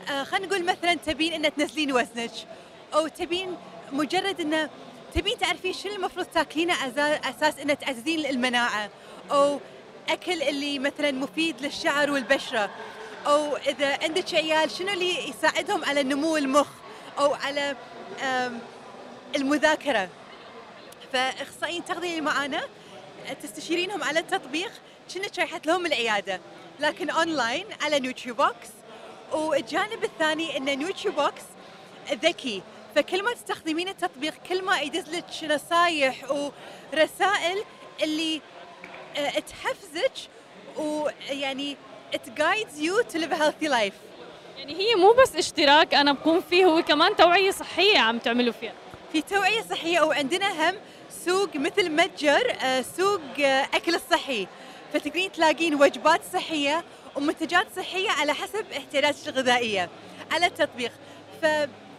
آه 0.10 0.24
خلينا 0.24 0.48
نقول 0.48 0.66
مثلا 0.66 0.94
تبين 0.94 1.46
إن 1.46 1.56
تنزلين 1.56 1.92
وزنك 1.92 2.32
أو 2.94 3.08
تبين 3.08 3.58
مجرد 3.92 4.42
انه 4.42 4.70
تبين 5.14 5.38
تعرفين 5.38 5.74
شنو 5.74 5.96
المفروض 5.96 6.26
تاكلينه 6.26 6.74
أساس 7.30 7.60
إنه 7.60 7.74
تعززين 7.74 8.26
المناعة 8.26 8.90
أو 9.32 9.60
أكل 10.10 10.42
اللي 10.42 10.80
مثلا 10.80 11.12
مفيد 11.12 11.62
للشعر 11.62 12.12
والبشرة 12.12 12.70
أو 13.26 13.58
إذا 13.58 14.04
عندك 14.04 14.34
عيال 14.34 14.72
شنو 14.72 14.90
اللي 14.90 15.30
يساعدهم 15.30 15.86
على 15.86 16.04
نمو 16.04 16.38
المخ 16.38 16.68
أو 17.20 17.34
على 17.34 17.76
المذاكرة. 19.36 20.10
فأخصائيين 21.14 21.86
تغذية 21.86 22.22
معانا 22.22 22.62
تستشيرينهم 23.44 24.04
على 24.04 24.20
التطبيق 24.20 24.72
كأنك 25.14 25.40
رايحة 25.40 25.68
لهم 25.68 25.86
العيادة. 25.86 26.42
لكن 26.80 27.10
اونلاين 27.10 27.66
على 27.82 28.00
نوتري 28.00 28.32
بوكس. 28.32 28.70
والجانب 29.32 30.04
الثاني 30.04 30.58
إن 30.58 30.80
نوتري 30.80 31.12
بوكس 31.12 31.44
ذكي. 32.12 32.62
فكل 32.96 33.24
ما 33.24 33.34
تستخدمين 33.34 33.88
التطبيق 33.88 34.34
كل 34.50 34.64
ما 34.64 34.80
يدز 34.80 35.10
لك 35.10 35.26
نصايح 35.44 36.16
ورسائل 36.32 37.64
اللي 38.04 38.42
آه، 39.18 39.30
تحفزك 39.40 40.12
ويعني 40.78 41.78
it 42.14 42.30
guides 42.40 42.80
you 42.82 43.04
to 43.14 43.18
live 43.18 43.32
a 43.32 43.38
healthy 43.38 43.68
life. 43.70 43.94
يعني 44.58 44.76
هي 44.80 44.96
مو 44.96 45.12
بس 45.12 45.36
اشتراك 45.36 45.94
أنا 45.94 46.12
بكون 46.12 46.42
فيه 46.50 46.66
هو 46.66 46.82
كمان 46.84 47.16
توعية 47.16 47.52
صحية 47.52 47.98
عم 48.00 48.18
تعملوا 48.20 48.54
فيها. 48.54 48.74
في 49.12 49.22
توعية 49.22 49.62
صحية 49.62 50.02
وعندنا 50.02 50.70
هم 50.70 50.76
سوق 51.26 51.56
مثل 51.56 51.90
متجر 51.92 52.56
آه، 52.62 52.82
سوق 52.98 53.22
آه، 53.40 53.68
أكل 53.74 53.96
الصحي. 53.96 54.48
فتقدرين 54.94 55.32
تلاقين 55.32 55.76
وجبات 55.76 56.22
صحية 56.34 56.84
ومنتجات 57.16 57.68
صحية 57.76 58.10
على 58.10 58.34
حسب 58.34 58.66
احتياجاتك 58.78 59.28
الغذائية. 59.28 59.90
على 60.32 60.46
التطبيق. 60.46 60.92
ف 61.42 61.46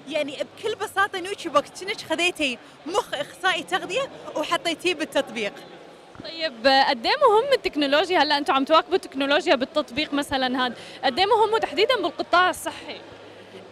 يعني 0.08 0.36
بكل 0.36 0.74
بساطة 0.74 1.20
نوتري 1.20 1.50
بوكس 1.50 1.84
كأنك 1.84 2.00
خذيتي 2.00 2.58
مخ 2.86 3.14
إخصائي 3.14 3.62
تغذية 3.62 4.10
وحطيتيه 4.36 4.94
بالتطبيق. 4.94 5.52
طيب 6.24 6.66
قد 6.66 7.06
إيه 7.06 7.16
مهم 7.28 7.52
التكنولوجيا؟ 7.52 8.18
هلأ 8.18 8.38
أنتم 8.38 8.54
عم 8.54 8.64
تواكبوا 8.64 8.94
التكنولوجيا 8.94 9.54
بالتطبيق 9.54 10.12
مثلا 10.12 10.66
هذا. 10.66 10.74
قد 11.04 11.18
إيه 11.18 11.26
مهم 11.26 11.52
وتحديدا 11.52 11.96
بالقطاع 11.96 12.50
الصحي؟ 12.50 13.00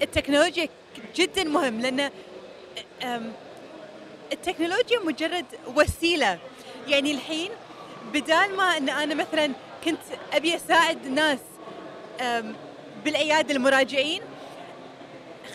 التكنولوجيا 0.02 0.68
جدا 1.16 1.44
مهم 1.44 1.80
لأن 1.80 2.10
التكنولوجيا 4.32 4.98
مجرد 4.98 5.46
وسيلة. 5.76 6.38
يعني 6.88 7.12
الحين 7.12 7.50
بدال 8.12 8.56
ما 8.56 8.76
إن 8.76 8.88
أنا 8.88 9.14
مثلا 9.14 9.52
كنت 9.84 10.00
أبي 10.32 10.56
أساعد 10.56 11.06
ناس 11.06 11.38
بالعياده 13.04 13.54
المراجعين 13.54 14.22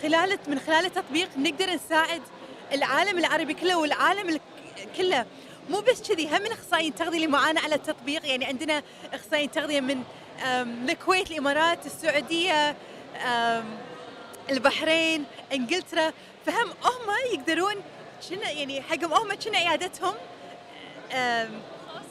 خلال 0.02 0.38
من 0.48 0.58
خلال 0.58 0.84
التطبيق 0.84 1.28
نقدر 1.36 1.70
نساعد 1.70 2.22
العالم 2.72 3.18
العربي 3.18 3.54
كله 3.54 3.78
والعالم 3.78 4.40
كله. 4.96 5.26
مو 5.70 5.80
بس 5.80 6.02
كذي 6.02 6.28
هم 6.28 6.42
من 6.42 6.52
أخصائيين 6.52 6.94
تغذيه 6.94 7.16
اللي 7.16 7.26
معانا 7.26 7.60
على 7.60 7.74
التطبيق. 7.74 8.26
يعني 8.26 8.44
عندنا 8.44 8.82
أخصائيين 9.12 9.50
تغذية 9.50 9.80
من 9.80 10.02
الكويت 10.88 11.30
الإمارات 11.30 11.86
السعودية 11.86 12.76
البحرين 14.50 15.24
إنجلترا. 15.52 16.12
فهم 16.46 16.68
هم 16.68 17.32
يقدرون 17.32 17.74
شنو 18.28 18.40
يعني 18.40 18.82
حقهم 18.82 19.12
هم 19.12 19.40
شنو 19.40 19.54
عيادتهم 19.54 20.14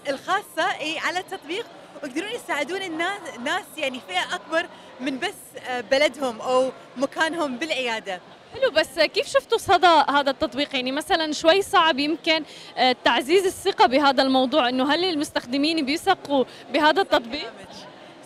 الخاصة 0.08 0.80
إي 0.80 1.00
على 1.00 1.20
التطبيق. 1.20 1.66
ويقدرون 2.04 2.32
يساعدون 2.32 2.82
الناس 2.82 3.20
ناس 3.44 3.64
يعني 3.78 4.02
فئة 4.08 4.36
أكبر 4.36 4.66
من 5.00 5.20
بس 5.20 5.34
آه، 5.68 5.82
بلدهم 5.82 6.42
أو 6.42 6.72
مكانهم 6.98 7.58
بالعيادة. 7.58 8.22
حلو 8.54 8.72
بس 8.72 9.00
كيف 9.00 9.28
شفتوا 9.28 9.58
صدى 9.58 10.04
هذا 10.10 10.32
التطبيق؟ 10.32 10.76
يعني 10.76 10.92
مثلا 10.92 11.32
شوي 11.34 11.62
صعب 11.62 12.00
يمكن 12.00 12.44
آه، 12.78 12.96
تعزيز 13.04 13.46
الثقة 13.46 13.86
بهذا 13.86 14.24
الموضوع 14.24 14.70
إنه 14.70 14.94
هل 14.94 15.06
المستخدمين 15.06 15.86
بيثقوا 15.86 16.46
بهذا 16.74 17.02
التطبيق؟ 17.02 17.54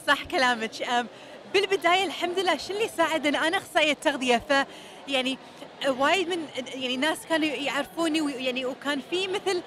صح 0.07 0.23
كلامك. 0.23 0.71
بالبداية 1.53 2.05
الحمد 2.05 2.39
لله 2.39 2.57
شو 2.57 2.73
اللي 2.73 2.87
ساعدني 2.87 3.37
أنا 3.37 3.57
أخصائية 3.57 3.93
تغذية 3.93 4.41
ف 4.49 4.65
يعني 5.07 5.37
وايد 5.87 6.29
من 6.29 6.45
يعني 6.73 6.97
ناس 6.97 7.17
كانوا 7.29 7.47
يعرفوني 7.47 8.21
ويعني 8.21 8.65
وكان 8.65 9.01
في 9.09 9.27
مثل 9.27 9.61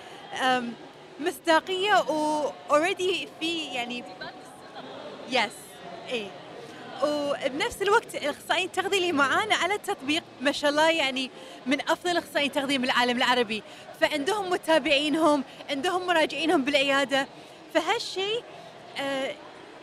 مصداقية 1.20 1.94
واوريدي 1.94 3.28
في 3.40 3.64
يعني 3.64 4.04
يس 5.30 5.52
اي 6.12 6.30
وبنفس 7.04 7.82
الوقت 7.82 8.14
الأخصائيين 8.14 8.66
التغذية 8.66 8.98
اللي 8.98 9.12
معانا 9.12 9.54
على 9.54 9.74
التطبيق 9.74 10.22
ما 10.40 10.52
شاء 10.52 10.70
الله 10.70 10.90
يعني 10.90 11.30
من 11.66 11.80
أفضل 11.80 12.16
أخصائيين 12.16 12.50
التغذية 12.50 12.78
من 12.78 12.84
العالم 12.84 13.16
العربي. 13.16 13.62
فعندهم 14.00 14.50
متابعينهم 14.50 15.44
عندهم 15.70 16.06
مراجعينهم 16.06 16.64
بالعيادة. 16.64 17.26
فهالشيء 17.74 18.42
آه، 19.00 19.34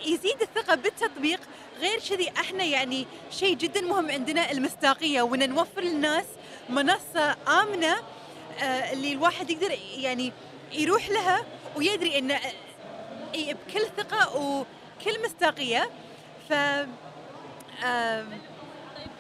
يزيد 0.06 0.42
الثقة 0.42 0.76
بالتطبيق. 0.76 1.40
غير 1.80 2.00
كذي 2.10 2.32
إحنا 2.40 2.64
يعني 2.64 3.08
شيء 3.32 3.56
جدا 3.56 3.82
مهم 3.82 4.12
عندنا 4.12 4.52
المصداقية. 4.52 5.22
وإن 5.22 5.50
نوفر 5.50 5.82
للناس 5.82 6.26
منصة 6.70 7.36
آمنة 7.62 7.96
آه، 8.60 8.94
اللي 8.94 9.14
الواحد 9.14 9.50
يقدر 9.50 9.78
يعني 9.98 10.34
يروح 10.72 11.10
لها 11.10 11.46
ويدري 11.76 12.18
انه 12.20 12.40
إي 13.36 13.54
بكل 13.54 13.86
ثقة 13.98 14.38
وكل 14.38 15.24
مصداقية. 15.26 15.90
ف 16.50 16.54
آم، 17.84 18.28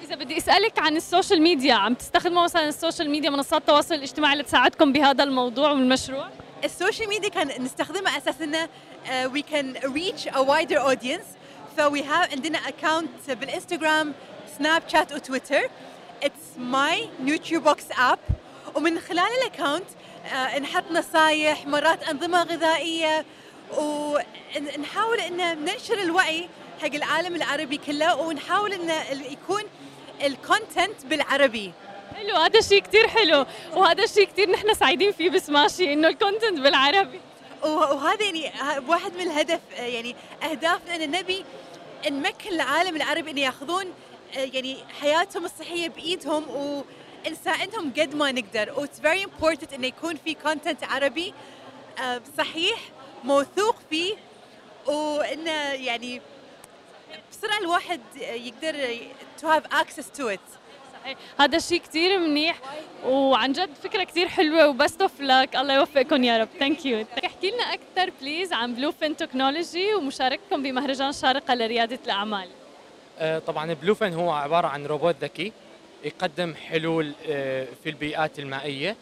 إذا 0.04 0.16
بدي 0.16 0.38
أسألك 0.38 0.80
عن 0.80 0.98
ال 0.98 1.04
social 1.04 1.42
media 1.42 1.74
عم 1.74 1.94
تستخدموا 1.94 2.44
مثلا 2.44 2.68
ال 2.70 2.75
social 2.75 3.10
media 3.10 3.30
منصات 3.30 3.62
التواصل 3.62 3.96
الاجتماعي 3.96 4.36
لتساعدكم 4.36 4.94
بهذا 4.94 5.24
الموضوع 5.24 5.70
والمشروع؟ 5.72 6.30
ال 6.64 6.70
social 6.70 7.10
media 7.10 7.30
كان 7.30 7.64
نستخدمها 7.64 8.12
على 8.12 8.22
أساس 8.22 8.42
انه 8.42 8.70
we 9.34 9.42
can 9.42 9.76
reach 9.94 10.28
a 10.28 10.38
wider 10.38 10.82
audience 10.82 11.24
ف 11.78 12.04
we 12.04 12.13
have 12.13 12.32
عندنا 12.32 12.58
account 12.58 13.32
بالإنستغرام 13.32 14.14
سناب 14.58 14.84
شات 14.88 15.14
وتويتر 15.14 15.70
it's 16.24 16.42
my 16.58 17.10
نيوتري 17.24 17.58
بوكس 17.58 17.86
app 18.00 18.20
ومن 18.76 19.00
خلال 19.00 19.28
ال 19.42 19.47
account 19.47 19.86
نحط 20.62 20.84
نصايح 20.92 21.66
مرات 21.68 22.04
أنظمة 22.04 22.44
غذائية 22.44 23.26
ونحاول 23.78 25.20
إن 25.20 25.66
ننشر 25.66 26.00
الوعي 26.02 26.50
حق 26.82 26.96
العالم 26.96 27.36
العربي 27.36 27.78
كله 27.78 28.16
ونحاول 28.16 28.74
إن 28.74 28.90
ال- 28.90 29.32
يكون 29.34 29.64
ال 30.26 30.36
content 30.36 31.06
بالعربي. 31.06 31.72
حلو 32.16 32.36
هذا 32.36 32.60
الشيء 32.60 32.82
كثير 32.82 33.08
حلو 33.08 33.46
وهذا 33.74 34.04
الشيء 34.04 34.26
كثير 34.26 34.52
نحن 34.52 34.74
سعيدين 34.74 35.12
فيه 35.12 35.30
بسماشي 35.30 35.94
إنه 35.94 36.08
ال 36.08 36.14
content 36.14 36.60
بالعربي. 36.60 37.20
وهذا 37.64 38.24
يعني 38.26 38.52
واحد 38.88 39.14
من 39.16 39.22
الهدف 39.22 39.60
آه، 39.78 39.82
يعني 39.84 40.16
أهدافنا 40.52 40.96
إن 40.96 41.12
نبي 41.12 41.46
نمكن 42.10 42.50
العالم 42.50 42.96
العربي 42.96 43.32
إن 43.32 43.38
ياخذون 43.38 43.86
آه، 44.38 44.40
يعني 44.54 44.78
حياتهم 45.02 45.46
الصحية 45.46 45.90
بإيدهم 45.90 46.44
ونساعدهم 47.28 47.94
قد 47.98 48.16
ما 48.16 48.32
نقدر. 48.32 48.74
و 48.80 48.86
it's 48.86 49.00
very 49.00 49.24
important 49.24 49.74
إنه 49.74 49.88
يكون 49.88 50.16
في 50.16 50.34
content 50.34 50.84
عربي 50.84 51.34
آه، 52.00 52.22
صحيح 52.38 52.80
موثوق 53.24 53.76
فيه 53.90 54.16
وإنه 54.88 55.52
يعني 55.74 56.22
بسرعة 57.32 57.58
الواحد 57.58 58.02
يقدر 58.22 58.98
to 59.42 59.44
have 59.44 59.74
access 59.74 60.20
to 60.20 60.24
it. 60.36 60.40
صحيح. 61.02 61.18
هذا 61.40 61.58
الشيء 61.58 61.82
كثير 61.82 62.20
منيح 62.20 62.60
وعن 63.06 63.52
جد 63.52 63.70
فكرة 63.84 64.04
كثير 64.04 64.28
حلوة 64.28 64.68
و 64.68 64.74
best 64.74 65.02
of 65.02 65.22
luck 65.22 65.56
الله 65.56 65.74
يوفقكم 65.74 66.24
يا 66.24 66.38
رب. 66.38 66.50
thank 66.60 66.86
you 66.86 67.06
احكي 67.26 67.52
لنا 67.52 67.64
أكثر 67.64 68.14
please 68.22 68.54
عن 68.54 68.76
بلو 68.76 68.92
فين 68.92 69.18
تكنولوجي 69.18 69.94
ومشاركتكم 69.94 70.64
بمهرجان 70.64 71.12
شارقة 71.12 71.54
لريادة 71.54 72.00
الأعمال. 72.06 72.50
آه، 73.20 73.40
طبعا 73.40 73.74
بلوفن 73.74 74.14
هو 74.14 74.32
عبارة 74.32 74.68
عن 74.68 74.86
روبوت 74.86 75.16
ذكي. 75.22 75.54
يقدم 76.04 76.56
حلول 76.56 77.14
آه، 77.30 77.68
في 77.84 77.90
البيئات 77.90 78.40
المائية 78.40 78.96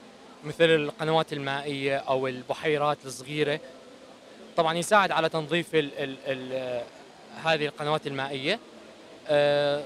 مثل 0.43 0.63
القنوات 0.63 1.33
المائية 1.33 1.97
أو 1.97 2.27
البحيرات 2.27 2.97
الصغيرة. 3.05 3.59
طبعا 4.57 4.73
يساعد 4.77 5.11
على 5.11 5.29
تنظيف 5.29 5.75
ال 5.75 5.91
ال 5.99 6.17
ال 6.27 6.53
آه، 6.53 6.83
هذه 7.43 7.65
القنوات 7.65 8.07
المائية. 8.07 8.59
آه، 9.27 9.83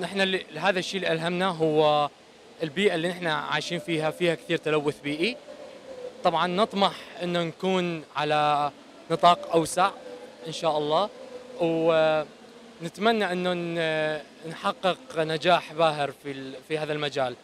نحن 0.00 0.40
هذا 0.56 0.78
الشيء 0.78 0.96
اللي 0.96 1.12
ألهمنا 1.12 1.48
هو 1.48 2.08
البيئة 2.62 2.94
اللي 2.94 3.08
نحن 3.08 3.26
عايشين 3.26 3.78
فيها 3.78 4.10
فيها 4.10 4.34
كثير 4.34 4.56
تلوث 4.56 5.00
بيئي. 5.00 5.36
طبعا 6.24 6.46
نطمح 6.46 6.92
إنه 7.22 7.42
نكون 7.42 8.04
على 8.16 8.70
نطاق 9.10 9.52
أوسع 9.52 9.90
إن 10.46 10.52
شاء 10.52 10.78
الله 10.78 11.08
ونتمنى 11.60 13.32
إنه 13.32 13.52
نحقق 14.48 14.96
نجاح 15.18 15.72
باهر 15.72 16.12
في 16.22 16.52
في 16.68 16.78
هذا 16.78 16.92
المجال. 16.92 17.34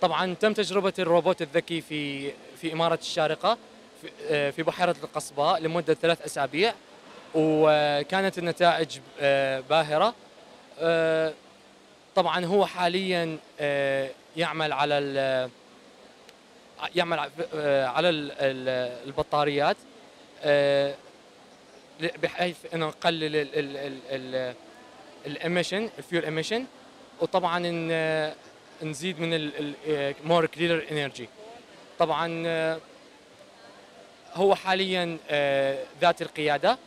طبعا 0.00 0.34
تم 0.34 0.52
تجربة 0.52 0.92
الروبوت 0.98 1.42
الذكي 1.42 1.80
في 1.80 2.30
في 2.60 2.72
إمارة 2.72 2.98
الشارقة 3.02 3.58
في- 4.02 4.10
آه، 4.30 4.50
بحيرة 4.62 4.96
القصباء 5.02 5.60
لمدة 5.60 5.94
ثلاث 5.94 6.22
أسابيع 6.22 6.74
وكانت 7.34 8.38
النتائج 8.38 8.98
آه، 9.20 9.60
باهرة. 9.60 10.14
آه، 10.80 11.32
طبعا 12.14 12.44
هو 12.44 12.66
حاليا 12.66 13.38
يعمل 14.36 14.72
على 14.72 14.94
يعمل 16.94 17.18
على 17.18 18.08
ال- 18.08 18.32
ال- 18.32 18.98
البطاريات 19.06 19.76
بحيث 22.22 22.56
إنه 22.74 22.86
نقلل 22.86 24.54
ال 25.26 25.33
emission 25.33 25.90
ال 25.98 26.03
fuel 26.03 26.24
emission 26.24 26.64
وطبعا 27.20 27.58
نزيد 28.82 29.20
من 29.20 29.50
more 30.24 30.46
clean 30.46 30.86
energy 30.90 31.28
طبعا 31.98 32.44
هو 34.34 34.54
حاليا 34.54 35.18
ذاتي 36.00 36.22
القيادة. 36.22 36.78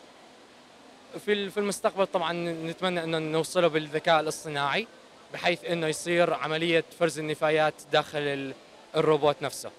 في 1.26 1.50
في 1.50 1.58
المستقبل 1.60 2.08
طبعا 2.08 2.34
نتمنى 2.34 3.04
إنه 3.04 3.20
نوصله 3.20 3.68
بالذكاء 3.68 4.20
الاصطناعي 4.20 4.88
بحيث 5.34 5.66
إنه 5.66 5.88
يصير 5.88 6.34
عملية 6.34 6.84
فرز 7.00 7.20
النفايات 7.20 7.74
داخل 7.92 8.20
ال- 8.20 8.54
الروبوت 8.96 9.36
نفسه. 9.42 9.72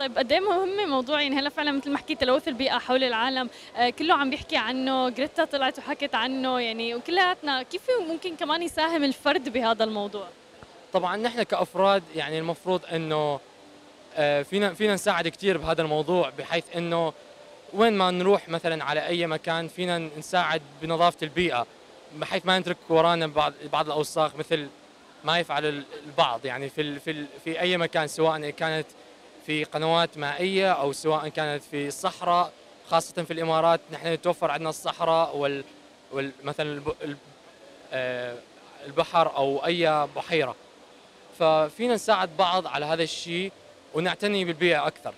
طيب 0.00 0.18
قد 0.18 0.32
إيه 0.32 0.40
مهم 0.40 0.88
موضوع 0.90 1.22
يعني 1.22 1.36
هلا 1.38 1.48
فعلا 1.50 1.72
مثل 1.72 1.90
ما 1.90 1.98
حكيت 1.98 2.20
تلوث 2.20 2.48
البيئة 2.48 2.78
حول 2.78 3.04
العالم 3.04 3.50
آه 3.76 3.90
كله 3.90 4.14
عم 4.14 4.30
بيحكي 4.30 4.56
عنه 4.56 5.08
جريتا 5.08 5.44
طلعت 5.44 5.78
وحكت 5.78 6.14
عنه 6.14 6.60
يعني 6.60 6.94
وكلياتنا 6.94 7.62
كيف 7.62 7.82
ممكن 8.08 8.36
كمان 8.36 8.62
يساهم 8.62 9.04
الفرد 9.04 9.48
بهذا 9.48 9.84
الموضوع؟ 9.84 10.26
طبعا 10.92 11.16
نحن 11.16 11.42
كأفراد 11.42 12.02
يعني 12.16 12.38
المفروض 12.38 12.80
إنه 12.92 13.40
آه، 14.16 14.42
فينا 14.42 14.74
فينا 14.74 14.94
نساعد 14.94 15.28
كثير 15.28 15.58
بهذا 15.58 15.82
الموضوع 15.82 16.30
بحيث 16.38 16.64
إنه 16.76 17.12
وين 17.72 17.92
ما 17.92 18.10
نروح 18.10 18.48
مثلا 18.48 18.84
على 18.84 19.06
أي 19.06 19.26
مكان 19.26 19.68
فينا 19.68 19.98
نساعد 20.18 20.62
بنظافة 20.82 21.16
البيئة 21.22 21.66
بحيث 22.16 22.46
ما 22.46 22.58
نترك 22.58 22.76
ورانا 22.88 23.26
بعض 23.26 23.52
بعض 23.72 23.86
الأوساخ 23.86 24.36
مثل 24.36 24.68
ما 25.24 25.38
يفعل 25.38 25.66
ال- 25.66 25.84
البعض 26.06 26.46
يعني 26.46 26.68
في 26.68 27.00
في 27.00 27.24
في 27.44 27.60
أي 27.60 27.76
مكان 27.76 28.06
سواء 28.08 28.50
كانت 28.50 28.86
في 29.46 29.64
قنوات 29.64 30.18
مائية 30.18 30.72
أو 30.72 30.92
سواء 30.92 31.28
كانت 31.28 31.62
في 31.64 31.86
الصحراء 31.88 32.52
خاصة 32.88 33.22
في 33.22 33.32
الإمارات. 33.32 33.80
نحن 33.92 34.06
يتوفر 34.06 34.50
عندنا 34.50 34.68
الصحراء 34.68 35.36
وال, 35.36 35.64
وال 36.12 36.30
مثلا 36.44 36.82
آه، 37.92 38.36
البحر 38.86 39.36
أو 39.36 39.66
أي 39.66 40.06
بحيرة. 40.16 40.56
ففينا 41.38 41.94
نساعد 41.94 42.30
بعض 42.38 42.66
على 42.66 42.86
هذا 42.86 43.02
الشيء 43.02 43.52
ونعتني 43.94 44.44
بالبيئة 44.44 44.86
أكثر. 44.86 45.14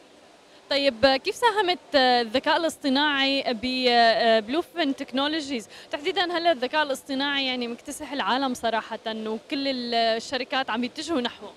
طيب 0.71 1.05
آه، 1.05 1.17
كيف 1.17 1.35
ساهمت 1.35 1.79
آه، 1.95 2.21
الذكاء 2.21 2.57
الاصطناعي 2.57 3.45
ببلوفن 3.49 4.97
تكنولوجيز 4.97 5.69
تحديدا 5.91 6.39
هلا 6.39 6.53
الذكاء 6.53 6.83
الاصطناعي 6.83 7.47
يعني 7.47 7.69
مكتسح 7.69 8.13
العالم 8.13 8.55
صراحة 8.55 8.99
وكل 9.07 9.95
الشركات 9.95 10.71
عم 10.71 10.85
يتجهوا 10.85 11.21
نحوه؟ 11.21 11.53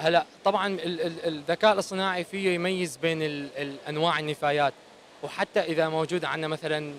هلا 0.00 0.24
طبعا 0.44 0.66
ال- 0.66 1.00
ال- 1.00 1.26
الذكاء 1.26 1.72
الاصطناعي 1.72 2.24
فيه 2.24 2.50
يميز 2.54 2.96
بين 2.96 3.48
انواع 3.88 4.18
النفايات. 4.18 4.72
وحتى 5.22 5.60
إذا 5.60 5.88
موجود 5.88 6.24
عندنا 6.24 6.48
مثلا 6.48 6.94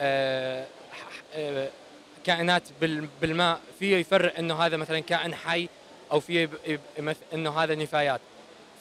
آه، 0.00 0.66
آه، 1.34 1.68
كائنات 2.26 2.62
بال- 2.80 3.08
بالماء 3.20 3.60
فيه 3.78 3.96
يفرق 3.96 4.38
إنه 4.38 4.54
هذا 4.62 4.76
مثلا 4.76 5.00
كائن 5.00 5.34
حي 5.34 5.68
أو 6.12 6.20
فيه 6.20 6.50
إنه 7.34 7.60
هذا 7.62 7.74
نفايات. 7.74 8.20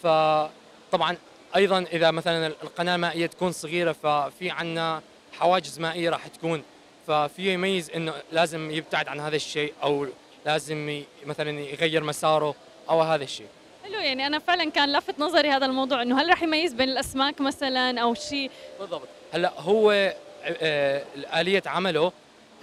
فطبعا 0.03 1.17
أيضا 1.55 1.79
إذا 1.79 2.11
مثلا 2.11 2.47
القناة 2.47 2.95
المائية 2.95 3.25
تكون 3.25 3.51
صغيرة 3.51 3.91
ففي 3.91 4.49
عندنا 4.51 5.01
حواجز 5.33 5.79
مائية 5.79 6.09
راح 6.09 6.27
تكون. 6.27 6.63
ففيه 7.07 7.51
يميز 7.53 7.91
إنه 7.91 8.13
لازم 8.31 8.71
يبتعد 8.71 9.07
عن 9.07 9.19
هذا 9.19 9.35
الشيء 9.35 9.73
أو 9.83 10.07
لازم 10.45 11.03
مثلا 11.25 11.59
يغير 11.59 12.03
مساره. 12.03 12.55
أو 12.89 13.01
هذا 13.01 13.23
الشيء؟ 13.23 13.47
حلو 13.83 13.99
يعني 13.99 14.27
أنا 14.27 14.39
فعلا 14.39 14.71
كان 14.71 14.89
لافت 14.89 15.19
نظري 15.19 15.49
هذا 15.49 15.65
الموضوع 15.65 16.01
إنه 16.01 16.21
هل 16.21 16.29
رح 16.29 16.43
يميز 16.43 16.73
بين 16.73 16.89
الأسماك 16.89 17.41
مثلا 17.41 18.01
أو 18.01 18.13
شيء؟ 18.13 18.51
بالضبط. 18.79 19.07
هلأ 19.33 19.53
هو 19.59 20.13
آه، 20.43 21.03
آلية 21.35 21.63
عمله 21.65 22.11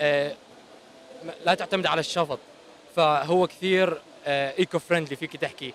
آه، 0.01 0.33
لا 1.47 1.55
تعتمد 1.55 1.87
على 1.87 2.01
الشفط. 2.01 2.39
فهو 2.97 3.47
كثير 3.47 4.01
eco 4.27 4.79
friendly 4.79 5.17
فيك 5.17 5.37
تحكي. 5.37 5.75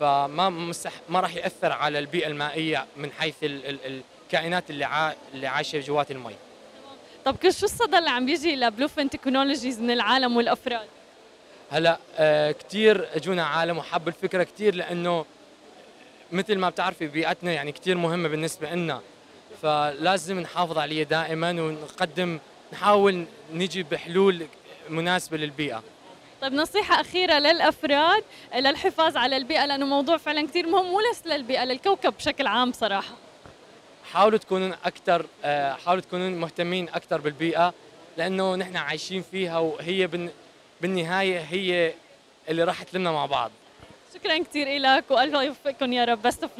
فما 0.00 0.50
مستح 0.50 0.92
ما 1.08 1.20
راح 1.20 1.36
يأثر 1.36 1.72
على 1.72 1.98
البيئة 1.98 2.26
المائية 2.26 2.86
من 2.96 3.12
حيث 3.12 3.34
ال 3.42 3.66
ال 3.66 4.02
الكائنات 4.26 4.70
اللي 4.70 4.84
عا 4.84 5.14
اللي 5.34 5.46
عايشة 5.46 5.80
جوات 5.80 6.10
المي. 6.10 6.34
طب 7.24 7.36
شو 7.42 7.66
الصدى 7.66 7.98
اللي 7.98 8.10
عم 8.10 8.26
بيجي 8.26 8.56
لبلوفن 8.56 9.10
تكنولوجيز 9.10 9.80
من 9.80 9.90
العالم 9.90 10.36
والأفراد؟ 10.36 10.88
هلا 11.72 11.98
آه 12.16 12.52
كثير 12.52 13.08
اجونا 13.16 13.44
عالم 13.44 13.78
وحب 13.78 14.08
الفكرة 14.08 14.42
كثير 14.42 14.74
لأنه 14.74 15.24
مثل 16.32 16.58
ما 16.58 16.68
بتعرفي 16.68 17.06
بيئتنا 17.06 17.52
يعني 17.52 17.72
كثير 17.72 17.96
مهمة 17.96 18.28
بالنسبة 18.28 18.70
لنا 18.70 19.00
فلازم 19.62 20.40
نحافظ 20.40 20.78
عليها 20.78 21.04
دائما 21.04 21.50
ونقدم 21.50 22.38
نحاول 22.72 23.24
نجي 23.52 23.82
بحلول 23.82 24.46
مناسبة 24.88 25.36
للبيئة. 25.36 25.82
طيب 26.42 26.52
نصيحة 26.52 27.00
أخيرة 27.00 27.38
للأفراد 27.38 28.24
للحفاظ 28.54 29.16
على 29.16 29.36
البيئة 29.36 29.66
لأنه 29.66 29.86
موضوع 29.86 30.16
فعلا 30.16 30.46
كثير 30.46 30.66
مهم 30.66 30.86
مو 30.86 31.00
بس 31.10 31.26
للبيئة 31.26 31.64
للكوكب 31.64 32.14
بشكل 32.16 32.46
عام 32.46 32.72
صراحة. 32.72 33.14
حاولوا 34.12 34.38
تكونوا 34.38 34.76
أكثر 34.84 35.26
آه 35.44 35.72
حاولوا 35.72 36.02
تكونوا 36.02 36.30
مهتمين 36.30 36.88
أكثر 36.88 37.20
بالبيئة 37.20 37.74
لأنه 38.16 38.56
نحن 38.56 38.76
عايشين 38.76 39.24
فيها 39.30 39.58
وهي 39.58 40.06
بالنهاية 40.82 41.38
هي 41.38 41.94
اللي 42.48 42.64
راح 42.64 42.82
تلمنا 42.82 43.12
مع 43.12 43.26
بعض. 43.26 43.50
شكرا 44.14 44.38
كثير 44.38 44.78
لك 44.78 45.10
والله 45.10 45.44
يوفقكم 45.44 45.92
يا 45.92 46.04
رب. 46.04 46.22
بست 46.22 46.42
اوف 46.42 46.58